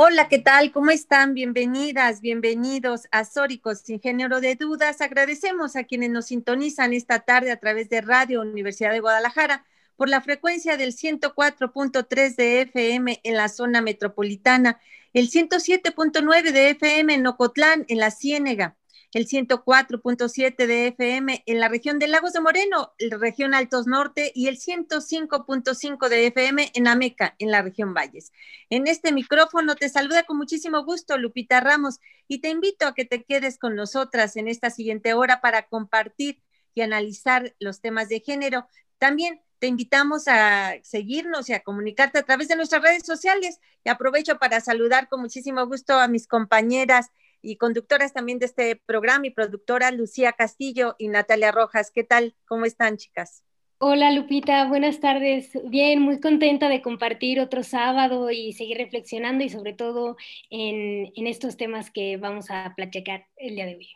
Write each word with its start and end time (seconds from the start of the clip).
Hola, 0.00 0.28
¿qué 0.28 0.38
tal? 0.38 0.70
¿Cómo 0.70 0.92
están? 0.92 1.34
Bienvenidas, 1.34 2.20
bienvenidos 2.20 3.08
a 3.10 3.24
Sóricos 3.24 3.80
sin 3.80 4.00
género 4.00 4.40
de 4.40 4.54
dudas. 4.54 5.00
Agradecemos 5.00 5.74
a 5.74 5.82
quienes 5.82 6.10
nos 6.10 6.26
sintonizan 6.26 6.92
esta 6.92 7.18
tarde 7.18 7.50
a 7.50 7.58
través 7.58 7.88
de 7.88 8.00
Radio 8.00 8.42
Universidad 8.42 8.92
de 8.92 9.00
Guadalajara 9.00 9.66
por 9.96 10.08
la 10.08 10.20
frecuencia 10.20 10.76
del 10.76 10.92
104.3 10.92 12.36
de 12.36 12.60
FM 12.60 13.20
en 13.24 13.34
la 13.34 13.48
zona 13.48 13.80
metropolitana, 13.82 14.78
el 15.14 15.30
107.9 15.30 16.52
de 16.52 16.70
FM 16.70 17.14
en 17.14 17.26
Ocotlán, 17.26 17.84
en 17.88 17.98
la 17.98 18.12
Ciénega, 18.12 18.77
el 19.14 19.26
104.7 19.26 20.66
de 20.66 20.88
FM 20.88 21.42
en 21.46 21.60
la 21.60 21.68
región 21.68 21.98
de 21.98 22.08
Lagos 22.08 22.32
de 22.32 22.40
Moreno, 22.40 22.92
la 22.98 23.16
región 23.16 23.54
Altos 23.54 23.86
Norte, 23.86 24.32
y 24.34 24.48
el 24.48 24.58
105.5 24.58 26.08
de 26.08 26.26
FM 26.26 26.70
en 26.74 26.88
Ameca, 26.88 27.34
en 27.38 27.50
la 27.50 27.62
región 27.62 27.94
Valles. 27.94 28.32
En 28.68 28.86
este 28.86 29.12
micrófono 29.12 29.76
te 29.76 29.88
saluda 29.88 30.24
con 30.24 30.36
muchísimo 30.36 30.84
gusto 30.84 31.16
Lupita 31.16 31.60
Ramos 31.60 32.00
y 32.26 32.40
te 32.40 32.50
invito 32.50 32.86
a 32.86 32.94
que 32.94 33.04
te 33.04 33.24
quedes 33.24 33.58
con 33.58 33.74
nosotras 33.74 34.36
en 34.36 34.48
esta 34.48 34.70
siguiente 34.70 35.14
hora 35.14 35.40
para 35.40 35.68
compartir 35.68 36.42
y 36.74 36.82
analizar 36.82 37.54
los 37.58 37.80
temas 37.80 38.08
de 38.08 38.20
género. 38.20 38.68
También 38.98 39.40
te 39.58 39.66
invitamos 39.66 40.28
a 40.28 40.76
seguirnos 40.82 41.48
y 41.48 41.52
a 41.52 41.60
comunicarte 41.60 42.18
a 42.18 42.22
través 42.22 42.48
de 42.48 42.56
nuestras 42.56 42.82
redes 42.82 43.04
sociales. 43.04 43.58
Y 43.84 43.88
aprovecho 43.88 44.38
para 44.38 44.60
saludar 44.60 45.08
con 45.08 45.20
muchísimo 45.20 45.66
gusto 45.66 45.94
a 45.94 46.08
mis 46.08 46.26
compañeras 46.28 47.10
y 47.42 47.56
conductoras 47.56 48.12
también 48.12 48.38
de 48.38 48.46
este 48.46 48.76
programa 48.76 49.26
y 49.26 49.30
productora 49.30 49.90
Lucía 49.90 50.32
Castillo 50.32 50.94
y 50.98 51.08
Natalia 51.08 51.52
Rojas. 51.52 51.90
¿Qué 51.90 52.04
tal? 52.04 52.34
¿Cómo 52.46 52.64
están, 52.64 52.96
chicas? 52.96 53.42
Hola 53.80 54.10
Lupita, 54.10 54.66
buenas 54.66 54.98
tardes. 54.98 55.50
Bien, 55.64 56.00
muy 56.00 56.20
contenta 56.20 56.68
de 56.68 56.82
compartir 56.82 57.40
otro 57.40 57.62
sábado 57.62 58.30
y 58.30 58.52
seguir 58.52 58.76
reflexionando 58.76 59.44
y 59.44 59.50
sobre 59.50 59.72
todo 59.72 60.16
en, 60.50 61.12
en 61.14 61.26
estos 61.28 61.56
temas 61.56 61.90
que 61.90 62.16
vamos 62.16 62.50
a 62.50 62.74
platicar 62.76 63.26
el 63.36 63.54
día 63.54 63.66
de 63.66 63.76
hoy. 63.76 63.88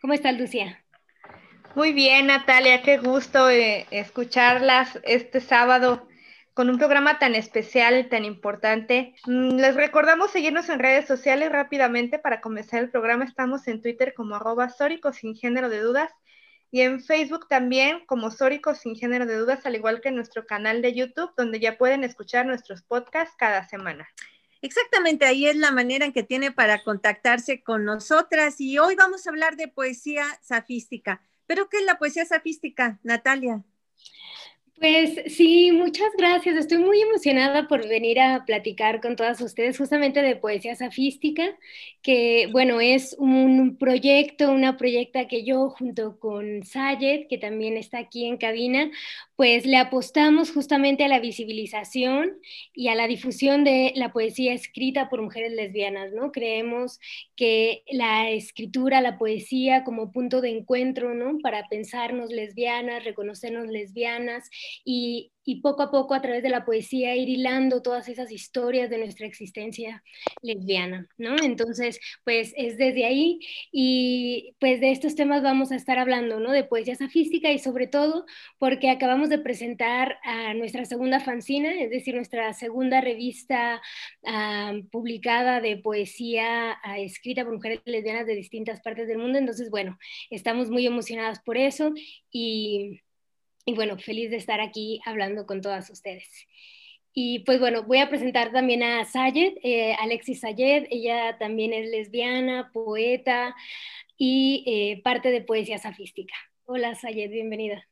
¿Cómo 0.00 0.14
estás, 0.14 0.38
Lucía? 0.38 0.84
Muy 1.74 1.92
bien, 1.92 2.28
Natalia, 2.28 2.82
qué 2.82 2.98
gusto 2.98 3.50
eh, 3.50 3.86
escucharlas 3.90 4.98
este 5.02 5.40
sábado 5.40 6.07
con 6.58 6.70
un 6.70 6.78
programa 6.78 7.20
tan 7.20 7.36
especial, 7.36 8.08
tan 8.08 8.24
importante. 8.24 9.14
Mm, 9.26 9.60
les 9.60 9.76
recordamos 9.76 10.32
seguirnos 10.32 10.68
en 10.68 10.80
redes 10.80 11.06
sociales 11.06 11.52
rápidamente 11.52 12.18
para 12.18 12.40
comenzar 12.40 12.82
el 12.82 12.90
programa. 12.90 13.24
Estamos 13.24 13.68
en 13.68 13.80
Twitter 13.80 14.12
como 14.12 14.34
arroba 14.34 14.68
Sórico 14.68 15.12
sin 15.12 15.36
género 15.36 15.68
de 15.68 15.78
dudas 15.78 16.10
y 16.72 16.80
en 16.80 17.00
Facebook 17.00 17.46
también 17.46 18.04
como 18.06 18.32
Sórico 18.32 18.74
sin 18.74 18.96
género 18.96 19.24
de 19.24 19.36
dudas, 19.36 19.66
al 19.66 19.76
igual 19.76 20.00
que 20.00 20.08
en 20.08 20.16
nuestro 20.16 20.46
canal 20.46 20.82
de 20.82 20.94
YouTube, 20.94 21.30
donde 21.36 21.60
ya 21.60 21.78
pueden 21.78 22.02
escuchar 22.02 22.44
nuestros 22.44 22.82
podcasts 22.82 23.36
cada 23.38 23.62
semana. 23.68 24.08
Exactamente, 24.60 25.26
ahí 25.26 25.46
es 25.46 25.54
la 25.54 25.70
manera 25.70 26.06
en 26.06 26.12
que 26.12 26.24
tiene 26.24 26.50
para 26.50 26.82
contactarse 26.82 27.62
con 27.62 27.84
nosotras 27.84 28.60
y 28.60 28.80
hoy 28.80 28.96
vamos 28.96 29.24
a 29.24 29.30
hablar 29.30 29.54
de 29.54 29.68
poesía 29.68 30.24
safística. 30.42 31.22
¿Pero 31.46 31.68
qué 31.68 31.76
es 31.76 31.84
la 31.84 32.00
poesía 32.00 32.24
safística, 32.24 32.98
Natalia? 33.04 33.62
Pues 34.80 35.34
sí, 35.34 35.72
muchas 35.72 36.06
gracias. 36.16 36.54
Estoy 36.56 36.78
muy 36.78 37.00
emocionada 37.00 37.66
por 37.66 37.88
venir 37.88 38.20
a 38.20 38.44
platicar 38.46 39.00
con 39.00 39.16
todas 39.16 39.40
ustedes 39.40 39.76
justamente 39.76 40.22
de 40.22 40.36
poesía 40.36 40.76
safística, 40.76 41.42
que 42.00 42.48
bueno, 42.52 42.80
es 42.80 43.16
un 43.18 43.76
proyecto, 43.76 44.52
una 44.52 44.76
proyecta 44.76 45.26
que 45.26 45.44
yo 45.44 45.70
junto 45.70 46.20
con 46.20 46.62
Sayed, 46.62 47.26
que 47.28 47.38
también 47.38 47.76
está 47.76 47.98
aquí 47.98 48.26
en 48.26 48.36
cabina, 48.36 48.88
pues 49.38 49.66
le 49.66 49.76
apostamos 49.76 50.50
justamente 50.50 51.04
a 51.04 51.08
la 51.08 51.20
visibilización 51.20 52.40
y 52.74 52.88
a 52.88 52.96
la 52.96 53.06
difusión 53.06 53.62
de 53.62 53.92
la 53.94 54.12
poesía 54.12 54.52
escrita 54.52 55.08
por 55.08 55.22
mujeres 55.22 55.52
lesbianas, 55.52 56.12
¿no? 56.12 56.32
Creemos 56.32 56.98
que 57.36 57.84
la 57.88 58.30
escritura, 58.30 59.00
la 59.00 59.16
poesía 59.16 59.84
como 59.84 60.10
punto 60.10 60.40
de 60.40 60.50
encuentro, 60.50 61.14
¿no? 61.14 61.38
Para 61.38 61.68
pensarnos 61.68 62.30
lesbianas, 62.30 63.04
reconocernos 63.04 63.68
lesbianas 63.68 64.50
y, 64.84 65.30
poco 65.56 65.82
a 65.82 65.90
poco 65.90 66.14
a 66.14 66.22
través 66.22 66.42
de 66.42 66.48
la 66.48 66.64
poesía 66.64 67.16
ir 67.16 67.28
hilando 67.28 67.82
todas 67.82 68.08
esas 68.08 68.30
historias 68.30 68.90
de 68.90 68.98
nuestra 68.98 69.26
existencia 69.26 70.02
lesbiana, 70.42 71.08
¿no? 71.16 71.36
Entonces, 71.42 72.00
pues 72.24 72.52
es 72.56 72.76
desde 72.76 73.04
ahí 73.04 73.40
y 73.72 74.54
pues 74.60 74.80
de 74.80 74.90
estos 74.90 75.14
temas 75.14 75.42
vamos 75.42 75.72
a 75.72 75.76
estar 75.76 75.98
hablando, 75.98 76.40
¿no? 76.40 76.52
De 76.52 76.64
poesía 76.64 76.94
safística 76.94 77.50
y 77.52 77.58
sobre 77.58 77.86
todo 77.86 78.26
porque 78.58 78.90
acabamos 78.90 79.28
de 79.28 79.38
presentar 79.38 80.18
a 80.24 80.54
nuestra 80.54 80.84
segunda 80.84 81.20
fanzina, 81.20 81.72
es 81.80 81.90
decir, 81.90 82.14
nuestra 82.14 82.52
segunda 82.52 83.00
revista 83.00 83.80
ah, 84.26 84.74
publicada 84.90 85.60
de 85.60 85.76
poesía 85.76 86.78
ah, 86.82 86.98
escrita 86.98 87.44
por 87.44 87.54
mujeres 87.54 87.80
lesbianas 87.84 88.26
de 88.26 88.34
distintas 88.34 88.80
partes 88.80 89.08
del 89.08 89.18
mundo. 89.18 89.38
Entonces, 89.38 89.70
bueno, 89.70 89.98
estamos 90.30 90.70
muy 90.70 90.86
emocionadas 90.86 91.40
por 91.40 91.56
eso 91.56 91.92
y 92.30 93.00
y 93.68 93.74
bueno, 93.74 93.98
feliz 93.98 94.30
de 94.30 94.38
estar 94.38 94.62
aquí 94.62 95.02
hablando 95.04 95.44
con 95.44 95.60
todas 95.60 95.90
ustedes. 95.90 96.46
Y 97.12 97.40
pues 97.40 97.60
bueno, 97.60 97.82
voy 97.82 97.98
a 97.98 98.08
presentar 98.08 98.50
también 98.50 98.82
a 98.82 99.04
Sayed, 99.04 99.58
eh, 99.62 99.94
Alexis 100.00 100.40
Sayed. 100.40 100.86
Ella 100.88 101.36
también 101.38 101.74
es 101.74 101.90
lesbiana, 101.90 102.70
poeta 102.72 103.54
y 104.16 104.64
eh, 104.66 105.02
parte 105.02 105.30
de 105.30 105.42
Poesía 105.42 105.76
Safística. 105.76 106.32
Hola 106.64 106.94
Sayed, 106.94 107.30
bienvenida. 107.30 107.86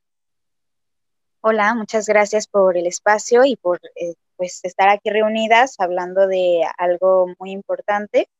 Hola, 1.43 1.75
muchas 1.75 2.07
gracias 2.07 2.47
por 2.47 2.79
el 2.79 2.87
espacio 2.87 3.45
y 3.45 3.57
por 3.57 3.79
eh, 3.97 4.15
pues 4.37 4.61
estar 4.63 4.89
aquí 4.89 5.11
reunidas 5.11 5.75
hablando 5.79 6.27
de 6.27 6.63
algo 6.79 7.35
muy 7.39 7.51
importante, 7.51 8.31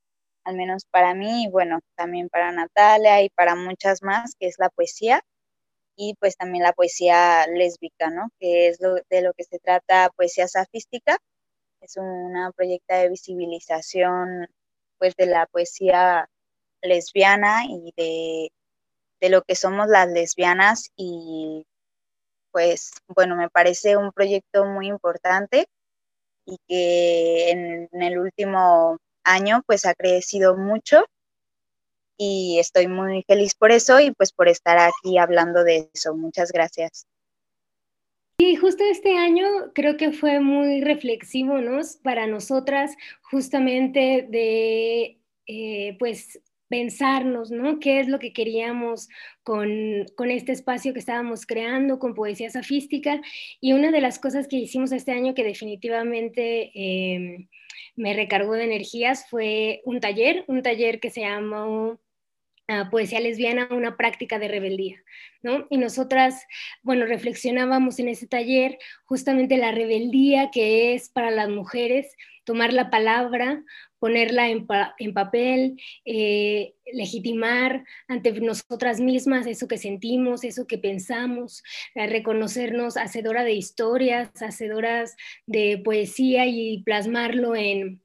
al 0.43 0.57
menos 0.57 0.87
para 0.91 1.13
mí 1.13 1.45
y 1.45 1.49
bueno, 1.49 1.81
también 1.97 2.31
para 2.31 2.51
Natalia 2.51 3.21
y 3.21 3.29
para 3.29 3.57
muchas 3.57 4.03
más, 4.03 4.35
que 4.41 4.47
es 4.47 4.55
la 4.59 4.71
poesía 4.71 5.23
y 5.97 6.15
pues 6.21 6.37
también 6.37 6.65
la 6.65 6.73
poesía 6.73 7.47
lésbica, 7.49 8.11
¿no? 8.11 8.31
Que 8.41 8.69
es 8.69 8.79
de 8.79 9.23
lo 9.23 9.33
que 9.35 9.45
se 9.45 9.59
trata 9.59 10.11
poesía 10.17 10.49
safística. 10.49 11.19
Es 11.81 11.97
una 11.97 12.53
proyecto 12.53 12.95
de 12.95 13.09
visibilización 13.11 14.49
pues 14.99 15.15
de 15.17 15.27
la 15.27 15.47
poesía 15.47 16.29
lesbiana 16.83 17.65
y 17.69 17.93
de, 17.97 18.51
de 19.21 19.29
lo 19.31 19.43
que 19.43 19.55
somos 19.57 19.89
las 19.89 20.09
lesbianas 20.11 20.91
y 20.97 21.67
pues 22.53 22.93
bueno, 23.09 23.37
me 23.37 23.51
parece 23.51 23.97
un 23.97 24.13
proyecto 24.13 24.65
muy 24.67 24.89
importante 24.89 25.67
y 26.47 26.59
que 26.69 27.51
en, 27.51 27.89
en 27.93 28.03
el 28.03 28.19
último 28.19 28.99
año 29.25 29.63
pues 29.67 29.87
ha 29.87 29.95
crecido 29.95 30.57
mucho 30.57 31.05
y 32.19 32.59
estoy 32.59 32.89
muy 32.89 33.23
feliz 33.27 33.55
por 33.55 33.73
eso 33.73 34.01
y 34.01 34.11
pues 34.13 34.33
por 34.33 34.49
estar 34.49 34.79
aquí 34.79 35.19
hablando 35.19 35.65
de 35.65 35.89
eso. 35.93 36.15
Muchas 36.15 36.53
gracias. 36.53 37.07
Y 38.39 38.57
justo 38.57 38.85
este 38.85 39.17
año 39.17 39.47
creo 39.75 39.97
que 39.97 40.13
fue 40.13 40.41
muy 40.41 40.83
reflexivo, 40.83 41.59
¿no? 41.59 41.81
Para 42.03 42.27
nosotras, 42.27 42.95
justamente 43.23 44.27
de, 44.29 45.19
eh, 45.47 45.97
pues, 45.99 46.41
pensarnos, 46.69 47.51
¿no? 47.51 47.79
¿Qué 47.79 48.01
es 48.01 48.09
lo 48.09 48.19
que 48.19 48.33
queríamos 48.33 49.09
con, 49.43 50.05
con, 50.17 50.31
este 50.31 50.53
espacio 50.53 50.93
que 50.93 50.99
estábamos 50.99 51.47
creando, 51.47 51.99
con 51.99 52.15
Poesía 52.15 52.51
Safística? 52.51 53.21
Y 53.61 53.73
una 53.73 53.91
de 53.91 54.01
las 54.01 54.19
cosas 54.19 54.49
que 54.49 54.57
hicimos 54.57 54.93
este 54.93 55.13
año 55.13 55.35
que 55.35 55.45
definitivamente 55.45 56.73
em, 56.75 57.49
me 57.95 58.15
recargó 58.15 58.53
de 58.55 58.65
energías 58.65 59.29
fue 59.31 59.81
un 59.85 60.01
taller, 60.01 60.45
un 60.49 60.63
taller 60.63 61.01
que 61.01 61.11
se 61.11 61.21
llamó 61.23 62.01
poesía 62.91 63.21
lesbiana 63.21 63.69
una 63.71 63.97
práctica 63.97 64.39
de 64.39 64.49
rebeldía, 64.49 65.03
¿no? 65.43 65.67
Y 65.71 65.79
nosotras, 65.79 66.47
bueno, 66.83 67.07
reflexionábamos 67.07 67.99
en 67.99 68.09
ese 68.09 68.27
taller 68.27 68.79
justamente 69.05 69.57
la 69.57 69.73
rebeldía 69.73 70.51
que 70.51 70.95
es 70.95 71.09
para 71.09 71.31
las 71.31 71.49
mujeres 71.49 72.15
tomar 72.45 72.73
la 72.73 72.91
palabra, 72.91 73.63
ponerla 73.99 74.49
en, 74.49 74.67
papel, 75.15 75.81
eh, 76.05 76.75
legitimar 76.93 77.85
ante 78.09 78.33
nosotras 78.41 79.01
mismas 79.01 79.47
eso 79.47 79.67
que 79.67 79.79
sentimos, 79.79 80.45
eso 80.45 80.67
que 80.67 80.79
pensamos, 80.79 81.63
reconocernos 81.95 82.97
hacedora 82.97 83.43
de 83.43 83.55
historias, 83.55 84.31
hacedoras 84.41 85.17
de 85.47 85.81
poesía 85.85 86.47
y 86.47 86.83
plasmarlo 86.85 87.57
en, 87.57 88.01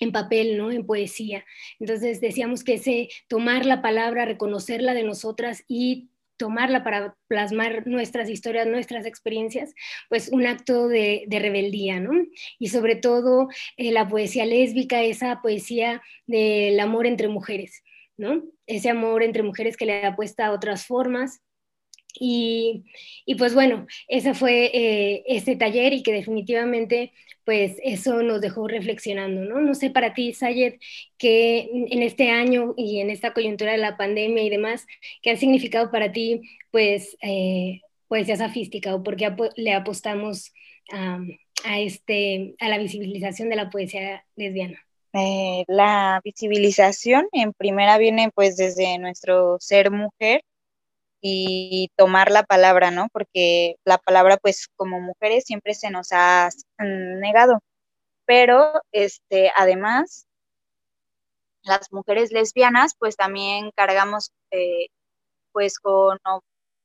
en 0.00 0.12
papel, 0.12 0.56
¿no? 0.56 0.70
En 0.70 0.86
poesía. 0.86 1.44
Entonces 1.78 2.20
decíamos 2.20 2.64
que 2.64 2.74
ese 2.74 3.08
tomar 3.28 3.66
la 3.66 3.82
palabra, 3.82 4.24
reconocerla 4.24 4.94
de 4.94 5.04
nosotras 5.04 5.64
y 5.68 6.10
tomarla 6.38 6.84
para 6.84 7.16
plasmar 7.26 7.86
nuestras 7.86 8.30
historias, 8.30 8.66
nuestras 8.66 9.04
experiencias, 9.04 9.74
pues 10.08 10.30
un 10.30 10.46
acto 10.46 10.88
de, 10.88 11.26
rebeldía, 11.28 12.00
¿no? 12.00 12.12
Y 12.58 12.68
sobre 12.68 12.96
todo 12.96 13.48
eh, 13.76 13.92
la 13.92 14.08
poesía 14.08 14.46
lésbica, 14.46 15.02
esa 15.02 15.42
poesía 15.42 16.00
del 16.26 16.78
amor 16.80 17.06
entre 17.06 17.28
mujeres, 17.28 17.82
¿no? 18.16 18.44
Ese 18.66 18.88
amor 18.88 19.22
entre 19.22 19.42
mujeres 19.42 19.76
que 19.76 19.86
le 19.86 20.06
apuesta 20.06 20.46
a 20.46 20.52
otras 20.52 20.86
formas, 20.86 21.42
y, 22.20 22.84
pues 23.36 23.54
bueno, 23.54 23.86
ese 24.08 24.34
fue 24.34 24.70
eh, 24.72 25.24
este 25.26 25.56
taller 25.56 25.92
y 25.92 26.02
que 26.02 26.12
definitivamente 26.12 27.12
pues 27.44 27.76
eso 27.82 28.22
nos 28.22 28.42
dejó 28.42 28.68
reflexionando, 28.68 29.40
¿no? 29.42 29.60
No 29.60 29.74
sé 29.74 29.88
para 29.88 30.12
ti, 30.12 30.34
Sayed, 30.34 30.74
que 31.16 31.70
en 31.72 32.02
este 32.02 32.30
año 32.30 32.74
y 32.76 33.00
en 33.00 33.08
esta 33.08 33.32
coyuntura 33.32 33.72
de 33.72 33.78
la 33.78 33.96
pandemia 33.96 34.42
y 34.42 34.50
demás, 34.50 34.86
¿qué 35.22 35.30
ha 35.30 35.36
significado 35.36 35.90
para 35.90 36.12
ti 36.12 36.42
pues 36.70 37.16
eh, 37.22 37.80
poesía 38.06 38.36
sofística 38.36 38.94
o 38.94 39.02
por 39.02 39.16
qué 39.16 39.34
le 39.56 39.72
apostamos 39.72 40.52
a, 40.92 41.80
este, 41.80 42.54
a 42.60 42.68
la 42.68 42.78
visibilización 42.78 43.48
de 43.48 43.56
la 43.56 43.70
poesía 43.70 44.26
lesbiana? 44.36 44.84
Eh, 45.14 45.64
la 45.68 46.20
visibilización 46.22 47.28
en 47.32 47.54
primera 47.54 47.96
viene 47.96 48.30
pues 48.34 48.56
desde 48.56 48.98
nuestro 48.98 49.56
ser 49.58 49.90
mujer 49.90 50.42
y 51.20 51.90
tomar 51.96 52.30
la 52.30 52.44
palabra, 52.44 52.90
¿no? 52.90 53.08
Porque 53.12 53.76
la 53.84 53.98
palabra, 53.98 54.36
pues 54.38 54.68
como 54.76 55.00
mujeres 55.00 55.44
siempre 55.46 55.74
se 55.74 55.90
nos 55.90 56.08
ha 56.12 56.48
mm, 56.78 57.20
negado. 57.20 57.60
Pero, 58.26 58.72
este, 58.92 59.52
además, 59.56 60.26
las 61.62 61.92
mujeres 61.92 62.32
lesbianas, 62.32 62.94
pues 62.98 63.16
también 63.16 63.70
cargamos, 63.76 64.32
eh, 64.50 64.88
pues 65.52 65.78
con 65.78 66.18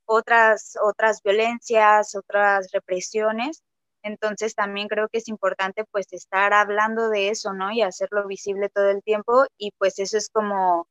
otras, 0.06 0.78
otras 0.84 1.22
violencias, 1.24 2.16
otras 2.16 2.70
represiones. 2.72 3.62
Entonces 4.04 4.56
también 4.56 4.88
creo 4.90 5.08
que 5.10 5.20
es 5.20 5.28
importante 5.30 5.86
pues 5.92 6.08
estar 6.12 6.54
hablando 6.54 7.10
de 7.10 7.30
eso, 7.30 7.54
¿no? 7.54 7.72
Y 7.72 7.82
hacerlo 7.82 8.28
visible 8.28 8.70
todo 8.70 8.90
el 8.90 9.02
tiempo 9.04 9.46
y 9.58 9.72
pues 9.78 10.00
eso 10.00 10.18
es 10.18 10.30
como 10.30 10.88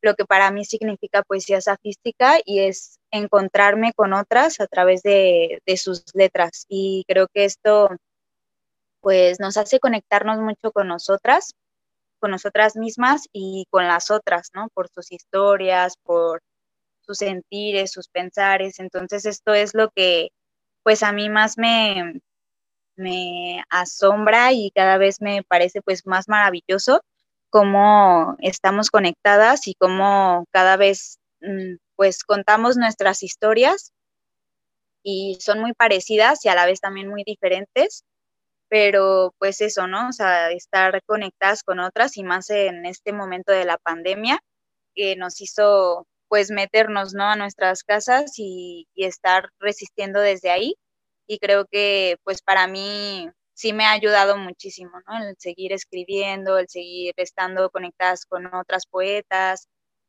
lo 0.00 0.14
que 0.14 0.24
para 0.24 0.50
mí 0.50 0.64
significa 0.64 1.22
poesía 1.22 1.60
safística 1.60 2.38
y 2.44 2.60
es 2.60 2.98
encontrarme 3.10 3.92
con 3.94 4.12
otras 4.12 4.60
a 4.60 4.66
través 4.66 5.02
de, 5.02 5.60
sus 5.76 6.04
letras. 6.14 6.66
Y 6.68 7.04
creo 7.08 7.28
que 7.28 7.44
esto 7.44 7.88
pues 9.00 9.40
nos 9.40 9.56
hace 9.56 9.80
conectarnos 9.80 10.38
mucho 10.38 10.72
con 10.72 10.88
nosotras, 10.88 11.54
con 12.20 12.30
nosotras 12.32 12.76
mismas 12.76 13.28
y 13.32 13.66
con 13.70 13.86
las 13.86 14.10
otras, 14.10 14.50
¿no? 14.54 14.68
Por 14.74 14.88
sus 14.88 15.12
historias, 15.12 15.94
por 16.02 16.42
sus 17.00 17.18
sentires, 17.18 17.92
sus 17.92 18.08
pensares. 18.08 18.80
Entonces 18.80 19.24
esto 19.24 19.54
es 19.54 19.74
lo 19.74 19.90
que 19.90 20.30
pues 20.82 21.02
a 21.02 21.12
mí 21.12 21.28
más 21.30 21.58
me, 21.58 22.20
me 22.96 23.64
asombra 23.70 24.52
y 24.52 24.70
cada 24.72 24.98
vez 24.98 25.20
me 25.20 25.42
parece 25.44 25.82
pues 25.82 26.06
más 26.06 26.28
maravilloso 26.28 27.02
cómo 27.50 28.36
estamos 28.40 28.90
conectadas 28.90 29.66
y 29.68 29.74
cómo 29.74 30.46
cada 30.52 30.76
vez 30.76 31.18
mm, 31.40 31.76
pues 31.96 32.24
contamos 32.24 32.76
nuestras 32.76 33.22
historias 33.22 33.92
y 35.02 35.38
son 35.40 35.60
muy 35.60 35.72
parecidas 35.74 36.44
y 36.44 36.48
a 36.48 36.54
la 36.54 36.66
vez 36.66 36.80
también 36.80 37.08
muy 37.08 37.24
diferentes, 37.24 38.04
pero 38.68 39.34
pues 39.38 39.60
eso, 39.60 39.86
¿no? 39.86 40.08
O 40.08 40.12
sea, 40.12 40.50
estar 40.52 41.02
conectadas 41.06 41.62
con 41.62 41.80
otras 41.80 42.16
y 42.16 42.24
más 42.24 42.50
en 42.50 42.86
este 42.86 43.12
momento 43.12 43.52
de 43.52 43.64
la 43.64 43.78
pandemia 43.78 44.40
que 44.94 45.16
nos 45.16 45.40
hizo 45.40 46.06
pues 46.28 46.50
meternos, 46.50 47.14
¿no? 47.14 47.24
A 47.24 47.36
nuestras 47.36 47.84
casas 47.84 48.32
y, 48.38 48.86
y 48.94 49.04
estar 49.06 49.50
resistiendo 49.60 50.20
desde 50.20 50.50
ahí. 50.50 50.74
Y 51.26 51.38
creo 51.38 51.66
que 51.70 52.16
pues 52.24 52.42
para 52.42 52.66
mí 52.66 53.30
sí 53.58 53.72
me 53.72 53.84
ha 53.86 53.92
ayudado 53.92 54.36
muchísimo, 54.36 54.92
¿no? 55.08 55.18
El 55.28 55.34
seguir 55.38 55.72
escribiendo, 55.72 56.58
el 56.58 56.68
seguir 56.68 57.12
estando 57.16 57.70
conectadas 57.70 58.24
con 58.26 58.46
otras 58.54 58.86
poetas 58.86 59.66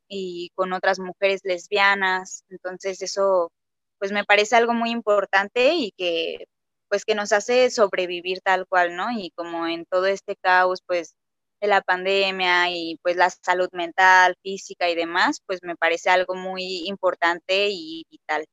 y 0.07 0.51
con 0.55 0.73
otras 0.73 0.99
mujeres 0.99 1.41
lesbianas. 1.43 2.43
Entonces 2.49 3.01
eso, 3.01 3.51
pues 3.99 4.11
me 4.11 4.23
parece 4.25 4.55
algo 4.55 4.73
muy 4.73 4.91
importante 4.91 5.73
y 5.73 5.91
que, 5.97 6.45
pues 6.89 7.05
que 7.05 7.15
nos 7.15 7.31
hace 7.33 7.71
sobrevivir 7.71 8.41
tal 8.43 8.67
cual, 8.67 8.95
¿no? 8.95 9.07
Y 9.11 9.31
como 9.35 9.65
en 9.67 9.85
todo 9.85 10.05
este 10.07 10.35
caos, 10.37 10.81
pues 10.85 11.15
de 11.61 11.67
la 11.67 11.81
pandemia 11.81 12.69
y 12.71 12.97
pues 13.03 13.15
la 13.17 13.29
salud 13.31 13.69
mental, 13.73 14.35
física 14.43 14.89
y 14.89 14.95
demás, 14.95 15.41
pues 15.47 15.59
me 15.63 15.75
parece 15.75 16.09
algo 16.11 16.35
muy 16.35 16.87
importante 16.87 17.69
y 17.71 18.05
vital. 18.11 18.45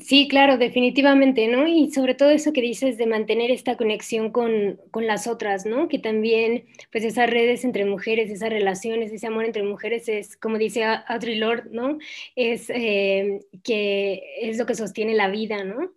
Sí, 0.00 0.28
claro, 0.28 0.58
definitivamente, 0.58 1.46
¿no? 1.48 1.66
Y 1.66 1.90
sobre 1.90 2.14
todo 2.14 2.30
eso 2.30 2.52
que 2.52 2.60
dices 2.60 2.98
de 2.98 3.06
mantener 3.06 3.50
esta 3.50 3.76
conexión 3.76 4.30
con, 4.30 4.78
las 4.94 5.26
otras, 5.26 5.66
¿no? 5.66 5.88
Que 5.88 5.98
también, 5.98 6.66
pues 6.90 7.04
esas 7.04 7.30
redes 7.30 7.64
entre 7.64 7.84
mujeres, 7.84 8.30
esas 8.30 8.50
relaciones, 8.50 9.12
ese 9.12 9.26
amor 9.26 9.44
entre 9.44 9.62
mujeres 9.62 10.08
es, 10.08 10.36
como 10.36 10.58
dice 10.58 10.84
Audre 10.84 11.36
Lorde, 11.36 11.70
¿no? 11.72 11.98
Es 12.36 12.70
eh, 12.70 13.40
que 13.62 14.22
es 14.40 14.58
lo 14.58 14.66
que 14.66 14.74
sostiene 14.74 15.14
la 15.14 15.28
vida, 15.28 15.64
¿no? 15.64 15.92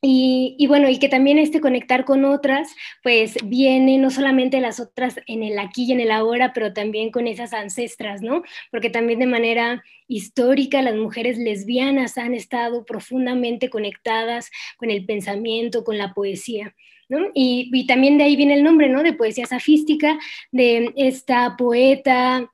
Y, 0.00 0.64
bueno, 0.68 0.88
y 0.88 1.00
que 1.00 1.08
también 1.08 1.38
este 1.38 1.60
conectar 1.60 2.04
con 2.04 2.24
otras, 2.24 2.68
pues 3.02 3.36
viene 3.44 3.98
no 3.98 4.10
solamente 4.10 4.60
las 4.60 4.78
otras 4.78 5.18
en 5.26 5.42
el 5.42 5.58
aquí 5.58 5.86
y 5.86 5.92
en 5.92 5.98
el 6.00 6.12
ahora, 6.12 6.52
pero 6.52 6.72
también 6.72 7.10
con 7.10 7.26
esas 7.26 7.52
ancestras, 7.52 8.22
¿no? 8.22 8.44
Porque 8.70 8.90
también 8.90 9.18
de 9.18 9.26
manera 9.26 9.82
histórica 10.06 10.82
las 10.82 10.94
mujeres 10.94 11.36
lesbianas 11.36 12.16
han 12.16 12.34
estado 12.34 12.84
profundamente 12.84 13.70
conectadas 13.70 14.50
con 14.76 14.90
el 14.90 15.04
pensamiento, 15.04 15.82
con 15.82 15.98
la 15.98 16.14
poesía. 16.14 16.74
¿no? 17.08 17.30
Y, 17.34 17.86
también 17.86 18.18
de 18.18 18.24
ahí 18.24 18.36
viene 18.36 18.54
el 18.54 18.62
nombre, 18.62 18.88
¿no? 18.88 19.02
De 19.02 19.14
poesía 19.14 19.46
safística, 19.46 20.18
de 20.52 20.92
esta 20.96 21.56
poeta 21.56 22.52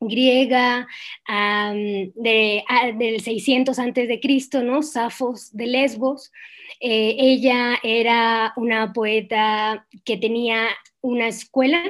griega 0.00 0.86
de, 1.26 2.64
del 2.98 3.20
600 3.20 3.78
antes 3.78 4.08
de 4.08 4.20
Cristo, 4.20 4.62
¿no? 4.62 4.82
Safos 4.82 5.54
de 5.56 5.66
Lesbos, 5.66 6.32
eh, 6.80 7.16
ella 7.18 7.78
era 7.82 8.52
una 8.56 8.92
poeta 8.92 9.86
que 10.04 10.16
tenía 10.16 10.68
una 11.00 11.28
escuela 11.28 11.82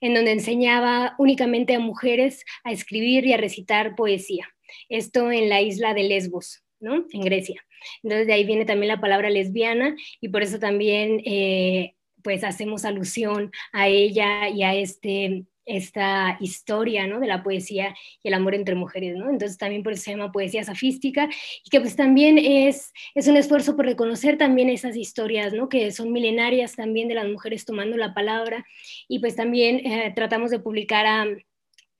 en 0.00 0.14
donde 0.14 0.32
enseñaba 0.32 1.14
únicamente 1.18 1.74
a 1.74 1.80
mujeres 1.80 2.44
a 2.64 2.72
escribir 2.72 3.26
y 3.26 3.32
a 3.32 3.36
recitar 3.36 3.94
poesía. 3.94 4.48
Esto 4.88 5.30
en 5.30 5.48
la 5.48 5.60
isla 5.60 5.92
de 5.92 6.04
Lesbos, 6.04 6.62
¿no? 6.80 7.04
En 7.12 7.20
Grecia. 7.20 7.64
Entonces 8.02 8.26
de 8.26 8.32
ahí 8.32 8.44
viene 8.44 8.64
también 8.64 8.88
la 8.88 9.00
palabra 9.00 9.28
lesbiana 9.28 9.96
y 10.20 10.28
por 10.28 10.42
eso 10.42 10.58
también 10.58 11.20
eh, 11.24 11.94
pues 12.22 12.44
hacemos 12.44 12.84
alusión 12.84 13.50
a 13.72 13.88
ella 13.88 14.48
y 14.48 14.62
a 14.62 14.74
este 14.74 15.44
esta 15.64 16.36
historia, 16.40 17.06
¿no? 17.06 17.20
De 17.20 17.26
la 17.26 17.42
poesía 17.42 17.94
y 18.22 18.28
el 18.28 18.34
amor 18.34 18.54
entre 18.54 18.74
mujeres, 18.74 19.16
¿no? 19.16 19.30
Entonces 19.30 19.58
también 19.58 19.82
por 19.82 19.92
eso 19.92 20.02
se 20.04 20.10
llama 20.12 20.32
poesía 20.32 20.64
safística 20.64 21.28
y 21.64 21.70
que 21.70 21.80
pues 21.80 21.96
también 21.96 22.38
es, 22.38 22.92
es 23.14 23.28
un 23.28 23.36
esfuerzo 23.36 23.76
por 23.76 23.86
reconocer 23.86 24.38
también 24.38 24.68
esas 24.68 24.96
historias, 24.96 25.52
¿no? 25.52 25.68
Que 25.68 25.92
son 25.92 26.12
milenarias 26.12 26.74
también 26.74 27.08
de 27.08 27.14
las 27.14 27.28
mujeres 27.28 27.64
tomando 27.64 27.96
la 27.96 28.14
palabra 28.14 28.64
y 29.08 29.18
pues 29.20 29.36
también 29.36 29.86
eh, 29.86 30.12
tratamos 30.14 30.50
de 30.50 30.58
publicar 30.58 31.06
a, 31.06 31.26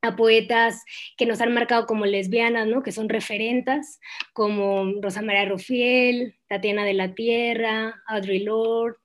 a 0.02 0.16
poetas 0.16 0.84
que 1.16 1.26
nos 1.26 1.40
han 1.40 1.54
marcado 1.54 1.86
como 1.86 2.04
lesbianas, 2.06 2.66
¿no? 2.66 2.82
que 2.82 2.92
son 2.92 3.08
referentas, 3.08 4.00
como 4.32 5.00
Rosa 5.00 5.22
María 5.22 5.44
Rufiel, 5.44 6.36
Tatiana 6.48 6.84
de 6.84 6.94
la 6.94 7.14
Tierra, 7.14 8.02
Audre 8.06 8.40
Lorde, 8.40 8.98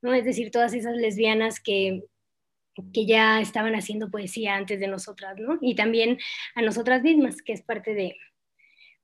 ¿no? 0.00 0.14
es 0.14 0.24
decir, 0.24 0.52
todas 0.52 0.72
esas 0.72 0.96
lesbianas 0.96 1.60
que, 1.60 2.04
que 2.92 3.06
ya 3.06 3.40
estaban 3.40 3.74
haciendo 3.74 4.10
poesía 4.10 4.56
antes 4.56 4.80
de 4.80 4.88
nosotras, 4.88 5.36
¿no? 5.38 5.58
Y 5.60 5.74
también 5.74 6.18
a 6.54 6.62
nosotras 6.62 7.02
mismas, 7.02 7.42
que 7.42 7.52
es 7.52 7.62
parte 7.62 7.94
de, 7.94 8.16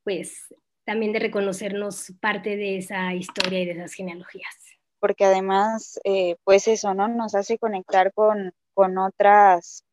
pues, 0.05 0.53
también 0.85 1.13
de 1.13 1.21
reconocernos 1.21 2.13
parte 2.21 2.57
de 2.57 2.79
esa 2.79 3.15
historia 3.15 3.61
y 3.61 3.67
de 3.67 3.73
esas 3.73 3.93
genealogías. 3.93 4.55
Porque 4.99 5.25
además, 5.25 5.99
eh, 6.05 6.37
pues 6.45 6.69
eso, 6.69 6.95
¿no? 6.95 7.09
Nos 7.09 7.35
hace 7.35 7.59
conectar 7.59 8.13
con, 8.13 8.53
con 8.75 8.99
otras, 8.99 9.85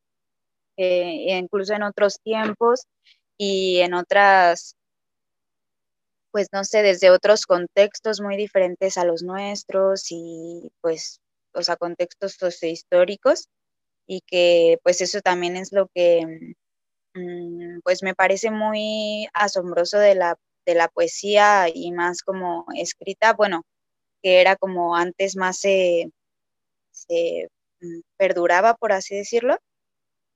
eh, 0.78 1.38
incluso 1.38 1.74
en 1.74 1.84
otros 1.84 2.20
tiempos, 2.22 2.88
y 3.38 3.80
en 3.80 3.94
otras, 3.94 4.76
pues 6.32 6.48
no 6.52 6.64
sé, 6.64 6.82
desde 6.82 7.12
otros 7.12 7.46
contextos 7.46 8.20
muy 8.20 8.36
diferentes 8.36 8.98
a 8.98 9.06
los 9.06 9.22
nuestros 9.24 10.08
y 10.10 10.72
pues, 10.82 11.22
o 11.54 11.62
sea, 11.62 11.76
contextos 11.78 12.34
sociohistóricos 12.34 13.48
y 14.08 14.22
que 14.28 14.80
pues 14.84 15.02
eso 15.02 15.22
también 15.22 15.58
es 15.58 15.72
lo 15.74 15.88
que 15.94 16.26
mm, 17.16 17.80
pues 17.84 18.04
me 18.04 18.16
parece 18.16 18.52
muy 18.52 19.28
asombroso 19.34 20.00
de 20.00 20.16
la, 20.16 20.38
de 20.66 20.76
la 20.76 20.88
poesía 20.90 21.68
y 21.74 21.92
más 21.92 22.22
como 22.24 22.66
escrita, 22.76 23.34
bueno, 23.34 23.64
que 24.24 24.42
era 24.42 24.56
como 24.58 24.96
antes 24.98 25.36
más 25.38 25.60
se, 25.60 26.12
se 26.92 27.50
mm, 27.82 28.02
perduraba, 28.18 28.76
por 28.76 28.94
así 28.94 29.16
decirlo, 29.16 29.58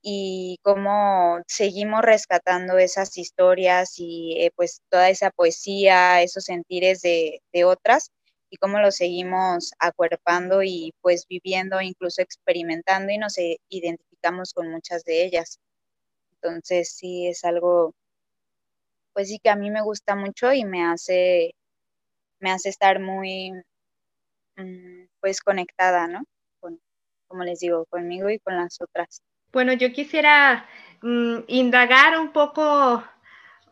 y 0.02 0.58
cómo 0.62 1.40
seguimos 1.48 2.02
rescatando 2.02 2.78
esas 2.78 3.16
historias 3.18 3.94
y 3.98 4.36
eh, 4.40 4.50
pues 4.56 4.82
toda 4.90 5.10
esa 5.10 5.30
poesía, 5.30 6.22
esos 6.22 6.44
sentires 6.44 7.02
de, 7.02 7.40
de 7.52 7.64
otras 7.64 8.10
y 8.52 8.58
cómo 8.58 8.78
lo 8.80 8.90
seguimos 8.92 9.72
acuerpando 9.78 10.62
y 10.62 10.92
pues 11.00 11.26
viviendo, 11.26 11.80
incluso 11.80 12.20
experimentando 12.20 13.10
y 13.10 13.16
nos 13.16 13.38
eh, 13.38 13.58
identificamos 13.70 14.52
con 14.52 14.70
muchas 14.70 15.04
de 15.04 15.24
ellas. 15.24 15.58
Entonces 16.34 16.92
sí 16.94 17.28
es 17.28 17.44
algo, 17.44 17.94
pues 19.14 19.28
sí 19.28 19.38
que 19.42 19.48
a 19.48 19.56
mí 19.56 19.70
me 19.70 19.80
gusta 19.80 20.16
mucho 20.16 20.52
y 20.52 20.66
me 20.66 20.84
hace, 20.84 21.54
me 22.40 22.50
hace 22.50 22.68
estar 22.68 23.00
muy, 23.00 23.52
mm, 24.56 25.06
pues 25.20 25.40
conectada, 25.40 26.06
¿no? 26.06 26.22
Como 27.28 27.44
les 27.44 27.60
digo, 27.60 27.86
conmigo 27.86 28.28
y 28.28 28.38
con 28.38 28.54
las 28.56 28.82
otras. 28.82 29.22
Bueno, 29.50 29.72
yo 29.72 29.92
quisiera 29.92 30.68
mm, 31.00 31.44
indagar 31.46 32.18
un 32.20 32.34
poco, 32.34 33.02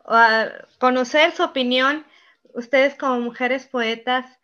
uh, 0.05 0.49
conocer 0.79 1.33
su 1.33 1.43
opinión, 1.43 2.03
ustedes 2.55 2.95
como 2.95 3.19
mujeres 3.19 3.67
poetas, 3.67 4.40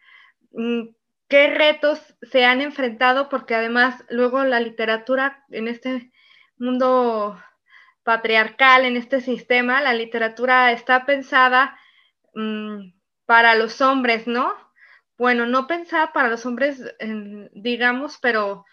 qué 1.28 1.48
retos 1.50 2.00
se 2.22 2.46
han 2.46 2.62
enfrentado, 2.62 3.30
porque 3.30 3.56
además 3.56 4.04
luego 4.10 4.44
la 4.44 4.60
literatura 4.60 5.46
en 5.50 5.68
este 5.68 6.12
mundo 6.58 7.38
patriarcal, 8.04 8.86
en 8.86 8.98
este 8.98 9.22
sistema, 9.22 9.82
la 9.82 9.94
literatura 9.94 10.72
está 10.72 11.06
pensada 11.06 11.78
mm, 12.34 12.94
para 13.26 13.56
los 13.56 13.82
hombres, 13.82 14.28
¿no? 14.28 14.54
Bueno, 15.18 15.46
no 15.46 15.68
pensada 15.68 16.14
para 16.14 16.30
los 16.30 16.46
hombres, 16.46 16.82
digamos, 17.54 18.20
pero 18.22 18.66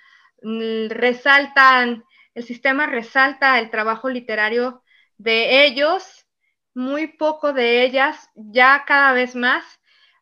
resaltan 0.91 2.05
el 2.35 2.45
sistema 2.45 2.87
resalta 2.87 3.59
el 3.61 3.71
trabajo 3.71 4.09
literario 4.09 4.83
de 5.19 5.65
ellos, 5.67 6.27
muy 6.75 7.07
poco 7.07 7.53
de 7.53 7.85
ellas, 7.85 8.29
ya 8.35 8.85
cada 8.87 9.13
vez 9.13 9.37
más, 9.37 9.65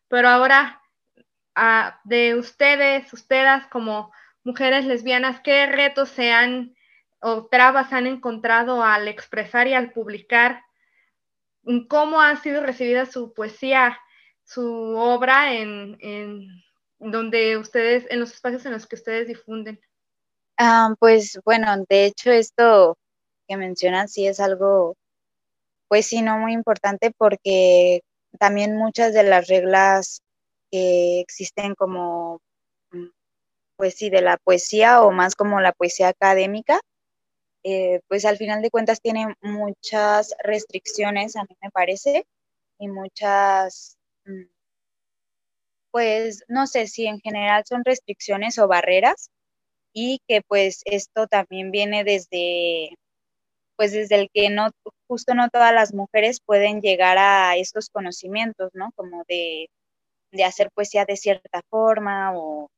pero 0.07 0.29
ahora 0.29 0.82
de 2.03 2.35
ustedes, 2.35 3.11
ustedes 3.13 3.65
como 3.67 4.11
mujeres 4.43 4.85
lesbianas, 4.85 5.41
¿qué 5.41 5.65
retos 5.65 6.09
se 6.09 6.31
han 6.31 6.75
o 7.21 7.45
trabas 7.45 7.93
han 7.93 8.07
encontrado 8.07 8.83
al 8.83 9.07
expresar 9.07 9.67
y 9.67 9.73
al 9.73 9.91
publicar? 9.91 10.61
¿Cómo 11.87 12.21
ha 12.21 12.35
sido 12.37 12.61
recibida 12.61 13.05
su 13.05 13.33
poesía, 13.33 13.97
su 14.43 14.95
obra 14.97 15.53
en, 15.53 15.97
en 16.01 16.47
donde 16.99 17.57
ustedes, 17.57 18.05
en 18.09 18.19
los 18.19 18.33
espacios 18.33 18.65
en 18.65 18.73
los 18.73 18.85
que 18.85 18.95
ustedes 18.95 19.27
difunden? 19.27 19.79
Ah, 20.57 20.93
pues 20.99 21.39
bueno, 21.45 21.67
de 21.89 22.05
hecho 22.05 22.31
esto 22.31 22.97
que 23.47 23.57
mencionan 23.57 24.07
sí 24.07 24.27
es 24.27 24.39
algo, 24.39 24.95
pues 25.87 26.05
sí, 26.05 26.21
no 26.21 26.37
muy 26.37 26.53
importante 26.53 27.11
porque 27.17 28.01
también 28.39 28.75
muchas 28.75 29.13
de 29.13 29.23
las 29.23 29.47
reglas 29.47 30.21
que 30.73 31.21
existen 31.21 31.75
como, 31.75 32.41
mm, 32.93 33.07
pues 33.77 33.95
sí, 33.95 34.09
de 34.11 34.21
la 34.23 34.37
poesía 34.37 35.03
o 35.03 35.11
más 35.11 35.35
como 35.35 35.61
la 35.61 35.73
poesía 35.73 36.09
académica, 36.09 36.79
eh, 37.63 38.01
pues 38.09 38.25
al 38.25 38.37
final 38.37 38.61
de 38.61 38.71
cuentas 38.71 39.01
tiene 39.01 39.35
muchas 39.41 40.33
restricciones, 40.43 41.35
a 41.37 41.43
mí 41.43 41.55
me 41.61 41.71
parece, 41.71 42.25
y 42.79 42.87
muchas, 42.89 43.97
mm, 44.25 44.43
pues 45.91 46.43
no 46.47 46.67
sé 46.67 46.87
si 46.87 47.05
en 47.07 47.19
general 47.19 47.63
son 47.67 47.83
restricciones 47.85 48.57
o 48.59 48.67
barreras 48.67 49.29
y 49.93 50.19
que 50.27 50.41
pues 50.47 50.81
esto 50.85 51.27
también 51.27 51.71
viene 51.71 52.03
desde, 52.05 52.97
pues 53.77 53.93
desde 53.93 54.15
el 54.15 54.29
que 54.33 54.49
no, 54.51 54.69
justo 55.07 55.35
no 55.35 55.49
todas 55.49 55.73
las 55.73 55.93
mujeres 55.93 56.39
pueden 56.45 56.81
llegar 56.81 57.17
a 57.19 57.57
estos 57.57 57.89
conocimientos, 57.89 58.71
¿no? 58.73 58.91
Como 58.95 59.23
de, 59.27 59.67
hacer 60.43 60.69
poesía 60.73 61.05
de 61.05 61.17
cierta 61.17 61.61
forma 61.69 62.31
o 62.35 62.69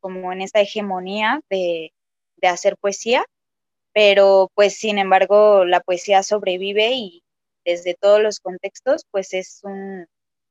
como 0.00 0.32
en 0.32 0.40
esta 0.42 0.60
hegemonía 0.60 1.40
de, 1.50 1.92
de 2.36 2.48
hacer 2.48 2.76
poesía, 2.76 3.24
pero 3.92 4.50
pues 4.54 4.74
sin 4.78 4.98
embargo 4.98 5.64
la 5.64 5.80
poesía 5.80 6.22
sobrevive 6.22 6.92
y 6.92 7.22
desde 7.64 7.94
todos 7.94 8.22
los 8.22 8.40
contextos 8.40 9.02
pues 9.10 9.34
es 9.34 9.60
un, 9.64 10.06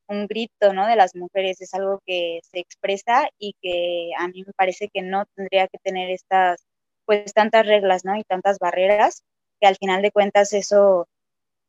un 0.08 0.28
grito, 0.28 0.74
¿no? 0.74 0.88
De 0.88 0.96
las 0.96 1.16
mujeres, 1.16 1.62
es 1.62 1.74
algo 1.74 2.00
que 2.06 2.40
se 2.44 2.60
expresa 2.60 3.30
y 3.40 3.56
que 3.62 4.12
a 4.18 4.28
mí 4.28 4.44
me 4.46 4.54
parece 4.54 4.90
que 4.94 5.02
no 5.02 5.26
tendría 5.36 5.68
que 5.68 5.78
tener 5.80 6.10
estas, 6.10 6.66
pues 7.06 7.34
tantas 7.34 7.66
reglas, 7.66 8.06
¿no? 8.06 8.18
Y 8.18 8.24
tantas 8.24 8.60
barreras, 8.60 9.24
que 9.60 9.68
al 9.68 9.78
final 9.78 10.02
de 10.02 10.12
cuentas 10.12 10.54
eso, 10.54 11.08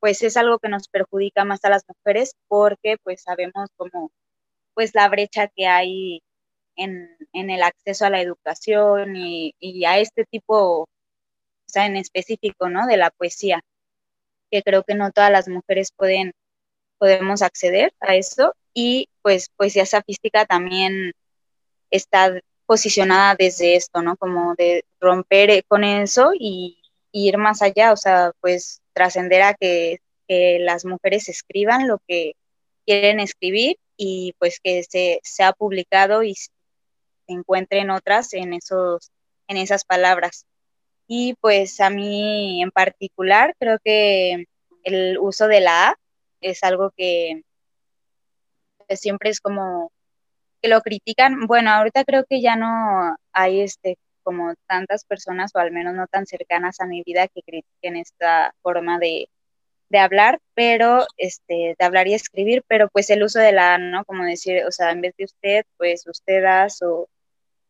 pues 0.07 0.23
es 0.23 0.37
algo 0.37 0.61
que 0.61 0.69
nos 0.69 0.87
perjudica 0.87 1.45
más 1.45 1.65
a 1.65 1.69
las 1.69 1.83
mujeres 1.89 2.37
porque 2.47 2.97
pues 3.03 3.23
sabemos 3.23 3.71
como, 3.77 4.13
pues 4.73 4.95
la 4.95 5.09
brecha 5.09 5.49
que 5.49 5.67
hay 5.67 6.23
en, 6.77 7.09
en 7.33 7.51
el 7.51 7.61
acceso 7.65 8.07
a 8.07 8.11
la 8.11 8.21
educación 8.21 9.17
y, 9.17 9.57
y 9.59 9.85
a 9.85 9.99
este 9.99 10.25
tipo, 10.25 10.83
o 10.83 10.89
sea, 11.67 11.87
en 11.87 11.97
específico, 11.97 12.69
¿no? 12.71 12.87
De 12.87 12.97
la 12.97 13.11
poesía, 13.11 13.63
que 14.49 14.63
creo 14.63 14.85
que 14.85 14.95
no 14.95 15.11
todas 15.11 15.33
las 15.33 15.49
mujeres 15.49 15.91
pueden 15.91 16.31
podemos 16.99 17.43
acceder 17.43 17.93
a 17.99 18.15
eso 18.15 18.55
y 18.73 19.09
pues 19.23 19.49
poesía 19.57 19.87
sofística 19.87 20.47
también 20.47 21.15
está 21.91 22.41
posicionada 22.65 23.35
desde 23.37 23.75
esto, 23.75 24.03
¿no? 24.03 24.17
Como 24.17 24.55
de 24.55 24.85
romper 25.01 25.65
con 25.67 25.83
eso 25.83 26.31
y, 26.33 26.81
ir 27.11 27.39
más 27.39 27.61
allá, 27.61 27.93
o 27.93 27.97
sea, 27.97 28.31
pues 28.41 28.83
trascender 28.97 29.43
a 29.43 29.55
que, 29.55 29.99
las 30.29 30.85
mujeres 30.85 31.29
escriban 31.29 31.87
lo 31.87 31.99
que 32.09 32.33
quieren 32.85 33.21
escribir 33.21 33.77
y 33.97 34.35
pues 34.41 34.59
que 34.59 34.83
se, 34.83 35.21
se 35.23 35.45
ha 35.45 35.53
publicado 35.53 36.25
y 36.25 36.35
se 36.35 36.51
encuentren 37.29 37.91
otras 37.91 38.35
en 38.35 38.53
esos 38.53 39.13
en 39.47 39.57
esas 39.57 39.85
palabras. 39.85 40.45
Y 41.07 41.35
pues 41.35 41.79
a 41.81 41.91
mí 41.91 42.61
en 42.61 42.73
particular 42.73 43.55
creo 43.61 43.79
que 43.85 44.47
el 44.83 45.17
uso 45.21 45.47
de 45.47 45.61
la 45.61 45.91
A 45.91 45.97
es 46.41 46.65
algo 46.65 46.93
que, 46.97 47.43
siempre 48.91 49.31
es 49.31 49.41
como 49.41 49.93
que 50.61 50.69
lo 50.69 50.81
critican. 50.81 51.47
Bueno, 51.47 51.71
ahorita 51.71 52.05
creo 52.05 52.25
que 52.29 52.41
ya 52.41 52.57
no 52.57 53.17
hay 53.33 53.61
este 53.61 53.97
como 54.27 54.55
tantas 54.67 55.05
personas, 55.05 55.53
o 55.55 55.59
al 55.61 55.71
menos 55.71 55.95
no 55.95 56.09
tan 56.09 56.27
cercanas 56.27 56.81
a 56.81 56.87
mi 56.87 57.05
vida, 57.05 57.29
que 57.29 57.43
critiquen 57.43 57.97
esta 57.97 58.53
forma 58.61 58.99
de, 58.99 59.29
hablar, 59.97 60.41
pero 60.55 61.07
este, 61.17 61.77
de 61.79 61.85
hablar 61.85 62.09
y 62.09 62.15
escribir, 62.15 62.65
pero 62.69 62.89
pues 62.89 63.09
el 63.11 63.23
uso 63.23 63.39
de 63.39 63.53
la, 63.53 63.79
¿no? 63.79 64.05
Como 64.05 64.25
decir, 64.25 64.65
o 64.67 64.73
sea, 64.73 64.91
en 64.91 65.01
vez 65.01 65.15
de 65.17 65.25
usted, 65.27 65.65
pues 65.79 66.07
ustedes, 66.09 66.83
o, 66.83 67.03
o 67.03 67.09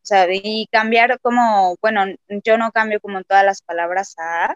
sea, 0.01 0.27
y 0.31 0.67
cambiar 0.71 1.19
como, 1.21 1.77
bueno, 1.81 2.05
yo 2.43 2.57
no 2.57 2.71
cambio 2.71 2.99
como 3.01 3.23
todas 3.23 3.45
las 3.45 3.61
palabras 3.61 4.15
a, 4.17 4.55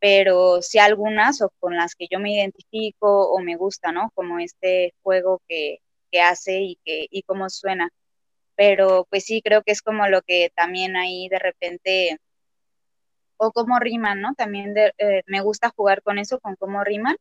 pero 0.00 0.62
sí 0.62 0.78
algunas 0.78 1.42
o 1.42 1.50
con 1.60 1.76
las 1.76 1.94
que 1.96 2.06
yo 2.10 2.20
me 2.20 2.34
identifico 2.34 3.30
o 3.32 3.40
me 3.40 3.56
gusta, 3.56 3.92
¿no? 3.92 4.10
Como 4.14 4.38
este 4.38 4.94
juego 5.02 5.42
que, 5.48 5.80
hace 6.22 6.60
y, 6.60 6.78
que, 6.84 7.06
y 7.10 7.22
cómo 7.22 7.50
suena. 7.50 7.90
Pero 8.60 9.06
pues 9.08 9.24
sí, 9.24 9.40
creo 9.42 9.62
que 9.62 9.72
es 9.72 9.80
como 9.80 10.06
lo 10.08 10.20
que 10.20 10.52
también 10.54 10.94
ahí 10.94 11.30
de 11.30 11.38
repente, 11.38 12.18
o 13.38 13.52
cómo 13.52 13.78
riman, 13.78 14.20
¿no? 14.20 14.34
También 14.34 14.74
eh, 14.76 15.22
me 15.26 15.40
gusta 15.40 15.70
jugar 15.70 16.02
con 16.02 16.18
eso, 16.18 16.40
con 16.40 16.56
cómo 16.56 16.84
riman, 16.84 17.16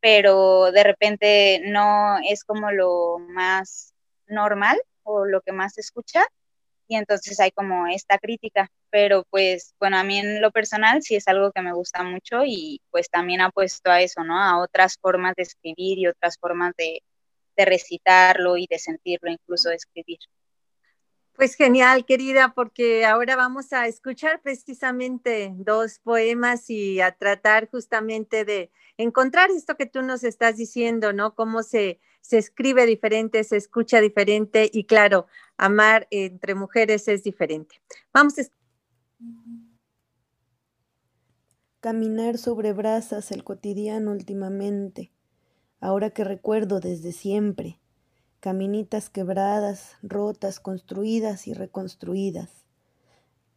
pero 0.00 0.72
de 0.72 0.84
repente 0.84 1.62
no 1.66 2.18
es 2.28 2.44
como 2.44 2.72
lo 2.72 3.18
más 3.20 3.94
normal 4.26 4.80
o 5.04 5.24
lo 5.26 5.42
que 5.42 5.52
más 5.52 5.74
se 5.74 5.82
escucha, 5.82 6.24
y 6.88 6.96
entonces 6.96 7.40
hay 7.40 7.52
como 7.52 7.86
esta 7.88 8.18
crítica, 8.18 8.68
pero 8.90 9.24
pues 9.30 9.74
bueno, 9.80 9.98
a 9.98 10.04
mí 10.04 10.18
en 10.18 10.42
lo 10.42 10.50
personal 10.52 11.02
sí 11.02 11.16
es 11.16 11.28
algo 11.28 11.52
que 11.52 11.62
me 11.62 11.72
gusta 11.72 12.02
mucho 12.02 12.44
y 12.44 12.80
pues 12.90 13.08
también 13.10 13.42
apuesto 13.42 13.90
a 13.92 14.00
eso, 14.02 14.24
¿no? 14.24 14.40
A 14.42 14.58
otras 14.60 14.98
formas 15.00 15.34
de 15.36 15.44
escribir 15.44 15.98
y 15.98 16.08
otras 16.08 16.36
formas 16.38 16.74
de, 16.76 17.02
recitarlo 17.56 18.56
y 18.56 18.66
de 18.68 18.78
sentirlo, 18.80 19.30
incluso 19.30 19.68
de 19.70 19.76
escribir. 19.76 20.18
Pues 21.36 21.56
genial, 21.56 22.04
querida, 22.04 22.52
porque 22.54 23.04
ahora 23.04 23.34
vamos 23.34 23.72
a 23.72 23.88
escuchar 23.88 24.40
precisamente 24.40 25.52
dos 25.56 25.98
poemas 25.98 26.70
y 26.70 27.00
a 27.00 27.10
tratar 27.10 27.68
justamente 27.68 28.44
de 28.44 28.70
encontrar 28.98 29.50
esto 29.50 29.76
que 29.76 29.86
tú 29.86 30.02
nos 30.02 30.22
estás 30.22 30.56
diciendo, 30.56 31.12
¿no? 31.12 31.34
Cómo 31.34 31.64
se, 31.64 31.98
se 32.20 32.38
escribe 32.38 32.86
diferente, 32.86 33.42
se 33.42 33.56
escucha 33.56 34.00
diferente 34.00 34.70
y 34.72 34.84
claro, 34.84 35.26
amar 35.56 36.06
entre 36.12 36.54
mujeres 36.54 37.08
es 37.08 37.24
diferente. 37.24 37.80
Vamos 38.12 38.38
a 38.38 38.42
Caminar 41.80 42.38
sobre 42.38 42.72
brasas 42.72 43.32
el 43.32 43.42
cotidiano 43.42 44.12
últimamente, 44.12 45.12
ahora 45.80 46.10
que 46.10 46.22
recuerdo 46.22 46.78
desde 46.78 47.12
siempre 47.12 47.80
caminitas 48.44 49.08
quebradas, 49.08 49.96
rotas, 50.02 50.60
construidas 50.60 51.46
y 51.46 51.54
reconstruidas. 51.54 52.50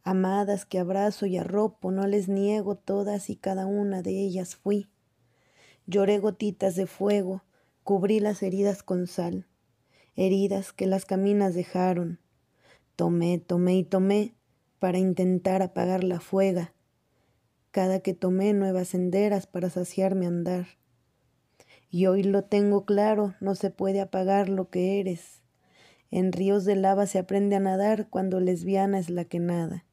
Amadas 0.02 0.64
que 0.64 0.78
abrazo 0.78 1.26
y 1.26 1.36
arropo, 1.36 1.90
no 1.90 2.06
les 2.06 2.30
niego 2.30 2.74
todas 2.74 3.28
y 3.28 3.36
cada 3.36 3.66
una 3.66 4.00
de 4.00 4.12
ellas 4.12 4.56
fui. 4.56 4.88
Lloré 5.86 6.18
gotitas 6.20 6.74
de 6.74 6.86
fuego, 6.86 7.44
cubrí 7.84 8.18
las 8.18 8.42
heridas 8.42 8.82
con 8.82 9.06
sal, 9.06 9.46
heridas 10.16 10.72
que 10.72 10.86
las 10.86 11.04
caminas 11.04 11.54
dejaron. 11.54 12.18
Tomé, 12.96 13.36
tomé 13.36 13.76
y 13.76 13.84
tomé 13.84 14.36
para 14.78 14.96
intentar 14.96 15.60
apagar 15.60 16.02
la 16.02 16.18
fuega. 16.18 16.72
Cada 17.72 18.00
que 18.00 18.14
tomé 18.14 18.54
nuevas 18.54 18.88
senderas 18.88 19.46
para 19.46 19.68
saciarme 19.68 20.26
andar. 20.26 20.77
Y 21.90 22.06
hoy 22.06 22.22
lo 22.22 22.44
tengo 22.44 22.84
claro, 22.84 23.34
no 23.40 23.54
se 23.54 23.70
puede 23.70 24.00
apagar 24.00 24.48
lo 24.48 24.68
que 24.68 25.00
eres. 25.00 25.40
En 26.10 26.32
ríos 26.32 26.64
de 26.64 26.76
lava 26.76 27.06
se 27.06 27.18
aprende 27.18 27.56
a 27.56 27.60
nadar 27.60 28.08
cuando 28.08 28.40
lesbiana 28.40 28.98
es 28.98 29.08
la 29.08 29.24
que 29.24 29.40
nada. 29.40 29.84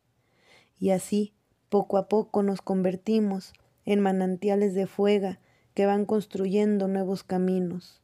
Y 0.78 0.90
así, 0.90 1.34
poco 1.70 1.98
a 1.98 2.08
poco 2.10 2.44
nos 2.44 2.62
convertimos 2.62 3.54
en 3.86 4.00
manantiales 4.02 4.74
de 4.74 4.88
fuega 4.88 5.40
que 5.74 5.86
van 5.86 6.06
construyendo 6.06 6.88
nuevos 6.88 7.24
caminos. 7.24 8.02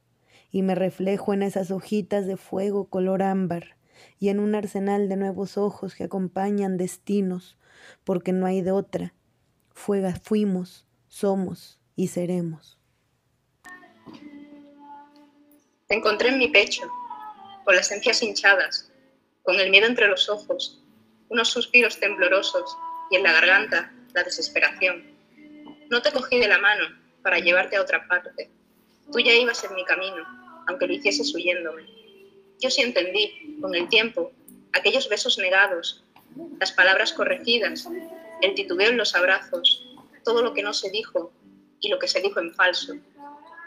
Y 0.50 0.62
me 0.62 0.74
reflejo 0.74 1.32
en 1.32 1.42
esas 1.42 1.70
hojitas 1.70 2.26
de 2.26 2.36
fuego 2.36 2.86
color 2.86 3.22
ámbar 3.22 3.76
y 4.18 4.28
en 4.28 4.40
un 4.40 4.54
arsenal 4.54 5.08
de 5.08 5.16
nuevos 5.16 5.56
ojos 5.56 5.94
que 5.94 6.04
acompañan 6.04 6.76
destinos, 6.76 7.56
porque 8.04 8.32
no 8.32 8.46
hay 8.46 8.60
de 8.62 8.72
otra. 8.72 9.14
Fuega 9.70 10.14
fuimos, 10.14 10.86
somos 11.08 11.80
y 11.96 12.08
seremos. 12.08 12.81
Encontré 15.92 16.30
en 16.30 16.38
mi 16.38 16.48
pecho, 16.48 16.90
con 17.66 17.76
las 17.76 17.92
encías 17.92 18.22
hinchadas, 18.22 18.90
con 19.42 19.60
el 19.60 19.68
miedo 19.68 19.86
entre 19.86 20.08
los 20.08 20.30
ojos, 20.30 20.80
unos 21.28 21.50
suspiros 21.50 22.00
temblorosos 22.00 22.78
y 23.10 23.16
en 23.16 23.22
la 23.22 23.32
garganta 23.32 23.92
la 24.14 24.22
desesperación. 24.22 25.04
No 25.90 26.00
te 26.00 26.10
cogí 26.10 26.38
de 26.38 26.48
la 26.48 26.56
mano 26.56 26.86
para 27.22 27.40
llevarte 27.40 27.76
a 27.76 27.82
otra 27.82 28.08
parte. 28.08 28.50
Tú 29.12 29.20
ya 29.20 29.34
ibas 29.34 29.64
en 29.64 29.74
mi 29.74 29.84
camino, 29.84 30.24
aunque 30.66 30.86
lo 30.86 30.94
hicieses 30.94 31.34
huyéndome. 31.34 31.82
Yo 32.58 32.70
sí 32.70 32.80
entendí, 32.80 33.58
con 33.60 33.74
el 33.74 33.86
tiempo, 33.90 34.32
aquellos 34.72 35.10
besos 35.10 35.36
negados, 35.36 36.02
las 36.58 36.72
palabras 36.72 37.12
corregidas, 37.12 37.86
el 38.40 38.54
titubeo 38.54 38.88
en 38.88 38.96
los 38.96 39.14
abrazos, 39.14 39.86
todo 40.24 40.40
lo 40.40 40.54
que 40.54 40.62
no 40.62 40.72
se 40.72 40.90
dijo 40.90 41.34
y 41.80 41.90
lo 41.90 41.98
que 41.98 42.08
se 42.08 42.22
dijo 42.22 42.40
en 42.40 42.54
falso. 42.54 42.94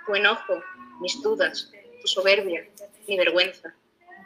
Tu 0.07 0.15
enojo, 0.15 0.63
mis 1.01 1.21
dudas, 1.21 1.71
soberbia, 2.07 2.67
ni 3.07 3.17
vergüenza. 3.17 3.75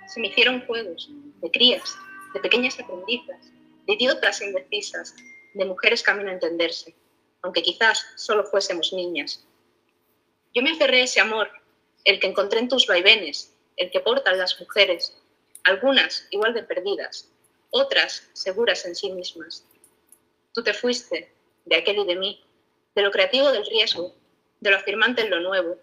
Se 0.07 0.19
me 0.19 0.27
hicieron 0.27 0.65
juegos 0.65 1.09
de 1.41 1.51
crías, 1.51 1.95
de 2.33 2.39
pequeñas 2.39 2.79
aprendizas, 2.79 3.51
de 3.88 3.93
idiotas 3.93 4.41
indecisas, 4.41 5.15
de 5.53 5.65
mujeres 5.65 6.03
camino 6.03 6.29
a 6.29 6.33
entenderse, 6.33 6.95
aunque 7.41 7.63
quizás 7.63 8.05
solo 8.15 8.43
fuésemos 8.43 8.93
niñas. 8.93 9.45
Yo 10.53 10.62
me 10.62 10.71
aferré 10.71 11.01
a 11.01 11.03
ese 11.05 11.19
amor, 11.19 11.50
el 12.05 12.19
que 12.19 12.27
encontré 12.27 12.59
en 12.59 12.69
tus 12.69 12.88
vaivenes, 12.88 13.55
el 13.77 13.91
que 13.91 14.00
portan 14.00 14.38
las 14.38 14.59
mujeres, 14.59 15.15
algunas 15.63 16.27
igual 16.31 16.53
de 16.53 16.63
perdidas, 16.63 17.29
otras 17.71 18.29
seguras 18.33 18.86
en 18.86 18.95
sí 18.95 19.12
mismas. 19.12 19.65
Tú 20.53 20.63
te 20.63 20.74
fuiste 20.74 21.31
de 21.65 21.75
aquel 21.75 22.00
y 22.00 22.05
de 22.05 22.15
mí, 22.15 22.43
de 22.95 23.01
lo 23.01 23.12
creativo 23.12 23.51
del 23.51 23.65
riesgo, 23.65 24.15
de 24.59 24.71
lo 24.71 24.77
afirmante 24.77 25.21
en 25.21 25.29
lo 25.29 25.39
nuevo, 25.39 25.77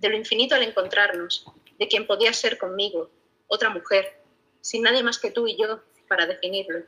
de 0.00 0.08
lo 0.08 0.16
infinito 0.16 0.54
al 0.54 0.62
encontrarnos, 0.62 1.44
de 1.78 1.86
quien 1.86 2.06
podía 2.06 2.32
ser 2.32 2.56
conmigo, 2.56 3.10
otra 3.48 3.68
mujer, 3.68 4.18
sin 4.62 4.82
nadie 4.82 5.02
más 5.02 5.18
que 5.18 5.30
tú 5.30 5.46
y 5.46 5.58
yo 5.60 5.82
para 6.08 6.26
definirlo. 6.26 6.84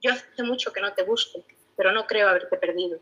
Yo 0.00 0.12
hace 0.12 0.42
mucho 0.42 0.72
que 0.72 0.80
no 0.80 0.92
te 0.94 1.04
busco, 1.04 1.44
pero 1.76 1.92
no 1.92 2.08
creo 2.08 2.28
haberte 2.28 2.56
perdido. 2.56 2.98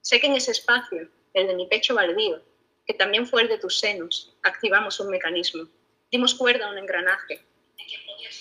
Sé 0.00 0.20
que 0.20 0.28
en 0.28 0.34
ese 0.34 0.52
espacio, 0.52 1.08
el 1.34 1.48
de 1.48 1.54
mi 1.56 1.66
pecho 1.66 1.96
baldío, 1.96 2.40
que 2.86 2.94
también 2.94 3.26
fue 3.26 3.42
el 3.42 3.48
de 3.48 3.58
tus 3.58 3.80
senos, 3.80 4.36
activamos 4.44 5.00
un 5.00 5.10
mecanismo, 5.10 5.68
dimos 6.12 6.32
cuerda 6.36 6.68
a 6.68 6.70
un 6.70 6.78
engranaje, 6.78 7.44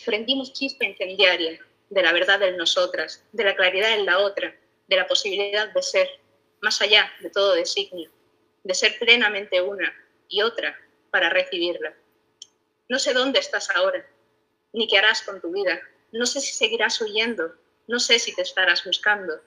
prendimos 0.05 0.53
chispa 0.53 0.85
incendiaria 0.85 1.59
de 1.89 2.01
la 2.03 2.13
verdad 2.13 2.43
en 2.43 2.57
nosotras, 2.57 3.25
de 3.31 3.43
la 3.43 3.55
claridad 3.55 3.93
en 3.93 4.05
la 4.05 4.19
otra, 4.19 4.55
de 4.87 4.95
la 4.95 5.07
posibilidad 5.07 5.73
de 5.73 5.81
ser, 5.81 6.07
más 6.61 6.79
allá 6.81 7.11
de 7.21 7.31
todo 7.31 7.55
designio, 7.55 8.11
de 8.65 8.73
ser 8.73 8.97
plenamente 8.99 9.61
una 9.61 9.93
y 10.27 10.41
otra 10.41 10.77
para 11.11 11.29
recibirla. 11.29 11.95
No 12.89 12.99
sé 12.99 13.13
dónde 13.13 13.39
estás 13.39 13.69
ahora, 13.69 14.05
ni 14.73 14.87
qué 14.87 14.97
harás 14.97 15.21
con 15.21 15.39
tu 15.39 15.51
vida. 15.51 15.79
No 16.11 16.25
sé 16.25 16.41
si 16.41 16.51
seguirás 16.51 16.99
huyendo, 16.99 17.53
no 17.87 17.99
sé 17.99 18.19
si 18.19 18.35
te 18.35 18.41
estarás 18.41 18.83
buscando, 18.83 19.39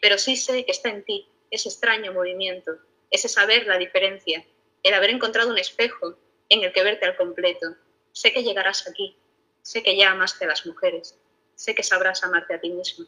pero 0.00 0.18
sí 0.18 0.36
sé 0.36 0.64
que 0.64 0.72
está 0.72 0.90
en 0.90 1.04
ti 1.04 1.28
ese 1.50 1.68
extraño 1.68 2.12
movimiento, 2.12 2.72
ese 3.10 3.28
saber 3.28 3.66
la 3.66 3.78
diferencia, 3.78 4.44
el 4.82 4.94
haber 4.94 5.10
encontrado 5.10 5.50
un 5.50 5.58
espejo 5.58 6.18
en 6.48 6.64
el 6.64 6.72
que 6.72 6.82
verte 6.82 7.06
al 7.06 7.16
completo. 7.16 7.76
Sé 8.12 8.32
que 8.32 8.42
llegarás 8.42 8.88
aquí, 8.88 9.16
sé 9.62 9.84
que 9.84 9.96
ya 9.96 10.10
amaste 10.10 10.44
a 10.44 10.48
las 10.48 10.66
mujeres, 10.66 11.16
sé 11.54 11.74
que 11.76 11.84
sabrás 11.84 12.24
amarte 12.24 12.54
a 12.54 12.60
ti 12.60 12.70
mismo. 12.70 13.06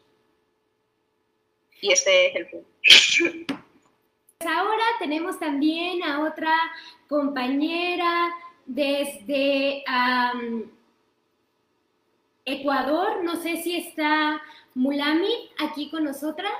Y 1.81 1.91
este 1.91 2.27
es 2.27 2.35
el 2.35 2.49
punto. 2.49 2.69
ahora 4.47 4.83
tenemos 4.99 5.39
también 5.39 6.01
a 6.03 6.21
otra 6.21 6.53
compañera 7.07 8.31
desde 8.65 9.83
Ecuador. 12.45 13.23
No 13.23 13.41
sé 13.41 13.61
si 13.61 13.75
está 13.75 14.41
Mulami 14.75 15.49
aquí 15.57 15.89
con 15.89 16.03
nosotras. 16.05 16.51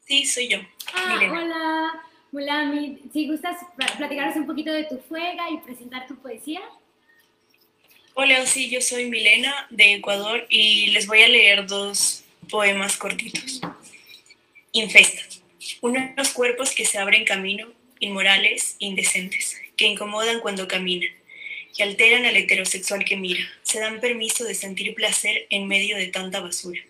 Sí, 0.00 0.26
soy 0.26 0.48
yo. 0.48 0.58
Ah, 0.94 1.18
hola, 1.30 2.02
Mulami. 2.32 2.98
Si 3.12 3.28
gustas 3.28 3.56
platicarnos 3.96 4.36
un 4.36 4.46
poquito 4.46 4.72
de 4.72 4.84
tu 4.84 4.98
fuega 4.98 5.48
y 5.50 5.58
presentar 5.58 6.06
tu 6.06 6.16
poesía. 6.16 6.60
Hola, 8.14 8.44
sí, 8.46 8.68
yo 8.68 8.80
soy 8.80 9.08
Milena 9.08 9.66
de 9.70 9.94
Ecuador 9.94 10.44
y 10.50 10.88
les 10.88 11.06
voy 11.06 11.22
a 11.22 11.28
leer 11.28 11.66
dos 11.66 12.24
poemas 12.50 12.98
cortitos. 12.98 13.62
Infesta. 14.74 15.20
Unos 15.82 16.30
cuerpos 16.30 16.70
que 16.70 16.86
se 16.86 16.96
abren 16.96 17.26
camino, 17.26 17.70
inmorales, 18.00 18.76
indecentes, 18.78 19.60
que 19.76 19.84
incomodan 19.84 20.40
cuando 20.40 20.66
caminan, 20.66 21.10
que 21.76 21.82
alteran 21.82 22.24
al 22.24 22.38
heterosexual 22.38 23.04
que 23.04 23.18
mira, 23.18 23.46
se 23.64 23.80
dan 23.80 24.00
permiso 24.00 24.44
de 24.44 24.54
sentir 24.54 24.94
placer 24.94 25.46
en 25.50 25.68
medio 25.68 25.98
de 25.98 26.06
tanta 26.06 26.40
basura. 26.40 26.80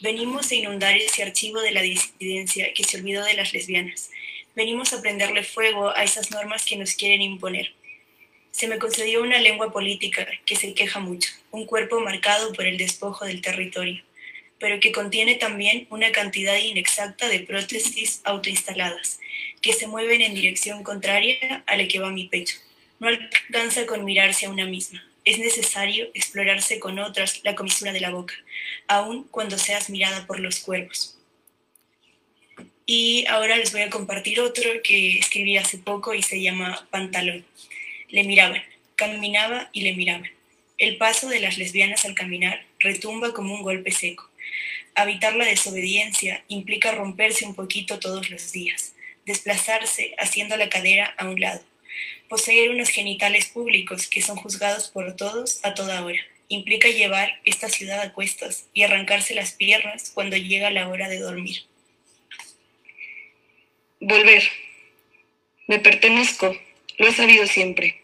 Venimos 0.00 0.50
a 0.50 0.56
inundar 0.56 0.96
ese 0.96 1.22
archivo 1.22 1.60
de 1.60 1.70
la 1.70 1.82
disidencia 1.82 2.74
que 2.74 2.82
se 2.82 2.96
olvidó 2.96 3.24
de 3.24 3.34
las 3.34 3.52
lesbianas. 3.52 4.10
Venimos 4.56 4.92
a 4.92 5.00
prenderle 5.00 5.44
fuego 5.44 5.90
a 5.94 6.02
esas 6.02 6.32
normas 6.32 6.64
que 6.64 6.76
nos 6.76 6.94
quieren 6.94 7.22
imponer. 7.22 7.72
Se 8.50 8.66
me 8.66 8.80
concedió 8.80 9.22
una 9.22 9.38
lengua 9.38 9.72
política 9.72 10.26
que 10.44 10.56
se 10.56 10.74
queja 10.74 10.98
mucho, 10.98 11.30
un 11.52 11.66
cuerpo 11.66 12.00
marcado 12.00 12.52
por 12.52 12.66
el 12.66 12.78
despojo 12.78 13.24
del 13.26 13.42
territorio 13.42 14.02
pero 14.62 14.78
que 14.78 14.92
contiene 14.92 15.34
también 15.34 15.88
una 15.90 16.12
cantidad 16.12 16.56
inexacta 16.56 17.28
de 17.28 17.40
prótesis 17.40 18.20
autoinstaladas, 18.22 19.18
que 19.60 19.72
se 19.72 19.88
mueven 19.88 20.22
en 20.22 20.34
dirección 20.34 20.84
contraria 20.84 21.64
a 21.66 21.76
la 21.76 21.88
que 21.88 21.98
va 21.98 22.12
mi 22.12 22.28
pecho. 22.28 22.58
No 23.00 23.08
alcanza 23.08 23.86
con 23.86 24.04
mirarse 24.04 24.46
a 24.46 24.50
una 24.50 24.64
misma. 24.64 25.04
Es 25.24 25.40
necesario 25.40 26.06
explorarse 26.14 26.78
con 26.78 27.00
otras 27.00 27.40
la 27.42 27.56
comisura 27.56 27.92
de 27.92 27.98
la 27.98 28.10
boca, 28.10 28.34
aun 28.86 29.24
cuando 29.24 29.58
seas 29.58 29.90
mirada 29.90 30.28
por 30.28 30.38
los 30.38 30.60
cuervos. 30.60 31.18
Y 32.86 33.26
ahora 33.26 33.56
les 33.56 33.72
voy 33.72 33.80
a 33.80 33.90
compartir 33.90 34.38
otro 34.38 34.70
que 34.84 35.18
escribí 35.18 35.56
hace 35.56 35.78
poco 35.78 36.14
y 36.14 36.22
se 36.22 36.40
llama 36.40 36.86
Pantalón. 36.92 37.44
Le 38.10 38.22
miraban, 38.22 38.62
caminaba 38.94 39.70
y 39.72 39.80
le 39.80 39.94
miraban. 39.94 40.30
El 40.78 40.98
paso 40.98 41.28
de 41.28 41.40
las 41.40 41.58
lesbianas 41.58 42.04
al 42.04 42.14
caminar 42.14 42.64
retumba 42.78 43.32
como 43.32 43.56
un 43.56 43.62
golpe 43.64 43.90
seco. 43.90 44.31
Habitar 44.94 45.34
la 45.36 45.46
desobediencia 45.46 46.44
implica 46.48 46.92
romperse 46.92 47.46
un 47.46 47.54
poquito 47.54 47.98
todos 47.98 48.30
los 48.30 48.52
días, 48.52 48.94
desplazarse 49.24 50.14
haciendo 50.18 50.56
la 50.56 50.68
cadera 50.68 51.14
a 51.16 51.28
un 51.28 51.40
lado, 51.40 51.62
Poseer 52.28 52.70
unos 52.70 52.88
genitales 52.88 53.46
públicos 53.46 54.06
que 54.06 54.22
son 54.22 54.36
juzgados 54.36 54.88
por 54.88 55.14
todos 55.16 55.60
a 55.64 55.74
toda 55.74 56.02
hora. 56.02 56.18
Implica 56.48 56.88
llevar 56.88 57.40
esta 57.44 57.68
ciudad 57.68 58.00
a 58.00 58.14
cuestas 58.14 58.68
y 58.72 58.84
arrancarse 58.84 59.34
las 59.34 59.52
piernas 59.52 60.10
cuando 60.14 60.38
llega 60.38 60.70
la 60.70 60.88
hora 60.88 61.10
de 61.10 61.18
dormir. 61.18 61.64
Volver. 64.00 64.42
Me 65.68 65.78
pertenezco, 65.78 66.56
lo 66.96 67.06
he 67.06 67.12
sabido 67.12 67.46
siempre. 67.46 68.00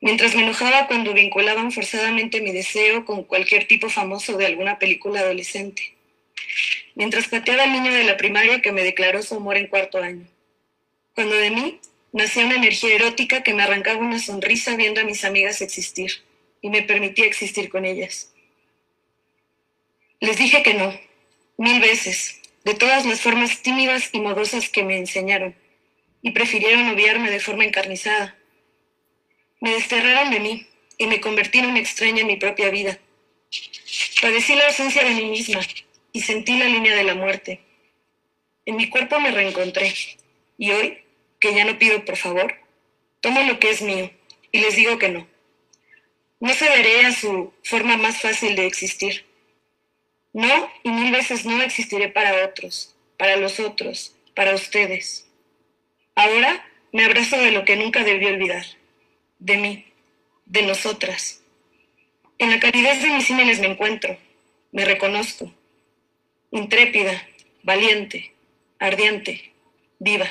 Mientras 0.00 0.36
me 0.36 0.44
enojaba 0.44 0.86
cuando 0.86 1.12
vinculaban 1.12 1.72
forzadamente 1.72 2.40
mi 2.40 2.52
deseo 2.52 3.04
con 3.04 3.24
cualquier 3.24 3.66
tipo 3.66 3.88
famoso 3.88 4.36
de 4.36 4.46
alguna 4.46 4.78
película 4.78 5.20
adolescente. 5.20 5.97
Mientras 6.94 7.28
pateaba 7.28 7.64
al 7.64 7.72
niño 7.72 7.92
de 7.92 8.04
la 8.04 8.16
primaria 8.16 8.60
que 8.60 8.72
me 8.72 8.82
declaró 8.82 9.22
su 9.22 9.36
amor 9.36 9.56
en 9.56 9.68
cuarto 9.68 9.98
año. 9.98 10.26
Cuando 11.14 11.36
de 11.36 11.50
mí 11.50 11.80
nacía 12.12 12.44
una 12.44 12.56
energía 12.56 12.94
erótica 12.94 13.42
que 13.42 13.54
me 13.54 13.62
arrancaba 13.62 13.98
una 13.98 14.18
sonrisa 14.18 14.76
viendo 14.76 15.00
a 15.00 15.04
mis 15.04 15.24
amigas 15.24 15.60
existir 15.60 16.12
y 16.60 16.70
me 16.70 16.82
permitía 16.82 17.26
existir 17.26 17.68
con 17.68 17.84
ellas. 17.84 18.32
Les 20.20 20.36
dije 20.36 20.62
que 20.62 20.74
no, 20.74 20.98
mil 21.56 21.80
veces, 21.80 22.40
de 22.64 22.74
todas 22.74 23.06
las 23.06 23.20
formas 23.20 23.62
tímidas 23.62 24.10
y 24.12 24.20
modosas 24.20 24.68
que 24.68 24.82
me 24.82 24.98
enseñaron, 24.98 25.54
y 26.22 26.32
prefirieron 26.32 26.88
obviarme 26.88 27.30
de 27.30 27.38
forma 27.38 27.64
encarnizada 27.64 28.38
me 29.60 29.72
desterraron 29.72 30.30
de 30.30 30.40
mí 30.40 30.66
y 30.96 31.06
me 31.06 31.20
convertí 31.20 31.58
en 31.58 31.66
una 31.66 31.80
extraña 31.80 32.20
en 32.20 32.26
mi 32.26 32.36
propia 32.36 32.70
vida. 32.70 32.98
Padecí 34.20 34.54
la 34.54 34.66
ausencia 34.66 35.04
de 35.04 35.14
mí 35.14 35.24
misma 35.30 35.60
y 36.12 36.22
sentí 36.22 36.58
la 36.58 36.66
línea 36.66 36.94
de 36.96 37.04
la 37.04 37.14
muerte. 37.14 37.60
En 38.66 38.76
mi 38.76 38.88
cuerpo 38.88 39.20
me 39.20 39.30
reencontré 39.30 39.94
y 40.56 40.70
hoy, 40.70 40.98
que 41.40 41.54
ya 41.54 41.64
no 41.64 41.78
pido 41.78 42.04
por 42.04 42.16
favor, 42.16 42.54
tomo 43.20 43.40
lo 43.42 43.58
que 43.58 43.70
es 43.70 43.82
mío 43.82 44.10
y 44.52 44.60
les 44.60 44.76
digo 44.76 44.98
que 44.98 45.08
no. 45.08 45.26
No 46.40 46.52
cederé 46.52 47.06
a 47.06 47.12
su 47.12 47.52
forma 47.64 47.96
más 47.96 48.20
fácil 48.20 48.54
de 48.56 48.66
existir. 48.66 49.24
No 50.32 50.70
y 50.82 50.90
mil 50.90 51.10
veces 51.10 51.44
no 51.44 51.62
existiré 51.62 52.08
para 52.08 52.44
otros, 52.46 52.94
para 53.16 53.36
los 53.36 53.58
otros, 53.58 54.14
para 54.34 54.54
ustedes. 54.54 55.26
Ahora 56.14 56.64
me 56.92 57.04
abrazo 57.04 57.36
de 57.38 57.52
lo 57.52 57.64
que 57.64 57.76
nunca 57.76 58.04
debí 58.04 58.26
olvidar 58.26 58.64
de 59.38 59.56
mí, 59.56 59.86
de 60.46 60.62
nosotras. 60.62 61.42
En 62.38 62.50
la 62.50 62.60
caridad 62.60 62.96
de 62.96 63.10
mis 63.10 63.26
símiles 63.26 63.60
me 63.60 63.68
encuentro, 63.68 64.16
me 64.72 64.84
reconozco, 64.84 65.52
intrépida, 66.50 67.26
valiente, 67.62 68.34
ardiente, 68.78 69.52
viva. 69.98 70.28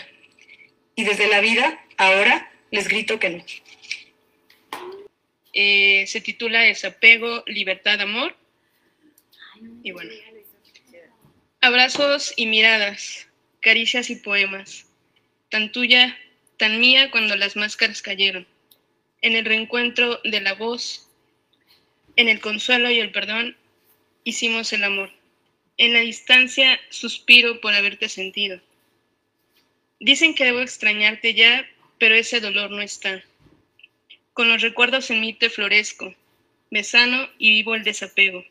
Y 0.95 1.03
desde 1.03 1.27
la 1.27 1.41
vida, 1.41 1.83
ahora, 1.97 2.51
les 2.71 2.87
grito 2.87 3.19
que 3.19 3.29
no. 3.29 3.45
Eh, 5.53 6.05
se 6.07 6.21
titula 6.21 6.61
Desapego, 6.61 7.43
Libertad, 7.47 8.01
Amor. 8.01 8.35
Y 9.83 9.91
bueno. 9.91 10.11
Abrazos 11.61 12.33
y 12.35 12.45
miradas, 12.45 13.27
caricias 13.61 14.09
y 14.09 14.15
poemas. 14.15 14.85
Tan 15.49 15.71
tuya, 15.71 16.17
tan 16.57 16.79
mía 16.79 17.09
cuando 17.11 17.35
las 17.35 17.55
máscaras 17.55 18.01
cayeron 18.01 18.47
en 19.21 19.35
el 19.35 19.45
reencuentro 19.45 20.19
de 20.23 20.41
la 20.41 20.53
voz, 20.53 21.09
en 22.15 22.29
el 22.29 22.39
consuelo 22.39 22.89
y 22.89 22.99
el 22.99 23.11
perdón, 23.11 23.57
hicimos 24.23 24.73
el 24.73 24.83
amor. 24.83 25.11
En 25.77 25.93
la 25.93 25.99
distancia 25.99 26.79
suspiro 26.89 27.61
por 27.61 27.73
haberte 27.73 28.09
sentido. 28.09 28.59
Dicen 29.99 30.35
que 30.35 30.45
debo 30.45 30.61
extrañarte 30.61 31.33
ya, 31.33 31.67
pero 31.97 32.15
ese 32.15 32.39
dolor 32.39 32.71
no 32.71 32.81
está. 32.81 33.23
Con 34.33 34.49
los 34.49 34.61
recuerdos 34.61 35.09
en 35.09 35.21
mí 35.21 35.33
te 35.33 35.49
florezco, 35.49 36.13
me 36.69 36.83
sano 36.83 37.29
y 37.37 37.51
vivo 37.51 37.75
el 37.75 37.83
desapego. 37.83 38.43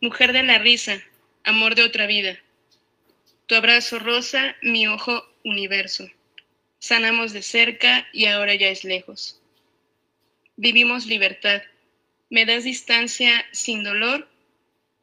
Mujer 0.00 0.32
de 0.32 0.42
la 0.42 0.58
risa, 0.58 1.02
amor 1.44 1.74
de 1.74 1.82
otra 1.82 2.06
vida. 2.06 2.38
Tu 3.46 3.54
abrazo 3.54 3.98
rosa, 3.98 4.56
mi 4.62 4.86
ojo 4.86 5.24
universo 5.44 6.08
sanamos 6.78 7.32
de 7.32 7.42
cerca 7.42 8.06
y 8.12 8.26
ahora 8.26 8.54
ya 8.54 8.68
es 8.68 8.84
lejos. 8.84 9.40
Vivimos 10.56 11.06
libertad. 11.06 11.62
Me 12.30 12.44
das 12.44 12.64
distancia 12.64 13.44
sin 13.52 13.82
dolor, 13.82 14.28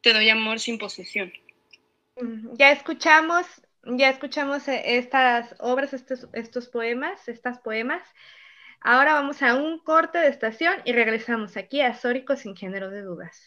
te 0.04 0.14
doy 0.14 0.30
amor 0.30 0.60
sin 0.60 0.78
posesión. 0.78 1.34
Mm, 2.22 2.56
ya 2.58 2.72
escuchamos, 2.72 3.46
ya 3.84 4.10
escuchamos 4.10 4.68
eh, 4.68 4.98
estas 4.98 5.56
obras, 5.60 5.94
estos, 5.94 6.28
estos 6.34 6.68
poemas, 6.68 7.28
estas 7.28 7.58
poemas. 7.60 8.04
Ahora 8.82 9.14
vamos 9.14 9.42
a 9.42 9.56
un 9.56 9.80
corte 9.80 10.20
de 10.20 10.28
estación 10.28 10.76
y 10.84 10.92
regresamos 10.92 11.56
aquí 11.58 11.82
a 11.82 11.96
Sórico 11.96 12.36
sin 12.36 12.56
género 12.56 12.92
de 12.92 13.02
dudas. 13.02 13.42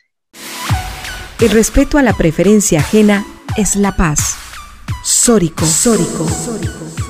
El 1.38 1.51
respeto 1.51 1.99
a 1.99 2.03
la 2.03 2.14
preferencia 2.14 2.81
ajena 2.81 3.25
es 3.59 3.77
la 3.77 3.95
paz. 3.95 4.38
Sórico, 5.05 5.66
Sórico, 5.66 6.27
Sórico. 6.27 7.06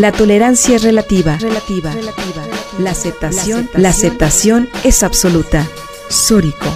La 0.00 0.12
tolerancia 0.12 0.76
es 0.76 0.82
relativa. 0.82 1.36
Relativa. 1.36 1.92
Relativa. 1.92 2.46
La 2.78 2.92
aceptación, 2.92 3.68
la 3.74 3.90
aceptación 3.90 4.66
es 4.82 5.02
absoluta. 5.02 5.68
Sórico. 6.08 6.74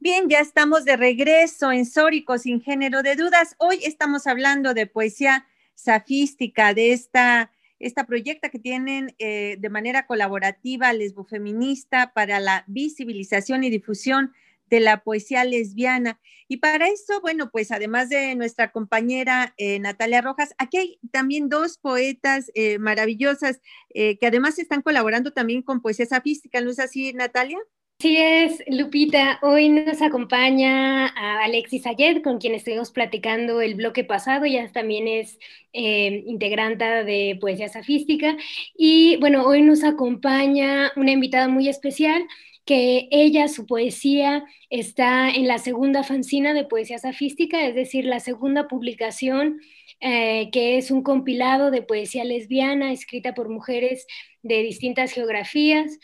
Bien, 0.00 0.30
ya 0.30 0.38
estamos 0.40 0.86
de 0.86 0.96
regreso 0.96 1.70
en 1.70 1.84
Sórico 1.84 2.38
sin 2.38 2.62
género 2.62 3.02
de 3.02 3.14
dudas. 3.14 3.56
Hoy 3.58 3.80
estamos 3.82 4.26
hablando 4.26 4.72
de 4.72 4.86
poesía 4.86 5.44
safística, 5.82 6.74
de 6.74 6.92
esta, 6.92 7.50
esta 7.78 8.06
proyecta 8.06 8.48
que 8.48 8.58
tienen 8.58 9.14
eh, 9.18 9.56
de 9.58 9.68
manera 9.68 10.06
colaborativa 10.06 10.92
lesbofeminista 10.92 12.12
para 12.14 12.40
la 12.40 12.64
visibilización 12.68 13.64
y 13.64 13.70
difusión 13.70 14.32
de 14.66 14.80
la 14.80 15.02
poesía 15.02 15.44
lesbiana. 15.44 16.18
Y 16.48 16.58
para 16.58 16.86
eso, 16.86 17.20
bueno, 17.20 17.50
pues 17.50 17.72
además 17.72 18.08
de 18.08 18.34
nuestra 18.36 18.72
compañera 18.72 19.54
eh, 19.58 19.78
Natalia 19.80 20.22
Rojas, 20.22 20.54
aquí 20.56 20.78
hay 20.78 20.98
también 21.10 21.48
dos 21.50 21.76
poetas 21.76 22.50
eh, 22.54 22.78
maravillosas 22.78 23.60
que 23.94 24.26
además 24.26 24.58
están 24.58 24.80
colaborando 24.80 25.32
también 25.32 25.60
con 25.60 25.82
poesía 25.82 26.06
safística, 26.06 26.62
¿no 26.62 26.70
es 26.70 26.78
así, 26.78 27.12
Natalia? 27.12 27.58
Sí 28.02 28.16
es, 28.16 28.64
Lupita. 28.66 29.38
Hoy 29.42 29.68
nos 29.68 30.02
acompaña 30.02 31.06
a 31.06 31.44
Alexis 31.44 31.86
Ayed, 31.86 32.20
con 32.20 32.38
quien 32.38 32.52
estuvimos 32.52 32.90
platicando 32.90 33.60
el 33.60 33.76
bloque 33.76 34.02
pasado. 34.02 34.44
Ella 34.44 34.68
también 34.72 35.06
es 35.06 35.38
eh, 35.72 36.24
integranta 36.26 37.04
de 37.04 37.38
Poesía 37.40 37.68
Safística. 37.68 38.36
Y 38.76 39.18
bueno, 39.18 39.46
hoy 39.46 39.62
nos 39.62 39.84
acompaña 39.84 40.90
una 40.96 41.12
invitada 41.12 41.46
muy 41.46 41.68
especial 41.68 42.26
que 42.64 43.06
ella, 43.12 43.46
su 43.46 43.66
poesía, 43.66 44.46
está 44.68 45.30
en 45.30 45.46
la 45.46 45.58
segunda 45.58 46.02
fanzina 46.02 46.54
de 46.54 46.64
Poesía 46.64 46.98
Safística, 46.98 47.64
es 47.64 47.76
decir, 47.76 48.04
la 48.04 48.18
segunda 48.18 48.66
publicación, 48.66 49.60
eh, 50.00 50.50
que 50.50 50.76
es 50.76 50.90
un 50.90 51.04
compilado 51.04 51.70
de 51.70 51.82
poesía 51.82 52.24
lesbiana 52.24 52.92
escrita 52.92 53.32
por 53.32 53.48
mujeres 53.48 54.08
de 54.42 54.60
distintas 54.64 55.12
geografías 55.12 56.00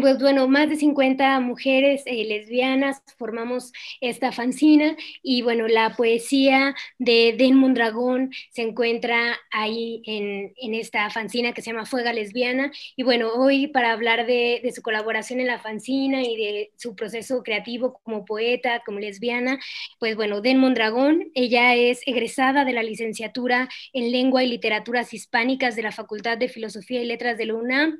pues 0.00 0.18
bueno, 0.18 0.48
más 0.48 0.70
de 0.70 0.76
50 0.76 1.38
mujeres 1.40 2.02
eh, 2.06 2.24
lesbianas 2.24 3.02
formamos 3.18 3.72
esta 4.00 4.32
fanzina 4.32 4.96
y 5.22 5.42
bueno, 5.42 5.68
la 5.68 5.94
poesía 5.94 6.74
de 6.98 7.34
Den 7.36 7.56
Mondragón 7.56 8.30
se 8.52 8.62
encuentra 8.62 9.38
ahí 9.50 10.02
en, 10.06 10.52
esta 10.74 11.10
fanzina 11.10 11.52
que 11.52 11.60
se 11.60 11.70
llama 11.70 11.84
Fuega 11.84 12.14
Lesbiana. 12.14 12.72
Y 12.96 13.02
bueno, 13.02 13.32
hoy 13.34 13.66
para 13.66 13.92
hablar 13.92 14.26
de, 14.26 14.62
su 14.74 14.80
colaboración 14.80 15.40
en 15.40 15.48
la 15.48 15.58
fanzina 15.58 16.22
y 16.22 16.36
de 16.36 16.72
su 16.76 16.96
proceso 16.96 17.42
creativo 17.42 18.00
como 18.02 18.24
poeta, 18.24 18.82
como 18.86 18.98
lesbiana, 18.98 19.58
pues 19.98 20.16
bueno, 20.16 20.40
Den 20.40 20.58
Mondragón, 20.58 21.30
ella 21.34 21.74
es 21.74 22.00
egresada 22.06 22.64
de 22.64 22.72
la 22.72 22.82
licenciatura 22.82 23.68
en 23.92 24.10
Lengua 24.10 24.42
y 24.42 24.48
Literaturas 24.48 25.12
Hispánicas 25.12 25.76
de 25.76 25.82
la 25.82 25.92
Facultad 25.92 26.38
de 26.38 26.48
Filosofía 26.48 27.02
y 27.02 27.04
Letras 27.04 27.36
de 27.36 27.46
la 27.46 27.54
UNAM 27.54 27.98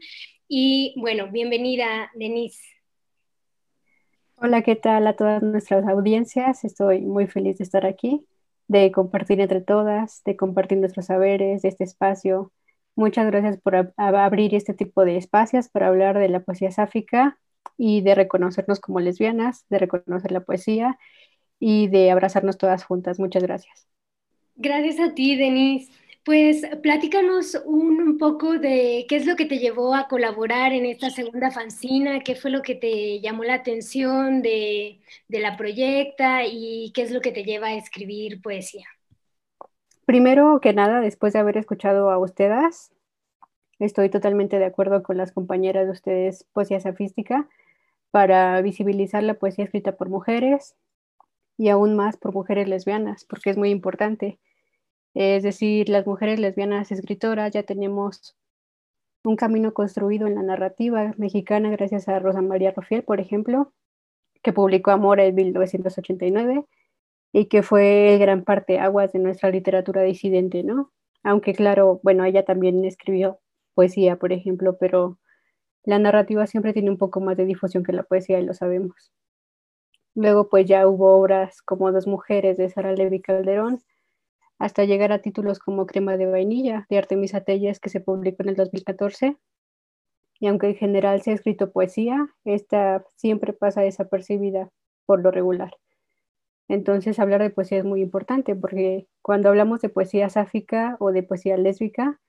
y 0.55 0.93
bueno, 0.99 1.29
bienvenida, 1.33 2.11
Denise. 2.15 2.61
Hola, 4.35 4.61
¿qué 4.61 4.77
tal 4.77 5.07
a 5.07 5.17
todas 5.17 5.43
nuestras 5.43 5.89
audiencias? 5.89 6.65
Estoy 6.65 7.01
muy 7.01 7.27
feliz 7.27 7.57
de 7.57 7.65
estar 7.65 7.87
aquí, 7.87 8.27
de 8.69 8.93
compartir 8.93 9.41
entre 9.41 9.63
todas, 9.63 10.23
de 10.25 10.37
compartir 10.37 10.77
nuestros 10.77 11.07
saberes, 11.07 11.63
de 11.63 11.71
este 11.71 11.85
espacio. 11.85 12.53
Muchas 12.97 13.29
gracias 13.29 13.59
por 13.63 13.95
abrir 13.97 14.55
este 14.55 14.75
tipo 14.75 15.07
de 15.07 15.17
espacios 15.17 15.71
para 15.71 15.87
hablar 15.87 16.19
de 16.19 16.29
la 16.29 16.41
poesía 16.41 16.71
sáfica 16.71 17.39
y 17.79 18.03
de 18.03 18.15
reconocernos 18.15 18.79
como 18.79 19.01
lesbianas, 19.01 19.65
de 19.71 19.79
reconocer 19.79 20.33
la 20.33 20.41
poesía 20.41 20.99
y 21.59 21.89
de 21.89 22.11
abrazarnos 22.11 22.59
todas 22.59 22.85
juntas. 22.85 23.19
Muchas 23.19 23.43
gracias. 23.43 23.89
Gracias 24.57 25.01
a 25.01 25.15
ti, 25.15 25.35
Denise. 25.35 25.91
Pues 26.25 26.65
platícanos 26.83 27.61
un, 27.65 28.17
poco 28.17 28.53
de 28.59 29.07
qué 29.09 29.17
es 29.17 29.27
lo 29.27 29.35
que 29.35 29.47
te 29.47 29.59
llevó 29.59 29.97
a 29.97 30.07
colaborar 30.07 30.73
en 30.73 30.87
esta 30.87 31.11
segunda 31.11 31.51
fanzina, 31.51 32.21
qué 32.21 32.37
fue 32.37 32.53
lo 32.53 32.63
que 32.63 32.77
te 32.77 33.21
llamó 33.21 33.43
la 33.43 33.55
atención 33.55 34.41
de, 34.43 35.01
la 35.29 35.57
proyecta 35.57 36.45
y 36.45 36.93
qué 36.95 37.03
es 37.03 37.11
lo 37.11 37.21
que 37.21 37.33
te 37.33 37.43
lleva 37.43 37.69
a 37.69 37.75
escribir 37.75 38.41
poesía. 38.41 38.87
Primero 40.05 40.61
que 40.61 40.73
nada, 40.73 41.01
después 41.01 41.33
de 41.33 41.41
haber 41.41 41.57
escuchado 41.57 42.11
a 42.11 42.19
ustedes, 42.19 42.93
estoy 43.81 44.09
totalmente 44.09 44.61
de 44.61 44.67
acuerdo 44.67 45.03
con 45.03 45.17
las 45.17 45.33
compañeras 45.33 45.87
de 45.87 45.93
ustedes, 45.93 46.45
Poesía 46.53 46.79
Safística, 46.79 47.49
para 48.13 48.61
visibilizar 48.61 49.25
la 49.25 49.35
poesía 49.35 49.65
escrita 49.65 49.97
por 49.97 50.09
mujeres 50.09 50.77
y 51.59 51.71
aún 51.71 51.97
más 51.97 52.17
por 52.17 52.33
mujeres 52.33 52.69
lesbianas, 52.69 53.25
porque 53.25 53.51
es 53.51 53.57
muy 53.57 53.71
importante 53.71 54.39
es 55.15 55.43
decir, 55.43 55.89
las 55.89 56.07
mujeres 56.07 56.41
lesbianas 56.41 56.91
escritoras 56.93 57.53
ya 57.53 57.63
tenemos 57.65 58.37
un 59.25 59.37
camino 59.37 59.73
construido 59.75 60.27
en 60.27 60.35
la 60.35 60.43
narrativa 60.43 61.15
mexicana 61.17 61.71
gracias 61.71 62.09
a 62.09 62.19
Rosa 62.19 62.43
María 62.43 62.73
Rofiel, 62.73 63.05
por 63.05 63.21
ejemplo, 63.21 63.73
que 64.43 64.53
publicó 64.53 64.91
Amor 64.91 65.21
en 65.21 65.35
1989 65.35 66.65
y 67.33 67.47
que 67.47 67.63
fue 67.63 68.19
gran 68.21 68.45
parte 68.45 68.79
aguas 68.79 69.13
de 69.13 69.21
nuestra 69.21 69.51
literatura 69.51 70.03
disidente, 70.03 70.63
¿no? 70.65 70.93
Aunque 71.23 71.55
claro, 71.55 72.01
bueno, 72.03 72.25
ella 72.25 72.45
también 72.45 72.85
escribió 72.85 73.39
poesía, 73.75 74.17
por 74.17 74.33
ejemplo, 74.33 74.77
pero 74.79 75.19
la 75.85 75.99
narrativa 75.99 76.47
siempre 76.47 76.73
tiene 76.73 76.91
un 76.91 76.99
poco 76.99 77.21
más 77.21 77.37
de 77.37 77.47
difusión 77.47 77.85
que 77.85 77.93
la 77.93 78.03
poesía 78.05 78.41
y 78.41 78.45
lo 78.45 78.55
sabemos. 78.55 79.13
Luego 80.15 80.49
pues 80.49 80.67
ya 80.67 80.87
hubo 80.87 81.17
obras 81.17 81.63
como 81.63 81.91
Dos 81.93 82.07
mujeres 82.07 82.57
de 82.57 82.69
Sara 82.69 82.93
Levi 82.93 83.21
Calderón, 83.21 83.83
hasta 84.63 84.85
llegar 84.85 85.11
a 85.11 85.19
títulos 85.19 85.59
como 85.59 85.87
Crema 85.87 86.17
de 86.17 86.27
vainilla 86.27 86.87
de 86.89 86.97
Artemisa 86.97 87.41
Telles 87.41 87.81
que 87.81 87.89
se 87.89 87.99
publicó 87.99 88.45
en 88.45 88.51
el 88.51 88.55
2014. 88.55 89.37
Y 90.39 90.47
aunque 90.47 90.69
en 90.69 90.77
general 90.77 91.21
se 91.21 91.33
ha 91.33 91.35
escrito 91.35 91.73
poesía, 91.73 92.29
esta 92.45 93.05
siempre 93.17 93.55
pasa 93.55 93.81
desapercibida 93.81 94.71
por 95.05 95.21
lo 95.21 95.33
regular. 95.33 95.75
Entonces 96.69 97.19
hablar 97.19 97.43
de 97.43 97.51
poesía 97.51 97.79
es 97.79 97.85
muy 97.85 98.03
importante 98.03 98.55
porque 98.55 99.09
cuando 99.21 99.49
hablamos 99.49 99.81
de 99.81 99.89
poesía 99.89 100.29
sáfica 100.29 100.97
o 101.01 101.11
de 101.11 101.25
poesía 101.25 101.57
lésbica, 101.57 102.21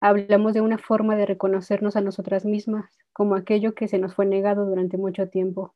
hablamos 0.00 0.54
de 0.54 0.62
una 0.62 0.78
forma 0.78 1.16
de 1.16 1.26
reconocernos 1.26 1.96
a 1.96 2.00
nosotras 2.00 2.46
mismas 2.46 2.96
como 3.12 3.34
aquello 3.34 3.74
que 3.74 3.88
se 3.88 3.98
nos 3.98 4.14
fue 4.14 4.24
negado 4.24 4.64
durante 4.64 4.96
mucho 4.96 5.28
tiempo. 5.28 5.74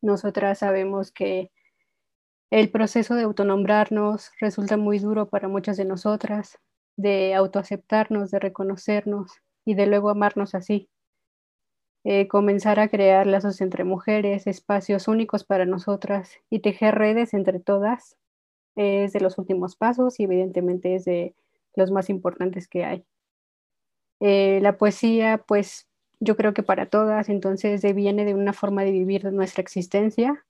Nosotras 0.00 0.60
sabemos 0.60 1.10
que 1.10 1.50
el 2.54 2.70
proceso 2.70 3.16
de 3.16 3.24
autonombrarnos 3.24 4.30
resulta 4.38 4.76
muy 4.76 5.00
duro 5.00 5.28
para 5.28 5.48
muchas 5.48 5.76
de 5.76 5.84
nosotras, 5.84 6.60
de 6.96 7.34
autoaceptarnos, 7.34 8.30
de 8.30 8.38
reconocernos 8.38 9.32
y 9.64 9.74
de 9.74 9.86
luego 9.88 10.08
amarnos 10.08 10.54
así. 10.54 10.88
Eh, 12.04 12.28
comenzar 12.28 12.78
a 12.78 12.86
crear 12.86 13.26
lazos 13.26 13.60
entre 13.60 13.82
mujeres, 13.82 14.46
espacios 14.46 15.08
únicos 15.08 15.42
para 15.42 15.66
nosotras 15.66 16.30
y 16.48 16.60
tejer 16.60 16.94
redes 16.94 17.34
entre 17.34 17.58
todas 17.58 18.16
es 18.76 19.12
de 19.12 19.20
los 19.20 19.36
últimos 19.36 19.74
pasos 19.74 20.20
y 20.20 20.22
evidentemente 20.22 20.94
es 20.94 21.04
de 21.04 21.34
los 21.74 21.90
más 21.90 22.08
importantes 22.08 22.68
que 22.68 22.84
hay. 22.84 23.04
Eh, 24.20 24.60
la 24.62 24.78
poesía, 24.78 25.38
pues 25.38 25.88
yo 26.20 26.36
creo 26.36 26.54
que 26.54 26.62
para 26.62 26.86
todas, 26.86 27.28
entonces 27.28 27.82
viene 27.96 28.24
de 28.24 28.34
una 28.34 28.52
forma 28.52 28.84
de 28.84 28.92
vivir 28.92 29.24
nuestra 29.32 29.60
existencia 29.60 30.44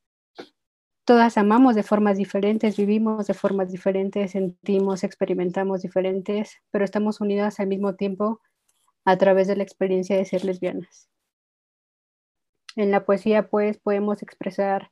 todas 1.04 1.36
amamos 1.36 1.74
de 1.74 1.82
formas 1.82 2.16
diferentes, 2.16 2.76
vivimos 2.76 3.26
de 3.26 3.34
formas 3.34 3.70
diferentes, 3.70 4.32
sentimos, 4.32 5.04
experimentamos 5.04 5.82
diferentes, 5.82 6.62
pero 6.70 6.84
estamos 6.84 7.20
unidas 7.20 7.60
al 7.60 7.66
mismo 7.66 7.94
tiempo 7.94 8.40
a 9.04 9.16
través 9.18 9.46
de 9.46 9.56
la 9.56 9.62
experiencia 9.62 10.16
de 10.16 10.24
ser 10.24 10.44
lesbianas. 10.44 11.10
En 12.76 12.90
la 12.90 13.04
poesía, 13.04 13.48
pues, 13.48 13.78
podemos 13.78 14.22
expresar 14.22 14.90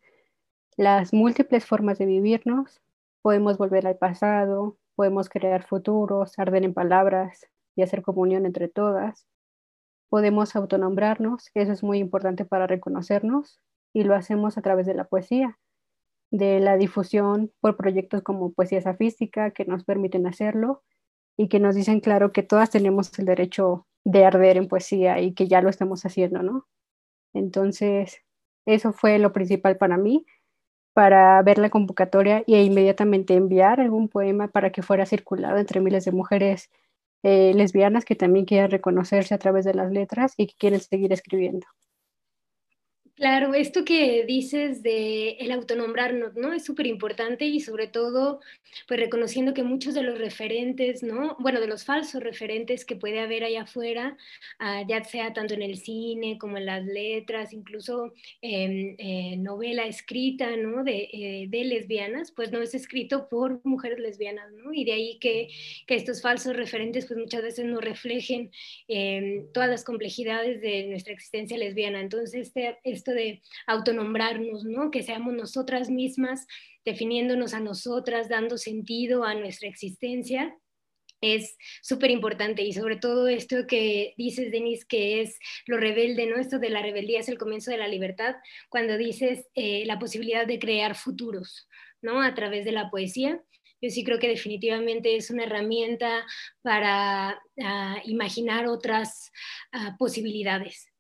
las 0.77 1.13
múltiples 1.15 1.65
formas 1.65 1.99
de 1.99 2.07
vivirnos, 2.07 2.83
podemos 3.23 3.57
volver 3.57 3.87
al 3.87 3.97
pasado, 3.97 4.77
podemos 4.95 5.29
crear 5.31 5.65
futuros, 5.65 6.39
arder 6.39 6.65
en 6.65 6.75
palabras 6.75 7.47
y 7.75 7.83
hacer 7.83 8.03
comunión 8.03 8.45
entre 8.45 8.69
todas. 8.69 9.27
Podemos 10.11 10.55
autonombrarnos, 10.57 11.51
eso 11.55 11.73
es 11.73 11.83
muy 11.83 11.99
importante 11.99 12.45
para 12.45 12.67
reconocernos, 12.67 13.61
y 13.95 14.05
lo 14.05 14.15
hacemos 14.15 14.59
a 14.59 14.63
través 14.63 14.87
de 14.87 14.95
la 14.95 15.05
poesía 15.05 15.59
de 16.33 16.61
la 16.61 16.77
difusión 16.79 17.53
por 17.61 17.77
proyectos 17.77 18.23
como 18.23 18.53
Poesía 18.53 18.81
Safística 18.81 19.51
que 19.53 19.67
nos 19.67 19.85
permiten 19.85 20.27
hacerlo 20.27 20.83
y 21.37 21.49
que 21.49 21.61
nos 21.61 21.75
dicen 21.75 22.01
claro 22.01 22.33
que 22.33 22.43
todas 22.43 22.71
tenemos 22.71 23.17
el 23.19 23.27
derecho 23.27 23.87
de 24.05 24.25
arder 24.25 24.57
en 24.57 24.67
poesía 24.67 25.21
y 25.21 25.35
que 25.35 25.47
ya 25.47 25.61
lo 25.61 25.69
estamos 25.69 26.05
haciendo, 26.07 26.43
¿no? 26.43 26.67
Entonces, 27.35 28.23
eso 28.67 28.93
fue 28.93 29.19
lo 29.19 29.33
principal 29.33 29.77
para 29.77 29.99
mí, 29.99 30.25
para 30.95 31.43
ver 31.43 31.59
la 31.59 31.71
convocatoria 31.71 32.45
e 32.47 32.63
inmediatamente 32.63 33.35
enviar 33.35 33.81
algún 33.81 34.09
poema 34.09 34.49
para 34.49 34.73
que 34.73 34.83
fuera 34.83 35.07
circulado 35.07 35.59
entre 35.59 35.81
miles 35.81 36.05
de 36.07 36.13
mujeres 36.13 36.71
eh, 37.23 37.53
lesbianas 37.55 38.05
que 38.07 38.17
también 38.17 38.47
quieren 38.47 38.71
reconocerse 38.71 39.35
a 39.35 39.39
través 39.39 39.65
de 39.67 39.75
las 39.75 39.93
letras 39.93 40.35
y 40.39 40.47
que 40.47 40.55
quieren 40.59 40.81
seguir 40.81 41.13
escribiendo. 41.13 41.67
Claro, 43.23 43.55
esto 43.55 43.85
que 43.85 44.25
dices 44.27 44.83
de 44.83 45.37
el 45.39 45.53
autonombrarnos, 45.53 46.35
¿no? 46.35 46.53
Es 46.53 46.65
súper 46.65 46.89
importante 46.89 47.45
y 47.45 47.61
sobre 47.61 47.87
todo, 47.87 48.41
pues 48.89 48.99
reconociendo 48.99 49.55
que 49.55 49.63
muchos 49.63 49.95
de 49.95 50.03
los 50.03 50.19
referentes, 50.19 51.05
¿no? 51.05 51.37
Bueno, 51.39 51.61
de 51.61 51.69
los 51.69 51.85
falsos 51.85 52.21
referentes 52.21 52.85
que 52.85 52.97
puede 52.97 53.21
haber 53.21 53.45
allá 53.45 53.63
afuera, 53.63 54.17
ah, 54.59 54.83
ya 54.89 55.05
sea 55.05 55.33
tanto 55.33 55.55
en 55.55 55.63
el 55.63 55.77
cine 55.79 56.37
como 56.37 56.57
en 56.57 56.67
las 56.67 56.85
letras, 56.85 57.53
incluso 57.53 58.13
eh, 58.41 59.37
novela 59.39 59.87
escrita, 59.87 60.57
¿no? 60.57 60.83
De, 60.83 61.09
eh, 61.13 61.47
de, 61.49 61.63
lesbianas, 61.65 62.33
pues 62.33 62.51
no 62.51 62.61
es 62.61 62.75
escrito 62.75 63.29
por 63.29 63.61
mujeres 63.65 64.01
lesbianas, 64.01 64.51
¿no? 64.53 64.75
Y 64.75 64.85
de 64.85 64.95
ahí 64.95 65.19
que, 65.21 65.47
que 65.87 65.95
estos 65.95 66.23
falsos 66.23 66.57
referentes, 66.57 67.07
pues 67.07 67.21
muchas 67.21 67.43
veces 67.43 67.67
no 67.67 67.81
reflejen 67.81 68.51
eh, 68.89 69.45
todas 69.55 69.71
las 69.71 69.85
complejidades 69.85 70.61
de 70.61 70.89
nuestra 70.89 71.13
existencia 71.13 71.57
lesbiana. 71.57 72.01
Entonces, 72.01 72.35
este, 72.49 72.79
esto 72.83 73.12
de 73.13 73.43
autonombrarnos, 73.67 74.65
¿no? 74.65 74.91
Que 74.91 75.03
seamos 75.03 75.35
nosotras 75.35 75.91
mismas 75.91 76.47
definiéndonos 76.85 77.55
a 77.55 77.61
nosotras, 77.61 78.29
dando 78.29 78.59
sentido 78.59 79.25
a 79.25 79.35
nuestra 79.35 79.69
existencia, 79.69 80.57
es 81.23 81.57
súper 81.83 82.11
importante 82.11 82.63
y 82.63 82.73
sobre 82.73 82.97
todo 82.97 83.29
esto 83.29 83.67
que 83.67 84.13
dices, 84.19 84.51
Denise, 84.51 84.85
que 84.87 85.23
es 85.23 85.39
lo 85.67 85.79
rebelde, 85.79 86.27
¿no? 86.27 86.37
Esto 86.37 86.59
de 86.59 86.69
la 86.69 86.83
rebeldía 86.83 87.21
es 87.21 87.29
el 87.29 87.39
comienzo 87.39 87.71
de 87.71 87.79
la 87.79 87.89
libertad, 87.89 88.35
cuando 88.69 88.99
dices 88.99 89.47
eh, 89.55 89.85
la 89.87 89.99
posibilidad 89.99 90.47
de 90.47 90.59
crear 90.59 90.97
futuros, 90.97 91.69
¿no? 92.03 92.21
A 92.21 92.35
través 92.35 92.65
de 92.65 92.73
la 92.73 92.91
poesía. 92.91 93.41
Yo 93.81 93.91
sí 93.91 94.05
creo 94.05 94.19
que 94.19 94.29
definitivamente 94.29 95.17
es 95.17 95.31
una 95.31 95.45
herramienta 95.45 96.25
para 96.61 97.41
uh, 97.57 97.99
imaginar 98.05 98.67
otras 98.67 99.33
uh, 99.73 99.97
posibilidades, 99.99 100.92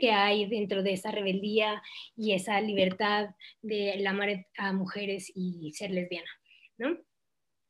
que 0.00 0.10
hay 0.10 0.48
dentro 0.48 0.82
de 0.82 0.92
esa 0.92 1.10
rebeldía 1.10 1.82
y 2.16 2.32
esa 2.32 2.60
libertad 2.60 3.30
de 3.62 4.06
amar 4.06 4.46
a 4.56 4.72
mujeres 4.72 5.30
y 5.34 5.72
ser 5.72 5.90
lesbiana. 5.90 6.30
¿no? 6.78 6.96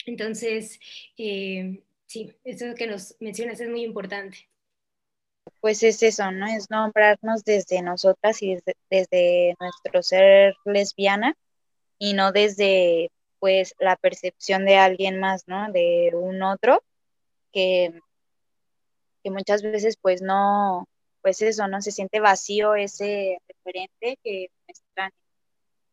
Entonces, 0.06 0.78
eh, 1.16 1.82
sí, 2.06 2.32
eso 2.44 2.74
que 2.76 2.86
nos 2.86 3.16
mencionas 3.20 3.60
es 3.60 3.68
muy 3.68 3.82
importante. 3.82 4.48
Pues 5.60 5.82
es 5.82 6.02
eso, 6.02 6.30
¿no? 6.30 6.46
Es 6.46 6.70
nombrarnos 6.70 7.42
desde 7.44 7.82
nosotras 7.82 8.42
y 8.42 8.54
desde, 8.54 8.76
desde 8.90 9.54
nuestro 9.58 10.02
ser 10.02 10.54
lesbiana 10.64 11.34
y 11.98 12.12
no 12.12 12.32
desde 12.32 13.10
pues 13.40 13.74
la 13.78 13.96
percepción 13.96 14.64
de 14.66 14.76
alguien 14.76 15.18
más, 15.20 15.48
¿no? 15.48 15.72
De 15.72 16.10
un 16.14 16.42
otro 16.42 16.82
que, 17.52 17.98
que 19.22 19.30
muchas 19.30 19.62
veces 19.62 19.96
pues 20.00 20.22
no, 20.22 20.86
pues 21.22 21.42
eso, 21.42 21.68
¿no? 21.68 21.80
Se 21.82 21.92
siente 21.92 22.20
vacío 22.20 22.74
ese 22.74 23.38
referente 23.48 24.18
que 24.22 24.48
muestran 24.66 25.10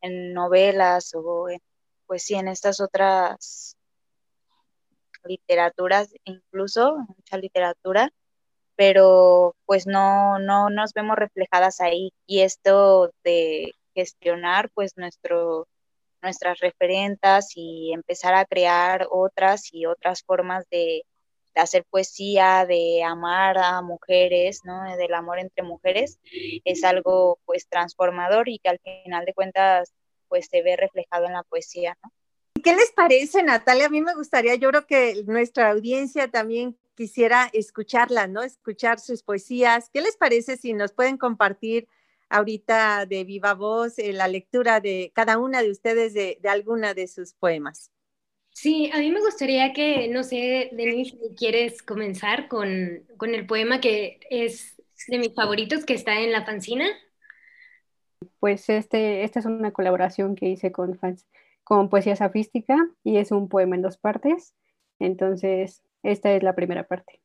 en 0.01 0.33
novelas 0.33 1.13
o 1.15 1.49
en, 1.49 1.59
pues 2.07 2.23
sí, 2.23 2.35
en 2.35 2.47
estas 2.47 2.79
otras 2.79 3.77
literaturas, 5.25 6.13
incluso 6.25 6.97
mucha 6.97 7.37
literatura, 7.37 8.11
pero 8.75 9.55
pues 9.65 9.87
no, 9.87 10.39
no 10.39 10.69
nos 10.69 10.93
vemos 10.93 11.17
reflejadas 11.17 11.81
ahí. 11.81 12.13
Y 12.27 12.41
esto 12.41 13.11
de 13.23 13.73
gestionar 13.95 14.69
pues 14.73 14.97
nuestro, 14.97 15.67
nuestras 16.21 16.59
referentas 16.59 17.53
y 17.55 17.93
empezar 17.93 18.35
a 18.35 18.45
crear 18.45 19.07
otras 19.09 19.73
y 19.73 19.85
otras 19.85 20.23
formas 20.23 20.65
de, 20.69 21.03
de 21.55 21.61
hacer 21.61 21.85
poesía, 21.89 22.65
de 22.67 23.01
amar 23.03 23.57
a 23.57 23.81
mujeres, 23.81 24.61
¿no? 24.65 24.83
Del 24.97 25.13
amor 25.13 25.39
entre 25.39 25.63
mujeres, 25.63 26.19
es 26.65 26.83
algo 26.83 27.39
pues 27.45 27.67
transformador 27.67 28.49
y 28.49 28.59
que 28.59 28.69
al 28.69 28.79
final 28.79 29.25
de 29.25 29.33
cuentas 29.33 29.93
pues 30.27 30.47
se 30.51 30.61
ve 30.61 30.75
reflejado 30.75 31.25
en 31.25 31.33
la 31.33 31.43
poesía, 31.43 31.97
¿no? 32.03 32.11
¿Qué 32.61 32.75
les 32.75 32.91
parece, 32.91 33.43
Natalia? 33.43 33.85
A 33.85 33.89
mí 33.89 34.01
me 34.01 34.15
gustaría, 34.15 34.55
yo 34.55 34.69
creo 34.69 34.85
que 34.85 35.23
nuestra 35.25 35.69
audiencia 35.69 36.29
también 36.29 36.77
quisiera 36.95 37.49
escucharla, 37.53 38.27
¿no? 38.27 38.41
Escuchar 38.41 38.99
sus 38.99 39.23
poesías. 39.23 39.89
¿Qué 39.93 40.01
les 40.01 40.17
parece 40.17 40.57
si 40.57 40.73
nos 40.73 40.91
pueden 40.91 41.17
compartir 41.17 41.87
ahorita 42.29 43.05
de 43.05 43.23
viva 43.23 43.53
voz 43.53 43.99
eh, 43.99 44.13
la 44.13 44.27
lectura 44.27 44.79
de 44.79 45.11
cada 45.13 45.37
una 45.37 45.61
de 45.61 45.69
ustedes 45.69 46.13
de, 46.13 46.39
de 46.41 46.49
alguna 46.49 46.93
de 46.93 47.07
sus 47.07 47.33
poemas? 47.33 47.91
Sí, 48.55 48.89
a 48.93 48.99
mí 48.99 49.11
me 49.11 49.19
gustaría 49.19 49.73
que, 49.73 50.07
no 50.07 50.23
sé, 50.23 50.69
Denise, 50.71 51.17
si 51.17 51.35
quieres 51.35 51.83
comenzar 51.83 52.47
con, 52.47 52.69
el 52.69 53.45
poema 53.45 53.81
que 53.81 54.21
es 54.29 54.81
de 55.09 55.19
mis 55.19 55.35
favoritos, 55.35 55.83
que 55.83 55.93
está 55.93 56.21
en 56.21 56.31
la 56.31 56.45
fanzina. 56.45 56.85
Pues 58.39 58.69
este, 58.69 59.25
esta 59.25 59.39
es 59.39 59.45
una 59.45 59.71
colaboración 59.71 60.35
que 60.35 60.47
hice 60.47 60.71
con, 60.71 60.97
con 61.65 61.89
Poesía 61.89 62.15
Safística 62.15 62.77
y 63.03 63.17
es 63.17 63.31
un 63.31 63.49
poema 63.49 63.75
en 63.75 63.81
dos 63.81 63.97
partes. 63.97 64.55
Entonces, 64.99 65.83
esta 66.01 66.31
es 66.31 66.41
la 66.41 66.55
primera 66.55 66.87
parte. 66.87 67.21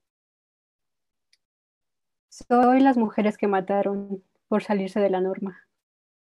Soy 2.29 2.81
las 2.81 2.97
mujeres 2.97 3.39
que 3.39 3.47
mataron 3.47 4.25
por 4.49 4.65
salirse 4.65 4.99
de 4.99 5.11
la 5.11 5.21
norma. 5.21 5.65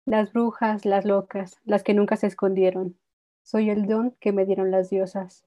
Las 0.07 0.33
brujas, 0.33 0.87
las 0.87 1.05
locas, 1.05 1.61
las 1.65 1.83
que 1.83 1.93
nunca 1.93 2.17
se 2.17 2.27
escondieron, 2.27 2.99
soy 3.45 3.69
el 3.69 3.87
don 3.87 4.13
que 4.21 4.33
me 4.33 4.47
dieron 4.47 4.71
las 4.71 4.89
diosas. 4.89 5.45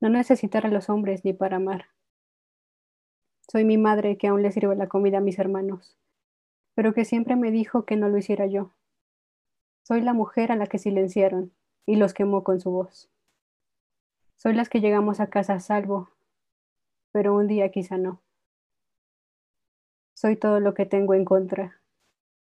No 0.00 0.08
necesitar 0.08 0.66
a 0.66 0.70
los 0.70 0.90
hombres 0.90 1.24
ni 1.24 1.32
para 1.32 1.56
amar. 1.56 1.86
Soy 3.48 3.64
mi 3.64 3.78
madre 3.78 4.18
que 4.18 4.26
aún 4.26 4.42
le 4.42 4.50
sirve 4.50 4.74
la 4.74 4.88
comida 4.88 5.18
a 5.18 5.20
mis 5.20 5.38
hermanos, 5.38 5.96
pero 6.74 6.92
que 6.92 7.04
siempre 7.04 7.36
me 7.36 7.52
dijo 7.52 7.84
que 7.84 7.94
no 7.96 8.08
lo 8.08 8.18
hiciera 8.18 8.46
yo. 8.46 8.72
Soy 9.84 10.00
la 10.00 10.14
mujer 10.14 10.50
a 10.50 10.56
la 10.56 10.66
que 10.66 10.78
silenciaron 10.78 11.52
y 11.86 11.94
los 11.94 12.12
quemó 12.12 12.42
con 12.42 12.60
su 12.60 12.72
voz. 12.72 13.08
Soy 14.34 14.54
las 14.54 14.68
que 14.68 14.80
llegamos 14.80 15.20
a 15.20 15.30
casa 15.30 15.54
a 15.54 15.60
salvo, 15.60 16.10
pero 17.12 17.36
un 17.36 17.46
día 17.46 17.70
quizá 17.70 17.98
no. 17.98 18.20
Soy 20.14 20.34
todo 20.34 20.58
lo 20.58 20.74
que 20.74 20.86
tengo 20.86 21.14
en 21.14 21.24
contra 21.24 21.80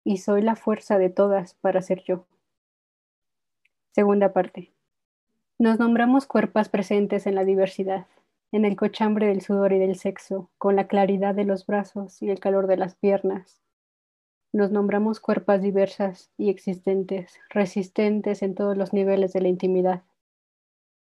y 0.04 0.18
soy 0.18 0.42
la 0.42 0.56
fuerza 0.56 0.98
de 0.98 1.12
todas 1.12 1.54
para 1.54 1.84
ser 1.84 2.02
yo. 2.04 2.26
Segunda 3.98 4.32
parte. 4.32 4.72
Nos 5.58 5.80
nombramos 5.80 6.28
cuerpos 6.28 6.70
presentes 6.70 7.26
en 7.26 7.34
la 7.34 7.44
diversidad, 7.44 8.06
en 8.52 8.64
el 8.64 8.76
cochambre 8.76 9.26
del 9.26 9.42
sudor 9.42 9.74
y 9.74 9.80
del 9.80 9.96
sexo, 9.96 10.52
con 10.60 10.76
la 10.76 10.88
claridad 10.88 11.34
de 11.34 11.46
los 11.46 11.66
brazos 11.66 12.22
y 12.22 12.30
el 12.30 12.40
calor 12.40 12.68
de 12.68 12.78
las 12.78 12.94
piernas. 12.94 13.60
Nos 14.54 14.70
nombramos 14.70 15.20
cuerpos 15.20 15.64
diversas 15.64 16.30
y 16.38 16.52
existentes, 16.52 17.40
resistentes 17.50 18.44
en 18.44 18.54
todos 18.54 18.78
los 18.78 18.94
niveles 18.94 19.34
de 19.34 19.42
la 19.42 19.48
intimidad. 19.48 20.04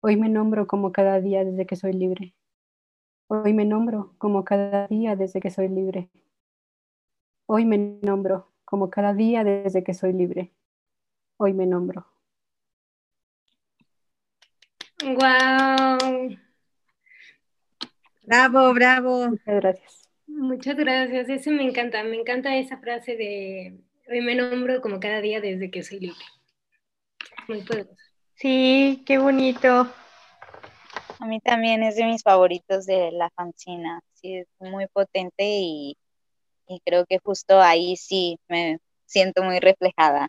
Hoy 0.00 0.16
me 0.16 0.30
nombro 0.30 0.66
como 0.66 0.90
cada 0.90 1.20
día 1.20 1.44
desde 1.44 1.66
que 1.66 1.76
soy 1.76 1.92
libre. 1.92 2.34
Hoy 3.26 3.52
me 3.52 3.66
nombro 3.66 4.14
como 4.16 4.46
cada 4.46 4.86
día 4.86 5.14
desde 5.14 5.40
que 5.40 5.50
soy 5.50 5.68
libre. 5.68 6.08
Hoy 7.44 7.66
me 7.66 7.98
nombro 8.00 8.48
como 8.64 8.88
cada 8.88 9.12
día 9.12 9.44
desde 9.44 9.84
que 9.84 9.92
soy 9.92 10.14
libre. 10.14 10.54
Hoy 11.36 11.52
me 11.52 11.66
nombro. 11.66 12.06
Wow. 15.04 16.36
Bravo, 18.22 18.74
bravo. 18.74 19.28
Muchas 19.28 19.54
gracias. 19.54 20.08
Muchas 20.26 20.76
gracias. 20.76 21.28
Eso 21.28 21.50
me 21.50 21.62
encanta. 21.62 22.02
Me 22.04 22.16
encanta 22.16 22.56
esa 22.56 22.78
frase 22.78 23.16
de 23.16 23.80
hoy 24.08 24.20
me 24.20 24.34
nombro 24.34 24.80
como 24.80 25.00
cada 25.00 25.20
día 25.20 25.40
desde 25.40 25.70
que 25.70 25.82
soy 25.82 26.00
libre. 26.00 26.24
Muy 27.46 27.62
poderoso. 27.62 27.96
Sí, 28.34 29.02
qué 29.06 29.18
bonito. 29.18 29.90
A 31.20 31.26
mí 31.26 31.40
también 31.40 31.82
es 31.82 31.96
de 31.96 32.04
mis 32.04 32.22
favoritos 32.22 32.86
de 32.86 33.10
la 33.12 33.30
fanzina. 33.30 34.00
Sí, 34.14 34.36
es 34.36 34.46
muy 34.58 34.86
potente 34.88 35.44
y, 35.44 35.96
y 36.66 36.80
creo 36.84 37.06
que 37.06 37.18
justo 37.18 37.60
ahí 37.60 37.96
sí 37.96 38.38
me 38.48 38.78
siento 39.06 39.42
muy 39.42 39.58
reflejada. 39.58 40.28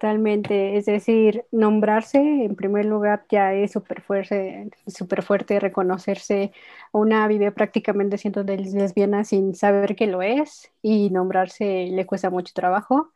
Totalmente, 0.00 0.78
es 0.78 0.86
decir, 0.86 1.44
nombrarse 1.52 2.18
en 2.18 2.56
primer 2.56 2.86
lugar 2.86 3.26
ya 3.30 3.52
es 3.52 3.72
súper 3.72 4.00
fuerte, 4.00 4.70
super 4.86 5.22
fuerte 5.22 5.60
reconocerse. 5.60 6.52
Una 6.92 7.28
vive 7.28 7.52
prácticamente 7.52 8.16
siendo 8.16 8.42
lesbiana 8.44 9.24
sin 9.24 9.54
saber 9.54 9.96
que 9.96 10.06
lo 10.06 10.22
es 10.22 10.72
y 10.80 11.10
nombrarse 11.10 11.88
le 11.92 12.06
cuesta 12.06 12.30
mucho 12.30 12.52
trabajo, 12.54 13.12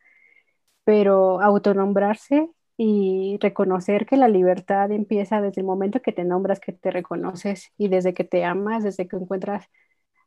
pero 0.85 1.41
autonombrarse 1.43 2.51
y 2.78 3.39
reconocer 3.41 4.07
que 4.07 4.16
la 4.16 4.28
libertad 4.28 4.91
empieza 4.93 5.41
desde 5.43 5.62
el 5.62 5.66
momento 5.68 6.03
que 6.03 6.12
te 6.12 6.24
nombras, 6.24 6.61
que 6.61 6.72
te 6.72 6.91
reconoces 6.93 7.72
y 7.78 7.89
desde 7.89 8.14
que 8.14 8.24
te 8.24 8.45
amas, 8.45 8.85
desde 8.85 9.09
que 9.09 9.16
encuentras 9.16 9.68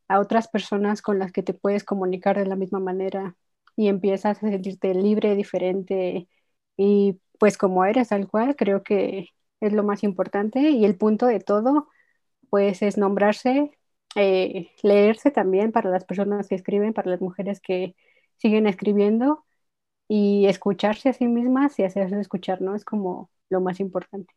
a 0.08 0.20
otras 0.20 0.48
personas 0.48 1.02
con 1.02 1.20
las 1.20 1.32
que 1.32 1.44
te 1.44 1.54
puedes 1.54 1.84
comunicar 1.84 2.38
de 2.38 2.46
la 2.46 2.56
misma 2.56 2.80
manera 2.80 3.36
y 3.76 3.88
empiezas 3.90 4.38
a 4.44 4.50
sentirte 4.50 4.94
libre, 4.94 5.36
diferente 5.36 6.28
y 6.78 7.20
pues 7.40 7.58
como 7.58 7.86
eres 7.86 8.10
tal 8.10 8.28
cual, 8.28 8.56
creo 8.56 8.84
que 8.84 9.30
es 9.62 9.74
lo 9.74 9.84
más 9.84 10.04
importante 10.04 10.62
y 10.72 10.86
el 10.86 10.98
punto 10.98 11.26
de 11.28 11.40
todo 11.40 11.90
pues 12.50 12.82
es 12.82 12.98
nombrarse 12.98 13.72
eh, 14.16 14.72
leerse 14.82 15.32
también 15.32 15.72
para 15.72 15.92
las 15.92 16.04
personas 16.06 16.48
que 16.48 16.56
escriben, 16.56 16.94
para 16.94 17.12
las 17.12 17.22
mujeres 17.22 17.60
que 17.62 17.96
siguen 18.38 18.66
escribiendo 18.66 19.46
y 20.08 20.48
escucharse 20.48 21.10
a 21.10 21.14
sí 21.14 21.28
mismas 21.28 21.78
y 21.80 21.84
hacerse 21.84 22.20
escuchar, 22.20 22.62
¿no? 22.62 22.76
Es 22.76 22.86
como 22.86 23.30
lo 23.50 23.62
más 23.62 23.80
importante. 23.80 24.34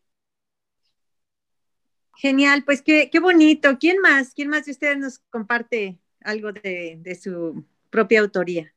Genial, 2.16 2.64
pues 2.64 2.82
qué, 2.82 3.09
qué 3.11 3.20
bonito. 3.20 3.78
¿Quién 3.78 4.01
más? 4.01 4.34
¿Quién 4.34 4.49
más 4.51 4.66
de 4.66 4.72
ustedes 4.72 4.99
nos 4.99 5.18
comparte 5.30 5.99
algo 6.20 6.53
de, 6.53 6.99
de 7.01 7.14
su 7.14 7.64
propia 7.88 8.20
autoría? 8.20 8.74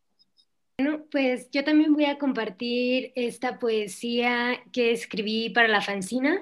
Bueno, 0.78 1.06
pues 1.12 1.50
yo 1.52 1.64
también 1.64 1.94
voy 1.94 2.06
a 2.06 2.18
compartir 2.18 3.12
esta 3.16 3.60
poesía 3.60 4.64
que 4.72 4.92
escribí 4.92 5.50
para 5.50 5.68
la 5.68 5.82
fanzina 5.82 6.42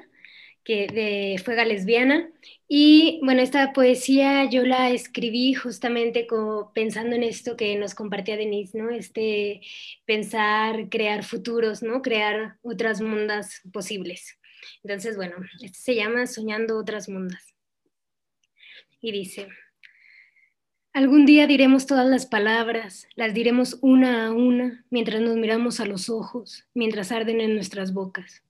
que 0.64 0.88
de 0.88 1.42
Fuega 1.44 1.66
Lesbiana. 1.66 2.30
Y 2.68 3.20
bueno, 3.24 3.42
esta 3.42 3.74
poesía 3.74 4.50
yo 4.50 4.64
la 4.64 4.90
escribí 4.92 5.54
justamente 5.54 6.28
pensando 6.74 7.16
en 7.16 7.24
esto 7.24 7.58
que 7.58 7.76
nos 7.76 7.96
compartía 7.96 8.38
Denise, 8.38 8.78
¿no? 8.78 8.90
Este 8.90 9.62
pensar, 10.06 10.90
crear 10.90 11.24
futuros, 11.24 11.84
¿no? 11.84 12.02
Crear 12.02 12.58
otras 12.62 13.02
mundas 13.02 13.62
posibles. 13.74 14.40
Entonces, 14.84 15.18
bueno, 15.18 15.36
este 15.62 15.78
se 15.80 15.96
llama 15.96 16.28
Soñando 16.28 16.78
otras 16.78 17.10
mundas. 17.10 17.54
Y 19.02 19.12
dice, 19.12 19.48
algún 20.94 21.26
día 21.26 21.48
diremos 21.48 21.86
todas 21.86 22.08
las 22.08 22.26
palabras, 22.26 23.08
las 23.16 23.34
diremos 23.34 23.78
una 23.82 24.28
a 24.28 24.32
una, 24.32 24.86
mientras 24.89 25.22
nos 25.22 25.36
miramos 25.36 25.80
a 25.80 25.86
los 25.86 26.10
ojos, 26.10 26.66
mientras 26.74 27.12
arden 27.12 27.42
en 27.42 27.56
nuestras 27.56 27.94
bocas. 27.94 28.44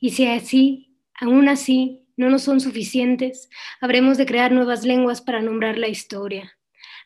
Y 0.00 0.10
si 0.10 0.26
así 0.26 0.88
Aún 1.20 1.48
así, 1.48 2.06
no 2.16 2.30
nos 2.30 2.42
son 2.42 2.60
suficientes, 2.60 3.50
habremos 3.80 4.18
de 4.18 4.26
crear 4.26 4.52
nuevas 4.52 4.84
lenguas 4.84 5.20
para 5.20 5.42
nombrar 5.42 5.76
la 5.76 5.88
historia. 5.88 6.56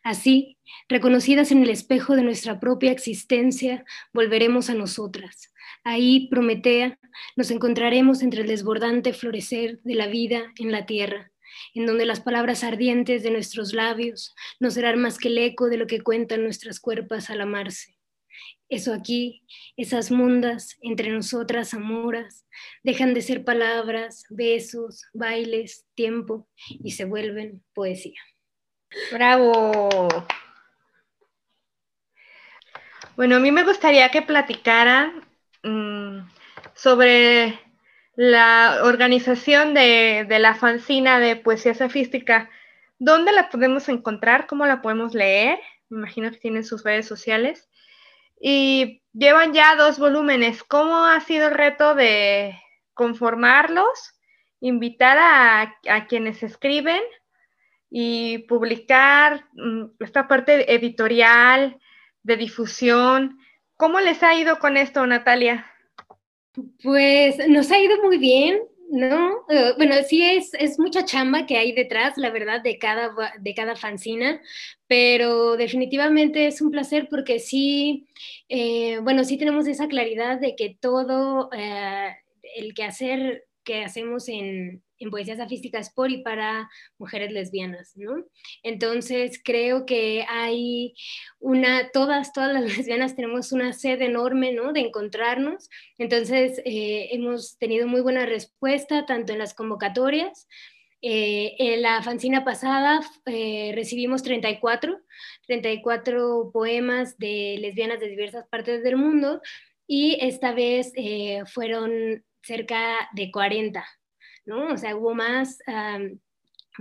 Así, 0.03 0.59
reconocidas 0.87 1.51
en 1.51 1.63
el 1.63 1.69
espejo 1.71 2.15
de 2.15 2.21
nuestra 2.21 2.59
propia 2.59 2.91
existencia, 2.91 3.85
volveremos 4.13 4.69
a 4.69 4.75
nosotras. 4.75 5.51
Ahí, 5.83 6.27
Prometea, 6.29 6.99
nos 7.35 7.49
encontraremos 7.49 8.21
entre 8.21 8.41
el 8.41 8.47
desbordante 8.47 9.13
florecer 9.13 9.79
de 9.83 9.95
la 9.95 10.07
vida 10.07 10.53
en 10.57 10.71
la 10.71 10.85
tierra, 10.85 11.31
en 11.73 11.85
donde 11.85 12.05
las 12.05 12.21
palabras 12.21 12.63
ardientes 12.63 13.23
de 13.23 13.31
nuestros 13.31 13.73
labios 13.73 14.35
no 14.59 14.71
serán 14.71 15.01
más 15.01 15.17
que 15.17 15.27
el 15.29 15.37
eco 15.37 15.69
de 15.69 15.77
lo 15.77 15.87
que 15.87 16.01
cuentan 16.01 16.43
nuestras 16.43 16.79
cuerpas 16.79 17.29
al 17.29 17.41
amarse. 17.41 17.97
Eso 18.69 18.93
aquí, 18.93 19.43
esas 19.77 20.09
mundas 20.09 20.77
entre 20.81 21.09
nosotras 21.09 21.73
amoras, 21.73 22.47
dejan 22.83 23.13
de 23.13 23.21
ser 23.21 23.43
palabras, 23.43 24.25
besos, 24.29 25.05
bailes, 25.13 25.85
tiempo 25.93 26.47
y 26.83 26.91
se 26.91 27.05
vuelven 27.05 27.63
poesía. 27.73 28.19
Bravo. 29.11 30.07
Bueno, 33.15 33.35
a 33.35 33.39
mí 33.39 33.51
me 33.51 33.63
gustaría 33.63 34.09
que 34.09 34.23
platicara 34.23 35.13
mm, 35.61 36.19
sobre 36.73 37.59
la 38.15 38.79
organización 38.83 39.73
de, 39.73 40.25
la 40.29 40.55
fanzina 40.55 41.19
de 41.19 41.35
poesía 41.35 41.73
sofística. 41.73 42.49
¿Dónde 42.99 43.31
la 43.31 43.49
podemos 43.49 43.89
encontrar? 43.89 44.47
¿Cómo 44.47 44.65
la 44.65 44.81
podemos 44.81 45.13
leer? 45.13 45.59
Me 45.89 45.99
imagino 45.99 46.31
que 46.31 46.37
tienen 46.37 46.63
sus 46.63 46.83
redes 46.83 47.07
sociales. 47.07 47.69
Y 48.39 49.01
llevan 49.13 49.53
ya 49.53 49.75
dos 49.75 49.99
volúmenes. 49.99 50.63
¿Cómo 50.63 51.05
ha 51.05 51.19
sido 51.21 51.47
el 51.47 51.55
reto 51.55 51.95
de 51.95 52.59
conformarlos, 52.93 54.19
invitar 54.59 55.17
a, 55.19 56.07
quienes 56.07 56.43
escriben 56.43 57.01
y 57.89 58.39
publicar 58.39 59.45
mm, 59.53 59.85
esta 59.99 60.27
parte 60.27 60.73
editorial, 60.73 61.79
de 62.21 62.37
difusión? 62.37 63.39
¿Cómo 63.75 63.99
les 63.99 64.21
ha 64.23 64.35
ido 64.35 64.59
con 64.59 64.77
esto, 64.77 65.05
Natalia? 65.07 65.72
Pues 66.83 67.47
nos 67.47 67.71
ha 67.71 67.79
ido 67.79 68.01
muy 68.03 68.17
bien. 68.17 68.61
¿no? 68.93 69.43
Eh, 69.49 69.73
bueno, 69.75 69.95
sí 70.07 70.23
es, 70.23 70.53
es 70.53 70.77
mucha 70.77 71.03
chamba 71.03 71.47
que 71.47 71.57
hay 71.57 71.71
detrás, 71.71 72.15
la 72.15 72.29
verdad, 72.29 72.61
de 72.61 72.77
cada, 72.77 73.11
de 73.39 73.55
cada 73.55 73.75
fanzina, 73.75 74.39
pero 74.85 75.57
definitivamente 75.57 76.45
es 76.45 76.61
un 76.61 76.69
placer 76.69 77.07
porque 77.09 77.39
sí, 77.39 78.05
eh, 78.49 78.99
bueno, 78.99 79.23
sí 79.23 79.37
tenemos 79.37 79.65
esa 79.65 79.87
claridad 79.87 80.39
de 80.39 80.55
que 80.55 80.77
todo 80.79 81.49
eh, 81.53 82.15
el 82.55 82.75
quehacer 82.75 83.45
que 83.63 83.83
hacemos 83.83 84.29
en, 84.29 84.83
en 85.03 85.11
poesía 85.11 85.37
sofística 85.37 85.81
por 85.95 86.11
y 86.11 86.23
para 86.23 86.69
mujeres 86.97 87.31
lesbianas, 87.31 87.95
¿no? 87.95 88.25
Entonces 88.63 89.39
creo 89.43 89.85
que 89.85 90.25
hay 90.29 90.95
una, 91.39 91.89
todas, 91.91 92.33
todas 92.33 92.53
las 92.53 92.63
lesbianas 92.77 93.15
tenemos 93.15 93.51
una 93.51 93.73
sed 93.73 94.01
enorme, 94.01 94.53
¿no? 94.53 94.73
De 94.73 94.81
encontrarnos. 94.81 95.69
Entonces 95.97 96.61
eh, 96.65 97.09
hemos 97.11 97.57
tenido 97.57 97.87
muy 97.87 98.01
buena 98.01 98.25
respuesta 98.25 99.05
tanto 99.05 99.33
en 99.33 99.39
las 99.39 99.53
convocatorias. 99.53 100.47
Eh, 101.05 101.55
en 101.59 101.81
la 101.81 102.01
fanzina 102.01 102.45
pasada 102.45 103.01
eh, 103.25 103.73
recibimos 103.75 104.23
34, 104.23 104.97
34 105.47 106.51
poemas 106.53 107.17
de 107.17 107.57
lesbianas 107.59 107.99
de 107.99 108.07
diversas 108.07 108.47
partes 108.47 108.83
del 108.83 108.95
mundo 108.95 109.41
y 109.85 110.17
esta 110.21 110.53
vez 110.53 110.93
fueron 111.51 112.23
cerca 112.41 113.09
de 113.13 113.31
40, 113.31 113.85
¿no? 114.45 114.73
O 114.73 114.77
sea, 114.77 114.95
hubo 114.95 115.13
más 115.13 115.59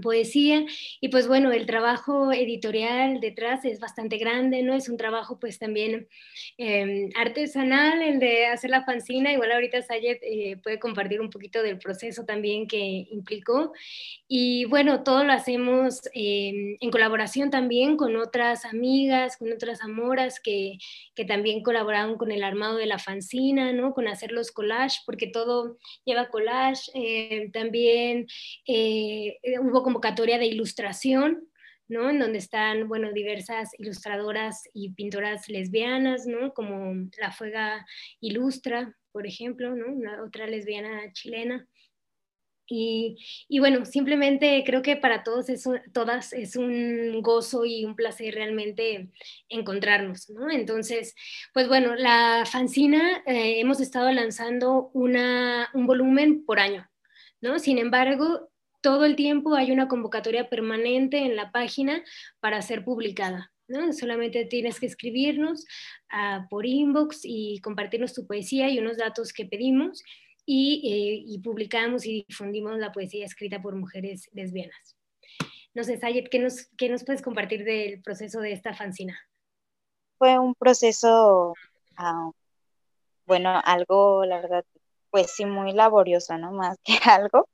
poesía 0.01 0.64
y 1.01 1.09
pues 1.09 1.28
bueno, 1.28 1.53
el 1.53 1.66
trabajo 1.66 2.32
editorial 2.32 3.20
detrás 3.20 3.64
es 3.64 3.80
bastante 3.80 4.16
grande, 4.16 4.62
¿no? 4.62 4.74
Es 4.74 4.88
un 4.88 4.97
trabajo 4.97 5.38
pues 5.38 5.59
también 5.59 6.09
em, 6.57 7.11
artesanal, 7.16 8.01
el 8.03 8.18
de 8.18 8.47
hacer 8.47 8.70
la 8.70 8.84
fanzina, 8.84 9.32
igual 9.32 9.53
ahorita 9.53 9.82
Sayed 9.82 10.18
eh, 10.22 10.57
puede 10.62 10.78
compartir 10.78 11.20
un 11.20 11.30
poquito 11.30 11.62
del 11.62 11.78
proceso 11.78 12.24
también 12.24 12.66
que 12.66 12.78
implicó 13.11 13.72
y 14.28 14.64
bueno, 14.66 15.03
todo 15.03 15.24
lo 15.24 15.32
hacemos 15.32 16.03
em, 16.14 16.76
en 16.80 16.90
colaboración 16.90 17.51
también 17.51 17.97
con 17.97 18.16
otras 18.16 18.64
amigas, 18.64 19.36
con 19.36 19.53
otras 19.53 19.82
amoras 19.82 20.40
que, 20.40 20.78
que 21.14 21.24
también 21.24 21.62
colaboraron 21.62 22.16
con 22.16 22.30
el 22.32 22.45
armado 22.45 22.76
de 22.76 22.86
la 22.86 22.99
fanzina, 22.99 23.72
¿no? 23.72 23.93
Con 23.93 24.09
hacer 24.09 24.32
los 24.32 24.53
collages, 24.53 25.03
porque 25.05 25.26
todo 25.26 25.78
lleva 26.05 26.28
collage, 26.28 26.90
eh, 26.95 27.51
también 27.53 28.26
eh, 28.66 29.38
convocatoria 29.82 30.38
de 30.38 30.46
ilustración, 30.46 31.48
¿no? 31.88 32.10
En 32.10 32.18
donde 32.18 32.38
están, 32.38 32.88
bueno, 32.88 33.12
diversas 33.12 33.70
ilustradoras 33.78 34.62
y 34.72 34.92
pintoras 34.94 35.48
lesbianas, 35.48 36.26
¿no? 36.26 36.54
Como 36.54 37.08
La 37.20 37.30
Fuega 37.32 37.86
Ilustra, 38.20 38.96
por 39.12 39.26
ejemplo, 39.26 39.74
¿no? 39.74 39.92
Una, 39.92 40.22
otra 40.24 40.46
lesbiana 40.46 41.12
chilena. 41.12 41.66
Y, 42.66 43.18
y, 43.48 43.58
bueno, 43.58 43.84
simplemente 43.84 44.62
creo 44.64 44.80
que 44.80 44.96
para 44.96 45.24
todos 45.24 45.50
es 45.50 45.68
todas 45.92 46.32
es 46.32 46.56
un 46.56 47.20
gozo 47.20 47.66
y 47.66 47.84
un 47.84 47.96
placer 47.96 48.34
realmente 48.34 49.10
encontrarnos, 49.50 50.30
¿no? 50.30 50.50
Entonces, 50.50 51.14
pues 51.52 51.68
bueno, 51.68 51.94
la 51.96 52.44
fanzina 52.50 53.22
eh, 53.26 53.60
hemos 53.60 53.80
estado 53.80 54.10
lanzando 54.12 54.90
una, 54.94 55.68
un 55.74 55.86
volumen 55.86 56.46
por 56.46 56.60
año, 56.60 56.88
¿no? 57.42 57.58
Sin 57.58 57.76
embargo, 57.76 58.51
todo 58.82 59.04
el 59.06 59.16
tiempo 59.16 59.54
hay 59.54 59.72
una 59.72 59.88
convocatoria 59.88 60.50
permanente 60.50 61.18
en 61.18 61.36
la 61.36 61.50
página 61.50 62.04
para 62.40 62.60
ser 62.60 62.84
publicada. 62.84 63.52
¿no? 63.68 63.92
Solamente 63.92 64.44
tienes 64.44 64.78
que 64.78 64.86
escribirnos 64.86 65.64
uh, 66.12 66.46
por 66.50 66.66
inbox 66.66 67.20
y 67.22 67.60
compartirnos 67.60 68.12
tu 68.12 68.26
poesía 68.26 68.68
y 68.68 68.78
unos 68.78 68.98
datos 68.98 69.32
que 69.32 69.46
pedimos 69.46 70.02
y, 70.44 71.32
eh, 71.34 71.40
publicamos 71.42 72.04
y 72.04 72.26
difundimos 72.28 72.78
la 72.78 72.92
poesía 72.92 73.24
escrita 73.24 73.62
por 73.62 73.76
mujeres 73.76 74.28
lesbianas. 74.32 74.96
No 75.74 75.84
sé, 75.84 75.98
Sayed, 75.98 76.28
¿qué 76.30 76.38
nos, 76.38 76.66
¿qué 76.76 76.94
puedes 77.06 77.22
compartir 77.22 77.64
del 77.64 78.02
proceso 78.02 78.40
de 78.40 78.52
esta 78.52 78.74
fanzina? 78.74 79.18
Fue 80.18 80.38
un 80.38 80.54
proceso, 80.54 81.54
uh, 81.98 82.32
bueno, 83.26 83.60
algo, 83.64 84.24
la 84.26 84.40
verdad, 84.40 84.64
pues 85.10 85.30
sí, 85.30 85.46
muy 85.46 85.72
laborioso, 85.72 86.36
¿no? 86.36 86.52
Más 86.52 86.78
que 86.84 86.98
algo, 87.04 87.48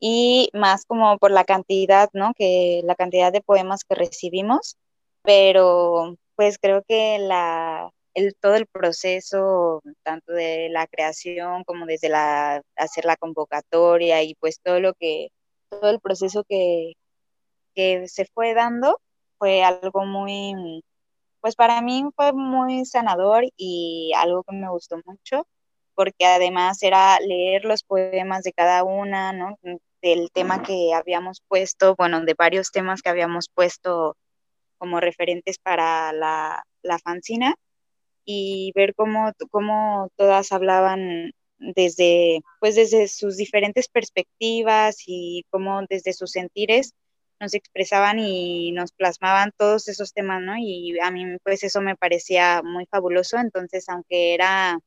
y 0.00 0.50
más 0.54 0.84
como 0.86 1.18
por 1.18 1.30
la 1.30 1.44
cantidad, 1.44 2.08
¿no? 2.12 2.32
Que 2.36 2.82
la 2.84 2.94
cantidad 2.94 3.32
de 3.32 3.42
poemas 3.42 3.84
que 3.84 3.94
recibimos, 3.94 4.76
pero 5.22 6.16
pues 6.36 6.58
creo 6.58 6.82
que 6.86 7.18
la, 7.18 7.90
el, 8.14 8.34
todo 8.36 8.56
el 8.56 8.66
proceso, 8.66 9.82
tanto 10.02 10.32
de 10.32 10.68
la 10.70 10.86
creación 10.86 11.64
como 11.64 11.86
desde 11.86 12.08
la, 12.08 12.62
hacer 12.76 13.04
la 13.04 13.16
convocatoria 13.16 14.22
y 14.22 14.34
pues 14.36 14.60
todo 14.62 14.80
lo 14.80 14.94
que, 14.94 15.28
todo 15.70 15.90
el 15.90 16.00
proceso 16.00 16.44
que, 16.48 16.94
que 17.74 18.08
se 18.08 18.26
fue 18.26 18.54
dando 18.54 19.00
fue 19.38 19.64
algo 19.64 20.04
muy, 20.06 20.82
pues 21.40 21.56
para 21.56 21.80
mí 21.82 22.04
fue 22.16 22.32
muy 22.32 22.84
sanador 22.86 23.44
y 23.56 24.12
algo 24.16 24.42
que 24.44 24.54
me 24.56 24.70
gustó 24.70 24.98
mucho 25.04 25.46
porque 25.96 26.26
además 26.26 26.82
era 26.84 27.18
leer 27.18 27.64
los 27.64 27.82
poemas 27.82 28.44
de 28.44 28.52
cada 28.52 28.84
una, 28.84 29.32
¿no? 29.32 29.58
del 30.02 30.30
tema 30.30 30.62
que 30.62 30.92
habíamos 30.94 31.42
puesto, 31.48 31.96
bueno, 31.96 32.24
de 32.24 32.34
varios 32.34 32.70
temas 32.70 33.02
que 33.02 33.08
habíamos 33.08 33.48
puesto 33.48 34.16
como 34.78 35.00
referentes 35.00 35.58
para 35.58 36.12
la, 36.12 36.62
la 36.82 36.98
fanzina 36.98 37.56
y 38.24 38.72
ver 38.74 38.94
cómo, 38.94 39.32
cómo 39.50 40.10
todas 40.16 40.52
hablaban 40.52 41.32
desde, 41.58 42.40
pues 42.60 42.76
desde 42.76 43.08
sus 43.08 43.36
diferentes 43.36 43.88
perspectivas 43.88 44.96
y 45.06 45.44
cómo 45.50 45.80
desde 45.88 46.12
sus 46.12 46.32
sentires 46.32 46.92
nos 47.40 47.54
expresaban 47.54 48.18
y 48.18 48.72
nos 48.72 48.92
plasmaban 48.92 49.52
todos 49.56 49.88
esos 49.88 50.12
temas, 50.12 50.42
¿no? 50.42 50.54
Y 50.56 50.98
a 51.00 51.10
mí 51.10 51.24
pues 51.42 51.62
eso 51.64 51.80
me 51.80 51.96
parecía 51.96 52.62
muy 52.62 52.86
fabuloso, 52.86 53.38
entonces 53.38 53.88
aunque 53.88 54.34
era, 54.34 54.78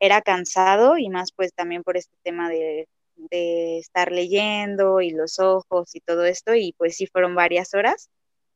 era 0.00 0.22
cansado 0.22 0.98
y 0.98 1.08
más 1.08 1.32
pues 1.32 1.52
también 1.54 1.82
por 1.82 1.96
este 1.96 2.16
tema 2.22 2.48
de, 2.50 2.88
de 3.16 3.78
estar 3.78 4.12
leyendo 4.12 5.00
y 5.00 5.10
los 5.10 5.38
ojos 5.38 5.94
y 5.94 6.00
todo 6.00 6.24
esto, 6.26 6.54
y 6.54 6.74
pues 6.78 6.96
sí 6.96 7.06
fueron 7.06 7.34
varias 7.34 7.74
horas, 7.74 8.10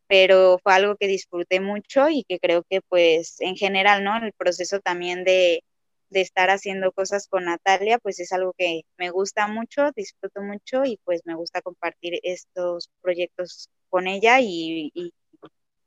pero 0.09 0.59
fue 0.63 0.75
algo 0.75 0.97
que 0.97 1.07
disfruté 1.09 1.61
mucho 1.61 2.09
y 2.11 2.25
que 2.25 2.39
creo 2.41 2.65
que 2.69 2.81
pues 2.83 3.37
en 3.41 3.57
general, 3.57 4.05
¿no? 4.05 4.17
El 4.19 4.33
proceso 4.33 4.81
también 4.81 5.25
de, 5.25 5.63
de 6.11 6.21
estar 6.21 6.51
haciendo 6.51 6.93
cosas 6.93 7.29
con 7.29 7.45
Natalia, 7.45 7.99
pues 7.99 8.21
es 8.21 8.33
algo 8.33 8.53
que 8.59 8.83
me 8.99 9.11
gusta 9.11 9.47
mucho, 9.49 9.91
disfruto 9.97 10.43
mucho 10.43 10.85
y 10.85 10.99
pues 11.05 11.23
me 11.25 11.35
gusta 11.35 11.63
compartir 11.63 12.19
estos 12.23 12.91
proyectos 13.01 13.69
con 13.89 14.07
ella 14.09 14.39
y, 14.41 14.93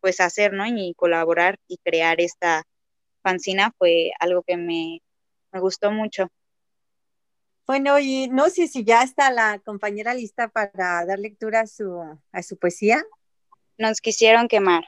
pues 0.02 0.20
hacer, 0.20 0.54
¿no? 0.54 0.66
Y 0.68 0.94
colaborar 0.96 1.58
y 1.68 1.78
crear 1.78 2.20
esta 2.22 2.64
fanzina 3.22 3.74
fue 3.78 4.12
algo 4.20 4.44
que 4.44 4.58
me, 4.58 5.02
me 5.54 5.60
gustó 5.60 5.92
mucho. 5.92 6.28
Bueno, 7.66 7.98
y 8.00 8.28
no 8.28 8.50
sé 8.50 8.68
si 8.68 8.84
ya 8.84 9.04
está 9.04 9.32
la 9.32 9.60
compañera 9.60 10.14
lista 10.14 10.50
para 10.50 11.06
dar 11.06 11.20
lectura 11.20 11.62
a 11.62 11.68
su, 11.68 12.02
a 12.32 12.44
su 12.44 12.58
poesía. 12.58 13.02
Nos 13.78 14.02
quisieron 14.02 14.48
quemar, 14.50 14.86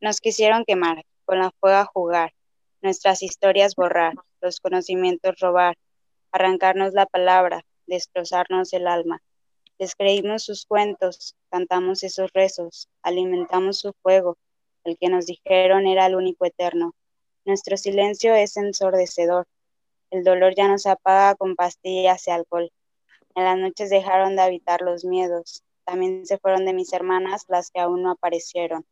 nos 0.00 0.20
quisieron 0.20 0.64
quemar, 0.64 1.04
con 1.24 1.40
la 1.40 1.50
fuego 1.60 1.76
a 1.76 1.84
jugar, 1.84 2.32
nuestras 2.80 3.22
historias 3.22 3.74
borrar, 3.74 4.14
los 4.40 4.60
conocimientos 4.60 5.38
robar, 5.40 5.76
arrancarnos 6.32 6.94
la 6.94 7.06
palabra, 7.06 7.64
destrozarnos 7.86 8.72
el 8.72 8.86
alma. 8.86 9.20
Les 9.78 9.94
creímos 9.94 10.44
sus 10.44 10.64
cuentos, 10.64 11.34
cantamos 11.50 12.02
esos 12.02 12.30
rezos, 12.32 12.88
alimentamos 13.02 13.80
su 13.80 13.92
fuego, 14.02 14.38
el 14.84 14.96
que 14.98 15.08
nos 15.08 15.26
dijeron 15.26 15.86
era 15.86 16.06
el 16.06 16.14
único 16.14 16.46
eterno. 16.46 16.94
Nuestro 17.44 17.76
silencio 17.76 18.34
es 18.34 18.56
ensordecedor, 18.56 19.46
el 20.10 20.24
dolor 20.24 20.54
ya 20.56 20.68
no 20.68 20.78
se 20.78 20.90
apaga 20.90 21.34
con 21.34 21.56
pastillas 21.56 22.26
y 22.26 22.30
alcohol. 22.30 22.70
En 23.34 23.44
las 23.44 23.58
noches 23.58 23.90
dejaron 23.90 24.36
de 24.36 24.42
habitar 24.42 24.80
los 24.80 25.04
miedos, 25.04 25.62
también 25.84 26.26
se 26.26 26.38
fueron 26.38 26.64
de 26.66 26.72
mis 26.72 26.92
hermanas 26.92 27.44
las 27.48 27.70
que 27.70 27.80
aún 27.80 28.02
no 28.02 28.10
aparecieron. 28.10 28.84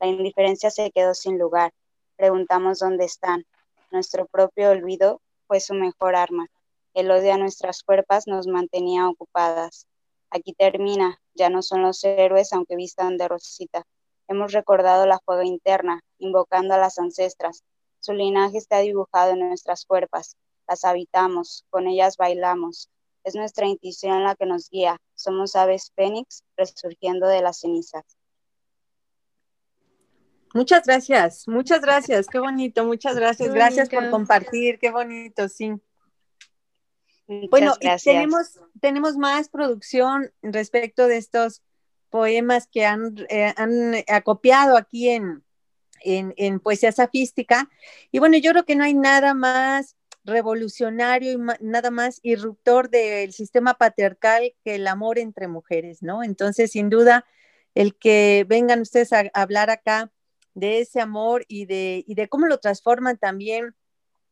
La 0.00 0.08
indiferencia 0.08 0.70
se 0.70 0.90
quedó 0.90 1.14
sin 1.14 1.38
lugar, 1.38 1.72
preguntamos 2.16 2.80
dónde 2.80 3.04
están. 3.04 3.46
Nuestro 3.92 4.26
propio 4.26 4.70
olvido 4.70 5.20
fue 5.46 5.60
su 5.60 5.74
mejor 5.74 6.16
arma. 6.16 6.48
El 6.94 7.10
odio 7.10 7.32
a 7.32 7.38
nuestras 7.38 7.82
cuerpas 7.82 8.26
nos 8.26 8.46
mantenía 8.46 9.08
ocupadas. 9.08 9.86
Aquí 10.30 10.52
termina, 10.52 11.20
ya 11.34 11.50
no 11.50 11.62
son 11.62 11.82
los 11.82 12.02
héroes 12.02 12.52
aunque 12.52 12.74
vistan 12.74 13.18
de 13.18 13.28
rosita. 13.28 13.84
Hemos 14.28 14.52
recordado 14.52 15.06
la 15.06 15.18
fuga 15.18 15.44
interna, 15.44 16.02
invocando 16.18 16.74
a 16.74 16.78
las 16.78 16.98
ancestras. 16.98 17.62
Su 18.00 18.14
linaje 18.14 18.58
está 18.58 18.78
dibujado 18.78 19.32
en 19.32 19.40
nuestras 19.40 19.84
cuerpas. 19.84 20.36
Las 20.68 20.84
habitamos, 20.84 21.64
con 21.70 21.86
ellas 21.86 22.16
bailamos. 22.16 22.90
Es 23.24 23.34
nuestra 23.34 23.66
intuición 23.66 24.24
la 24.24 24.34
que 24.34 24.46
nos 24.46 24.68
guía. 24.70 24.96
Somos 25.14 25.54
aves 25.54 25.92
fénix 25.94 26.44
resurgiendo 26.56 27.26
de 27.28 27.42
las 27.42 27.60
cenizas. 27.60 28.04
Muchas 30.54 30.84
gracias, 30.84 31.48
muchas 31.48 31.80
gracias, 31.80 32.26
qué 32.26 32.38
bonito, 32.38 32.84
muchas 32.84 33.16
gracias, 33.16 33.54
gracias 33.54 33.88
por 33.88 34.10
compartir, 34.10 34.78
qué 34.78 34.90
bonito, 34.90 35.48
sí. 35.48 35.72
bueno, 37.50 37.74
tenemos, 38.04 38.60
tenemos 38.78 39.16
más 39.16 39.48
producción 39.48 40.30
respecto 40.42 41.06
de 41.06 41.16
estos 41.16 41.62
poemas 42.10 42.68
que 42.70 42.84
han, 42.84 43.14
eh, 43.30 43.54
han 43.56 43.94
acopiado 44.08 44.76
aquí 44.76 45.08
en, 45.08 45.42
en, 46.02 46.34
en, 46.36 46.60
Poesía 46.60 46.92
Safística. 46.92 47.70
Y 48.10 48.18
bueno, 48.18 48.36
yo 48.36 48.50
creo 48.50 48.64
que 48.66 48.76
no 48.76 48.84
hay 48.84 48.92
nada 48.92 49.32
más 49.32 49.96
revolucionario 50.24 51.32
y 51.32 51.38
nada 51.60 51.90
más 51.90 52.20
irruptor 52.22 52.90
del 52.90 53.32
sistema 53.32 53.74
patriarcal 53.74 54.54
que 54.64 54.76
el 54.76 54.86
amor 54.86 55.18
entre 55.18 55.48
mujeres, 55.48 56.02
¿no? 56.02 56.22
Entonces, 56.22 56.72
sin 56.72 56.90
duda, 56.90 57.24
el 57.74 57.96
que 57.96 58.44
vengan 58.48 58.80
ustedes 58.80 59.12
a 59.12 59.30
hablar 59.34 59.70
acá 59.70 60.12
de 60.54 60.80
ese 60.80 61.00
amor 61.00 61.44
y 61.48 61.66
de, 61.66 62.04
y 62.06 62.14
de 62.14 62.28
cómo 62.28 62.46
lo 62.46 62.58
transforman 62.58 63.18
también 63.18 63.74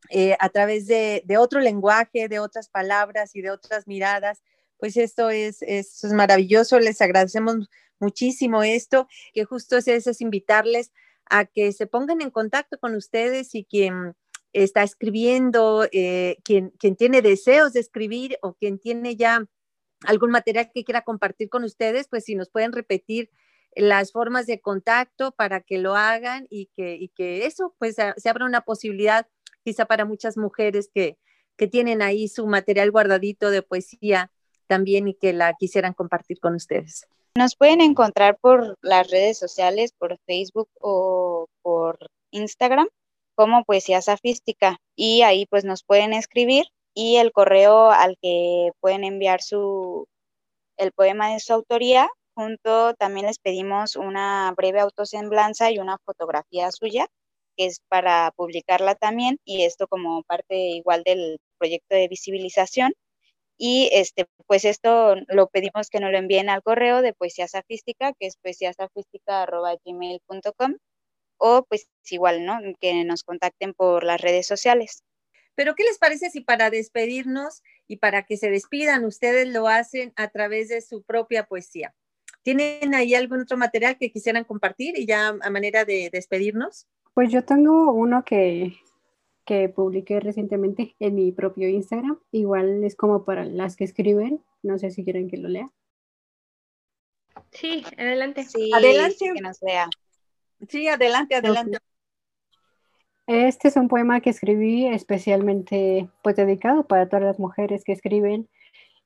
eh, 0.08 0.36
a 0.40 0.48
través 0.48 0.86
de, 0.86 1.24
otro 1.38 1.60
lenguaje, 1.60 2.28
de 2.28 2.38
otras 2.38 2.68
palabras 2.68 3.34
y 3.34 3.42
de 3.42 3.50
otras 3.50 3.86
miradas. 3.86 4.42
Pues 4.78 4.96
esto 4.96 5.30
es, 5.30 5.62
es, 5.62 6.04
maravilloso, 6.04 6.78
les 6.78 7.00
agradecemos 7.00 7.68
muchísimo 7.98 8.62
esto, 8.62 9.08
que 9.34 9.44
justo 9.44 9.76
es, 9.76 9.88
es 9.88 10.20
invitarles 10.20 10.90
a 11.26 11.44
que 11.44 11.72
se 11.72 11.86
pongan 11.86 12.22
en 12.22 12.30
contacto 12.30 12.78
con 12.78 12.94
ustedes 12.94 13.54
y 13.54 13.64
quien 13.64 14.14
está 14.52 14.82
escribiendo, 14.82 15.86
eh, 15.92 16.38
quien, 16.44 16.72
tiene 16.96 17.22
deseos 17.22 17.72
de 17.72 17.80
escribir 17.80 18.38
o 18.42 18.54
quien 18.54 18.78
tiene 18.78 19.16
ya 19.16 19.46
algún 20.06 20.30
material 20.30 20.70
que 20.72 20.84
quiera 20.84 21.02
compartir 21.02 21.48
con 21.48 21.64
ustedes, 21.64 22.08
pues 22.08 22.24
si 22.24 22.34
nos 22.34 22.50
pueden 22.50 22.72
repetir 22.72 23.30
las 23.76 24.12
formas 24.12 24.46
de 24.46 24.60
contacto 24.60 25.32
para 25.32 25.60
que 25.60 25.78
lo 25.78 25.94
hagan 25.94 26.46
y 26.50 26.70
que, 26.76 27.10
que 27.14 27.46
eso 27.46 27.74
pues 27.78 27.94
se 27.94 28.28
abra 28.28 28.44
una 28.44 28.62
posibilidad 28.62 29.28
quizá 29.62 29.84
para 29.84 30.04
muchas 30.04 30.36
mujeres 30.36 30.90
que, 30.92 31.18
que 31.56 31.68
tienen 31.68 32.02
ahí 32.02 32.26
su 32.26 32.46
material 32.46 32.90
guardadito 32.90 33.50
de 33.50 33.62
poesía 33.62 34.32
también 34.66 35.08
y 35.08 35.14
que 35.14 35.32
la 35.32 35.54
quisieran 35.54 35.92
compartir 35.92 36.40
con 36.40 36.54
ustedes. 36.54 37.06
Nos 37.36 37.54
pueden 37.54 37.80
encontrar 37.80 38.38
por 38.40 38.76
las 38.82 39.10
redes 39.10 39.38
sociales, 39.38 39.92
por 39.92 40.18
Facebook 40.26 40.68
o 40.80 41.48
por 41.62 41.98
Instagram 42.30 42.88
como 43.40 43.64
Poesía 43.64 44.02
Safística 44.02 44.76
y 44.94 45.22
ahí 45.22 45.46
pues 45.46 45.64
nos 45.64 45.82
pueden 45.82 46.12
escribir 46.12 46.66
y 46.92 47.16
el 47.16 47.32
correo 47.32 47.90
al 47.90 48.18
que 48.20 48.72
pueden 48.80 49.02
enviar 49.02 49.40
su 49.40 50.06
el 50.76 50.92
poema 50.92 51.32
de 51.32 51.40
su 51.40 51.54
autoría 51.54 52.10
junto 52.34 52.92
también 52.94 53.26
les 53.26 53.38
pedimos 53.38 53.96
una 53.96 54.52
breve 54.54 54.80
autosemblanza 54.80 55.70
y 55.70 55.78
una 55.78 55.96
fotografía 56.04 56.70
suya, 56.70 57.06
que 57.56 57.64
es 57.64 57.80
para 57.88 58.30
publicarla 58.36 58.94
también, 58.94 59.38
y 59.44 59.64
esto 59.64 59.88
como 59.88 60.22
parte 60.24 60.54
igual 60.56 61.02
del 61.04 61.38
proyecto 61.58 61.94
de 61.94 62.08
visibilización. 62.08 62.92
Y 63.58 63.88
este, 63.92 64.26
pues 64.46 64.64
esto 64.66 65.16
lo 65.28 65.48
pedimos 65.48 65.88
que 65.90 66.00
nos 66.00 66.12
lo 66.12 66.18
envíen 66.18 66.50
al 66.50 66.62
correo 66.62 67.00
de 67.02 67.14
Poesía 67.14 67.48
Safística, 67.48 68.12
que 68.18 68.26
es 68.26 68.36
poesiasafística.gmail.com, 68.42 70.76
o 71.40 71.64
pues 71.64 71.88
igual, 72.10 72.44
¿no? 72.44 72.58
Que 72.80 73.04
nos 73.04 73.24
contacten 73.24 73.74
por 73.74 74.04
las 74.04 74.20
redes 74.20 74.46
sociales. 74.46 75.02
Pero, 75.54 75.74
¿qué 75.74 75.84
les 75.84 75.98
parece 75.98 76.30
si 76.30 76.40
para 76.40 76.70
despedirnos 76.70 77.62
y 77.88 77.96
para 77.96 78.24
que 78.24 78.36
se 78.36 78.50
despidan, 78.50 79.04
ustedes 79.04 79.48
lo 79.48 79.66
hacen 79.66 80.12
a 80.16 80.28
través 80.28 80.68
de 80.68 80.80
su 80.80 81.02
propia 81.02 81.44
poesía? 81.46 81.94
¿Tienen 82.42 82.94
ahí 82.94 83.14
algún 83.14 83.42
otro 83.42 83.56
material 83.56 83.98
que 83.98 84.10
quisieran 84.10 84.44
compartir 84.44 84.98
y 84.98 85.06
ya 85.06 85.28
a 85.28 85.50
manera 85.50 85.84
de 85.84 86.08
despedirnos? 86.10 86.86
Pues 87.12 87.30
yo 87.30 87.44
tengo 87.44 87.92
uno 87.92 88.24
que, 88.24 88.76
que 89.44 89.68
publiqué 89.68 90.20
recientemente 90.20 90.94
en 90.98 91.14
mi 91.16 91.32
propio 91.32 91.68
Instagram. 91.68 92.18
Igual 92.32 92.84
es 92.84 92.96
como 92.96 93.24
para 93.24 93.44
las 93.44 93.76
que 93.76 93.84
escriben. 93.84 94.42
No 94.62 94.78
sé 94.78 94.90
si 94.90 95.04
quieren 95.04 95.28
que 95.28 95.36
lo 95.36 95.48
lea. 95.48 95.70
Sí, 97.50 97.84
adelante. 97.98 98.44
Sí, 98.44 98.70
adelante. 98.72 99.32
Que 99.34 99.40
nos 99.40 99.60
lea. 99.60 99.88
Sí, 100.68 100.88
adelante, 100.88 101.34
adelante. 101.34 101.78
Este 103.26 103.68
es 103.68 103.76
un 103.76 103.88
poema 103.88 104.20
que 104.20 104.30
escribí 104.30 104.86
especialmente 104.86 106.08
pues 106.22 106.36
dedicado 106.36 106.86
para 106.86 107.08
todas 107.08 107.24
las 107.24 107.38
mujeres 107.38 107.84
que 107.84 107.92
escriben 107.92 108.48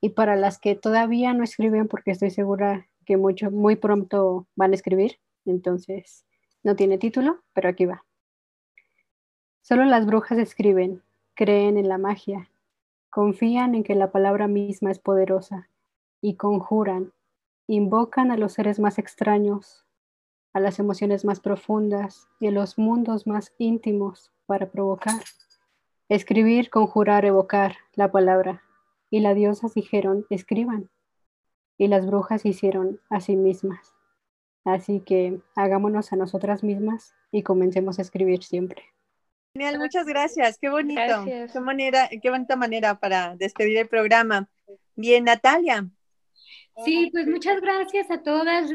y 0.01 0.11
para 0.11 0.35
las 0.35 0.59
que 0.59 0.75
todavía 0.75 1.35
no 1.35 1.45
escriben 1.45 1.89
porque 1.89 2.11
estoy 2.11 2.31
segura 2.31 2.89
que 3.05 3.17
mucho, 3.17 3.51
muy 3.51 3.77
pronto 3.77 4.47
van 4.57 4.73
a 4.73 4.75
escribir, 4.75 5.19
entonces 5.45 6.25
no 6.63 6.75
tiene 6.75 6.99
título, 6.99 7.43
pero 7.53 7.69
aquí 7.69 7.85
va. 7.85 8.05
Solo 9.61 9.85
las 9.85 10.07
brujas 10.07 10.39
escriben, 10.39 11.03
creen 11.35 11.77
en 11.77 11.89
la 11.89 11.99
magia, 11.99 12.49
confían 13.11 13.75
en 13.75 13.85
que 13.85 13.95
la 13.95 14.11
palabra 14.11 14.49
misma 14.49 14.91
es 14.91 14.99
poderosa 14.99 15.69
y 16.21 16.37
conjuran, 16.37 17.13
invocan 17.67 18.31
a 18.31 18.37
los 18.37 18.55
seres 18.55 18.81
más 18.81 18.99
extraños, 18.99 19.85
a 20.55 20.61
las 20.61 20.79
emociones 20.79 21.25
más 21.25 21.41
profundas 21.41 22.29
y 22.41 22.47
a 22.47 22.51
los 22.51 22.79
mundos 22.79 23.27
más 23.27 23.53
íntimos 23.59 24.33
para 24.47 24.71
provocar. 24.71 25.23
Escribir, 26.09 26.71
conjurar, 26.71 27.25
evocar 27.25 27.77
la 27.95 28.11
palabra. 28.11 28.63
Y 29.11 29.21
las 29.21 29.35
diosas 29.37 29.75
dijeron, 29.75 30.27
escriban, 30.31 30.89
y 31.77 31.89
las 31.89 32.07
brujas 32.07 32.47
hicieron 32.47 33.01
a 33.11 33.21
sí 33.21 33.37
mismas. 33.37 33.95
Así 34.65 35.01
que 35.01 35.41
hagámonos 35.57 36.13
a 36.13 36.17
nosotras 36.17 36.63
mismas 36.63 37.15
y 37.31 37.43
comencemos 37.43 37.99
a 37.99 38.03
escribir 38.03 38.43
siempre. 38.43 38.83
Genial, 39.55 39.79
muchas 39.79 40.07
gracias. 40.07 40.59
Qué 40.59 40.69
bonito. 40.69 41.25
Qué 41.25 41.61
manera, 41.61 42.09
qué 42.23 42.31
bonita 42.31 42.57
manera 42.57 42.99
para 42.99 43.37
despedir 43.37 43.79
el 43.79 43.89
programa. 43.89 44.49
Bien, 44.97 45.25
Natalia. 45.25 45.89
Sí, 46.83 47.09
pues 47.13 47.29
muchas 47.29 47.61
gracias 47.61 48.11
a 48.11 48.23
todas. 48.25 48.69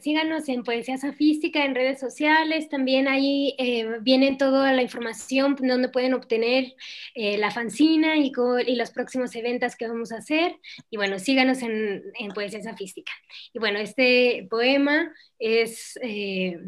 Síganos 0.00 0.48
en 0.48 0.64
Poesía 0.64 0.98
Safística 0.98 1.64
en 1.64 1.76
redes 1.76 2.00
sociales. 2.00 2.68
También 2.68 3.06
ahí 3.06 3.54
eh, 3.58 3.98
viene 4.00 4.34
toda 4.36 4.72
la 4.72 4.82
información 4.82 5.54
donde 5.60 5.88
pueden 5.88 6.14
obtener 6.14 6.74
eh, 7.14 7.38
la 7.38 7.52
fanzina 7.52 8.16
y, 8.16 8.32
y, 8.66 8.74
los 8.74 8.90
próximos 8.90 9.36
eventos 9.36 9.76
que 9.76 9.86
vamos 9.86 10.10
a 10.10 10.18
hacer. 10.18 10.58
Y 10.90 10.96
bueno, 10.96 11.20
síganos 11.20 11.62
en, 11.62 12.02
en 12.18 12.32
Poesía 12.32 12.60
Safística. 12.60 13.12
Y 13.52 13.60
bueno, 13.60 13.78
este 13.78 14.48
poema 14.50 15.14
es 15.38 15.96
eh, 16.02 16.58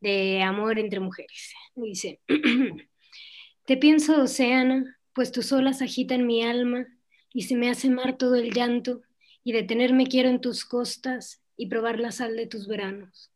de 0.00 0.42
amor 0.42 0.80
entre 0.80 0.98
mujeres. 0.98 1.54
Dice, 1.76 2.20
te 3.66 3.76
pienso, 3.76 4.22
océano, 4.22 4.84
pues 5.12 5.30
tus 5.30 5.52
olas 5.52 5.80
agitan 5.80 6.26
mi 6.26 6.42
alma 6.42 6.88
y 7.32 7.42
se 7.42 7.54
me 7.54 7.70
hace 7.70 7.88
mar 7.88 8.16
todo 8.18 8.34
el 8.34 8.52
llanto 8.52 9.02
y 9.44 9.52
detenerme 9.52 10.06
quiero 10.06 10.30
en 10.30 10.40
tus 10.40 10.64
costas 10.64 11.42
y 11.56 11.66
probar 11.66 12.00
la 12.00 12.10
sal 12.10 12.36
de 12.36 12.46
tus 12.46 12.66
veranos. 12.66 13.30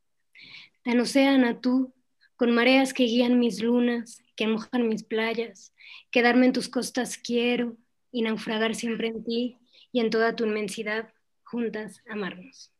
Tan 0.83 0.99
océana 1.01 1.61
tú, 1.61 1.93
con 2.37 2.51
mareas 2.53 2.95
que 2.95 3.05
guían 3.05 3.39
mis 3.39 3.63
lunas, 3.63 4.23
que 4.35 4.47
mojan 4.47 4.89
mis 4.89 5.05
playas, 5.05 5.75
quedarme 6.11 6.47
en 6.47 6.53
tus 6.53 6.69
costas 6.69 7.19
quiero 7.19 7.77
y 8.11 8.23
naufragar 8.23 8.75
siempre 8.75 9.09
en 9.09 9.25
ti 9.25 9.59
y 9.93 10.01
en 10.01 10.11
toda 10.11 10.35
tu 10.35 10.45
inmensidad, 10.45 11.13
juntas 11.45 12.03
amarnos. 12.09 12.73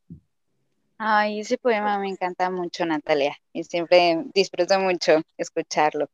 Ay, 0.97 1.39
ese 1.39 1.57
poema 1.57 1.97
me 1.99 2.09
encanta 2.09 2.49
mucho, 2.49 2.85
Natalia, 2.85 3.37
y 3.53 3.63
siempre 3.63 4.25
disfruto 4.33 4.79
mucho 4.79 5.21
escucharlo. 5.37 6.09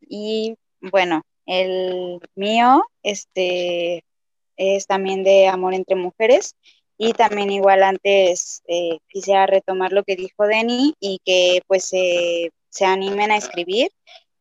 Y 0.00 0.56
bueno, 0.80 1.22
el 1.44 2.20
mío, 2.34 2.84
este, 3.02 4.04
es 4.56 4.86
también 4.86 5.24
de 5.24 5.48
amor 5.48 5.74
entre 5.74 5.96
mujeres. 5.96 6.54
Y 6.98 7.12
también 7.12 7.50
igual 7.50 7.82
antes 7.82 8.62
eh, 8.68 8.98
quisiera 9.08 9.46
retomar 9.46 9.92
lo 9.92 10.02
que 10.02 10.16
dijo 10.16 10.46
Denny 10.46 10.94
y 10.98 11.20
que 11.24 11.60
pues 11.66 11.88
se 11.88 12.84
animen 12.84 13.30
a 13.30 13.36
escribir 13.36 13.90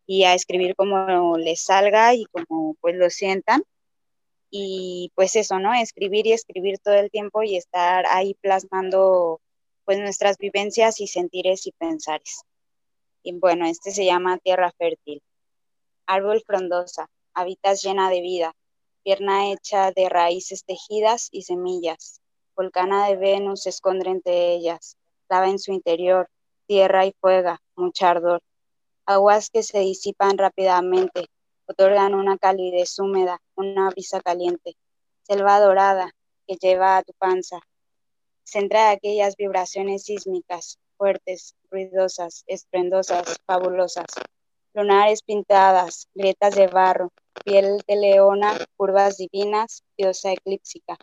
y 0.07 0.23
a 0.23 0.33
escribir 0.33 0.75
como 0.75 1.37
les 1.37 1.61
salga 1.63 2.13
y 2.13 2.25
como 2.25 2.75
pues 2.81 2.95
lo 2.95 3.09
sientan. 3.09 3.63
Y 4.49 5.11
pues 5.15 5.35
eso, 5.35 5.59
¿no? 5.59 5.73
Escribir 5.73 6.27
y 6.27 6.31
escribir 6.31 6.79
todo 6.79 6.95
el 6.95 7.11
tiempo 7.11 7.43
y 7.43 7.57
estar 7.57 8.05
ahí 8.07 8.35
plasmando 8.35 9.41
pues 9.83 9.99
nuestras 9.99 10.37
vivencias 10.37 10.99
y 11.01 11.07
sentires 11.07 11.67
y 11.67 11.71
pensares. 11.73 12.41
Y 13.23 13.33
bueno, 13.33 13.65
este 13.65 13.91
se 13.91 14.05
llama 14.05 14.37
Tierra 14.37 14.71
Fértil. 14.77 15.21
Árbol 16.05 16.43
frondosa, 16.45 17.07
habitas 17.33 17.81
llena 17.83 18.09
de 18.09 18.21
vida, 18.21 18.53
pierna 19.05 19.51
hecha 19.51 19.91
de 19.91 20.09
raíces 20.09 20.65
tejidas 20.65 21.29
y 21.31 21.43
semillas. 21.43 22.21
Volcana 22.55 23.07
de 23.07 23.15
Venus 23.15 23.61
se 23.61 23.69
esconde 23.69 24.09
entre 24.09 24.55
ellas, 24.55 24.97
lava 25.29 25.47
en 25.47 25.59
su 25.59 25.71
interior, 25.71 26.27
tierra 26.65 27.05
y 27.05 27.13
fuego, 27.21 27.55
mucha 27.75 28.09
ardor. 28.09 28.41
Aguas 29.05 29.51
que 29.51 29.61
se 29.61 29.77
disipan 29.81 30.39
rápidamente, 30.39 31.27
otorgan 31.67 32.15
una 32.15 32.39
calidez 32.39 32.97
húmeda, 32.97 33.39
una 33.55 33.91
brisa 33.91 34.21
caliente. 34.21 34.75
Selva 35.21 35.59
dorada 35.59 36.11
que 36.47 36.55
lleva 36.55 36.97
a 36.97 37.03
tu 37.03 37.13
panza. 37.13 37.59
Centra 38.43 38.89
aquellas 38.89 39.35
vibraciones 39.35 40.05
sísmicas, 40.05 40.79
fuertes, 40.97 41.53
ruidosas, 41.69 42.43
esplendosas, 42.47 43.37
fabulosas. 43.45 44.07
Lunares 44.73 45.21
pintadas, 45.21 46.07
grietas 46.15 46.55
de 46.55 46.65
barro, 46.65 47.11
piel 47.43 47.81
de 47.87 47.95
leona, 47.95 48.57
curvas 48.77 49.17
divinas, 49.17 49.83
diosa 49.97 50.31
eclíptica. 50.31 50.97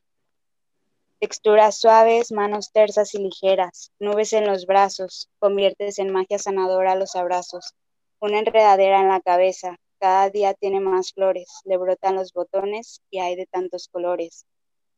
Texturas 1.20 1.78
suaves, 1.78 2.32
manos 2.32 2.72
tersas 2.72 3.14
y 3.14 3.18
ligeras, 3.18 3.92
nubes 4.00 4.32
en 4.32 4.46
los 4.46 4.66
brazos, 4.66 5.28
conviertes 5.38 5.98
en 5.98 6.10
magia 6.10 6.38
sanadora 6.38 6.96
los 6.96 7.14
abrazos. 7.14 7.74
Una 8.20 8.40
enredadera 8.40 9.00
en 9.00 9.08
la 9.08 9.20
cabeza, 9.20 9.76
cada 10.00 10.30
día 10.30 10.54
tiene 10.54 10.80
más 10.80 11.12
flores, 11.12 11.48
le 11.64 11.76
brotan 11.76 12.16
los 12.16 12.32
botones 12.32 13.02
y 13.10 13.20
hay 13.20 13.36
de 13.36 13.46
tantos 13.46 13.86
colores. 13.86 14.46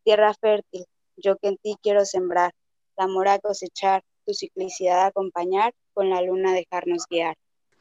Tierra 0.03 0.33
fértil, 0.33 0.87
yo 1.17 1.37
que 1.37 1.49
en 1.49 1.57
ti 1.59 1.77
quiero 1.83 2.07
sembrar, 2.07 2.53
la 2.97 3.05
amor 3.05 3.29
a 3.29 3.39
cosechar, 3.39 4.03
tu 4.25 4.33
ciclicidad 4.33 5.07
acompañar, 5.07 5.75
con 5.93 6.09
la 6.09 6.23
luna 6.23 6.55
dejarnos 6.55 7.07
guiar. 7.09 7.37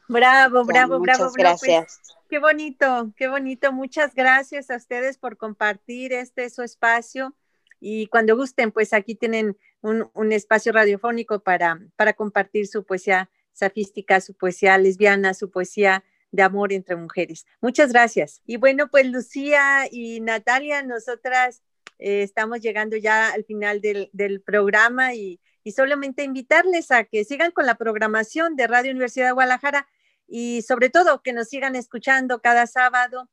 Bravo, 0.08 0.64
bravo, 0.64 0.98
bravo, 0.98 1.00
bravo. 1.00 1.24
Pues, 1.24 1.34
gracias. 1.34 2.00
qué 2.28 2.38
bonito, 2.38 3.12
qué 3.16 3.28
bonito. 3.28 3.72
Muchas 3.72 4.14
gracias 4.14 4.70
a 4.70 4.76
ustedes 4.76 5.18
por 5.18 5.36
compartir 5.36 6.12
este 6.12 6.50
su 6.50 6.62
espacio. 6.62 7.34
Y 7.80 8.06
cuando 8.06 8.36
gusten, 8.36 8.72
pues 8.72 8.92
aquí 8.92 9.14
tienen 9.14 9.58
un, 9.82 10.10
un 10.14 10.32
espacio 10.32 10.72
radiofónico 10.72 11.40
para, 11.40 11.80
para 11.96 12.14
compartir 12.14 12.66
su 12.66 12.84
poesía 12.84 13.30
safística, 13.52 14.20
su 14.20 14.34
poesía 14.34 14.78
lesbiana, 14.78 15.34
su 15.34 15.50
poesía 15.50 16.04
de 16.32 16.42
amor 16.42 16.72
entre 16.72 16.96
mujeres. 16.96 17.46
Muchas 17.60 17.92
gracias. 17.92 18.42
Y 18.46 18.56
bueno, 18.56 18.88
pues 18.90 19.06
Lucía 19.06 19.86
y 19.90 20.20
Natalia, 20.20 20.82
nosotras 20.82 21.62
eh, 21.98 22.22
estamos 22.22 22.60
llegando 22.60 22.96
ya 22.96 23.30
al 23.30 23.44
final 23.44 23.80
del, 23.80 24.10
del 24.12 24.40
programa 24.40 25.14
y, 25.14 25.40
y 25.62 25.72
solamente 25.72 26.24
invitarles 26.24 26.90
a 26.90 27.04
que 27.04 27.24
sigan 27.24 27.52
con 27.52 27.66
la 27.66 27.76
programación 27.76 28.56
de 28.56 28.66
Radio 28.66 28.90
Universidad 28.90 29.26
de 29.26 29.32
Guadalajara 29.32 29.86
y 30.26 30.62
sobre 30.62 30.90
todo 30.90 31.22
que 31.22 31.32
nos 31.32 31.48
sigan 31.48 31.76
escuchando 31.76 32.40
cada 32.40 32.66
sábado 32.66 33.28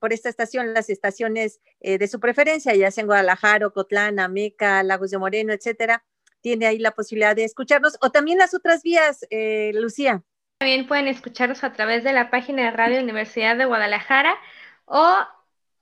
por 0.00 0.12
esta 0.12 0.28
estación, 0.28 0.74
las 0.74 0.90
estaciones 0.90 1.60
eh, 1.80 1.98
de 1.98 2.08
su 2.08 2.18
preferencia, 2.18 2.74
ya 2.74 2.90
sea 2.90 3.02
en 3.02 3.06
Guadalajara, 3.06 3.70
Cotlán, 3.70 4.18
Ameca, 4.18 4.82
Lagos 4.82 5.10
de 5.10 5.18
Moreno, 5.18 5.52
etcétera. 5.52 6.04
Tiene 6.40 6.66
ahí 6.66 6.78
la 6.78 6.90
posibilidad 6.90 7.36
de 7.36 7.44
escucharnos 7.44 7.96
o 8.00 8.10
también 8.10 8.38
las 8.38 8.52
otras 8.52 8.82
vías, 8.82 9.24
eh, 9.30 9.70
Lucía. 9.74 10.22
También 10.58 10.86
pueden 10.86 11.08
escucharnos 11.08 11.62
a 11.64 11.72
través 11.72 12.04
de 12.04 12.12
la 12.12 12.30
página 12.30 12.64
de 12.64 12.70
Radio 12.72 13.00
Universidad 13.00 13.56
de 13.56 13.64
Guadalajara 13.64 14.36
o 14.86 15.16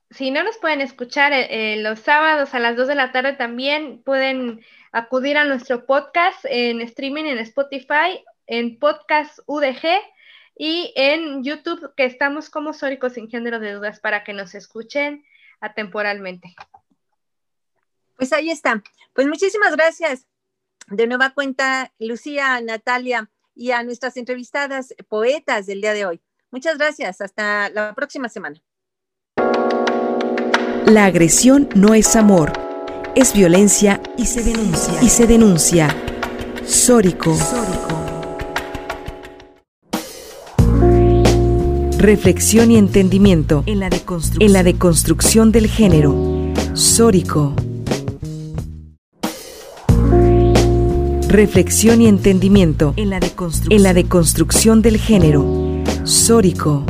si 0.09 0.29
no 0.29 0.43
nos 0.43 0.57
pueden 0.57 0.81
escuchar 0.81 1.33
eh, 1.33 1.77
los 1.77 1.99
sábados 1.99 2.53
a 2.53 2.59
las 2.59 2.75
2 2.75 2.87
de 2.87 2.95
la 2.95 3.11
tarde 3.11 3.33
también 3.33 4.03
pueden 4.03 4.63
acudir 4.91 5.37
a 5.37 5.45
nuestro 5.45 5.85
podcast 5.85 6.45
en 6.45 6.81
streaming 6.81 7.25
en 7.25 7.39
Spotify, 7.39 8.23
en 8.45 8.77
Podcast 8.77 9.39
UDG 9.47 10.01
y 10.55 10.93
en 10.95 11.43
YouTube 11.43 11.93
que 11.95 12.05
estamos 12.05 12.49
como 12.49 12.73
Sóricos 12.73 13.13
sin 13.13 13.29
género 13.29 13.59
de 13.59 13.73
dudas 13.73 13.99
para 13.99 14.23
que 14.23 14.33
nos 14.33 14.55
escuchen 14.55 15.25
atemporalmente. 15.59 16.55
Pues 18.17 18.33
ahí 18.33 18.49
está. 18.49 18.83
Pues 19.13 19.27
muchísimas 19.27 19.75
gracias. 19.75 20.27
De 20.87 21.07
nueva 21.07 21.31
cuenta, 21.31 21.93
Lucía, 21.97 22.59
Natalia 22.61 23.29
y 23.55 23.71
a 23.71 23.83
nuestras 23.83 24.17
entrevistadas 24.17 24.93
poetas 25.07 25.65
del 25.65 25.81
día 25.81 25.93
de 25.93 26.05
hoy. 26.05 26.21
Muchas 26.51 26.77
gracias. 26.77 27.21
Hasta 27.21 27.69
la 27.69 27.93
próxima 27.93 28.29
semana. 28.29 28.61
La 30.85 31.05
agresión 31.05 31.69
no 31.75 31.93
es 31.93 32.15
amor, 32.15 32.51
es 33.15 33.33
violencia 33.33 34.01
y 34.17 34.25
se 34.25 34.43
denuncia. 34.43 35.01
Y 35.01 35.09
se 35.09 35.25
denuncia. 35.25 35.87
Sórico. 36.65 37.35
Reflexión 42.03 42.69
y 42.69 42.75
entendimiento 42.75 43.63
en 43.65 43.79
la, 43.79 43.89
deconstrucción. 43.89 44.45
en 44.45 44.51
la 44.51 44.63
deconstrucción 44.63 45.53
del 45.53 45.67
género. 45.67 46.13
Sórico. 46.73 47.53
Reflexión 51.29 52.01
y 52.01 52.07
entendimiento 52.07 52.93
en 52.97 53.09
la, 53.09 53.21
en 53.69 53.83
la 53.83 53.93
deconstrucción 53.93 54.81
del 54.81 54.97
género. 54.97 55.45
Sórico. 56.03 56.83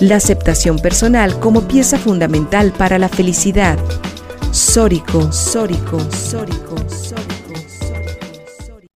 La 0.00 0.16
aceptación 0.16 0.78
personal 0.78 1.38
como 1.40 1.68
pieza 1.68 1.98
fundamental 1.98 2.72
para 2.72 2.98
la 2.98 3.10
felicidad. 3.10 3.78
Sórico, 4.50 5.30
sórico, 5.30 6.00
sórico, 6.10 6.74
sórico 6.88 7.21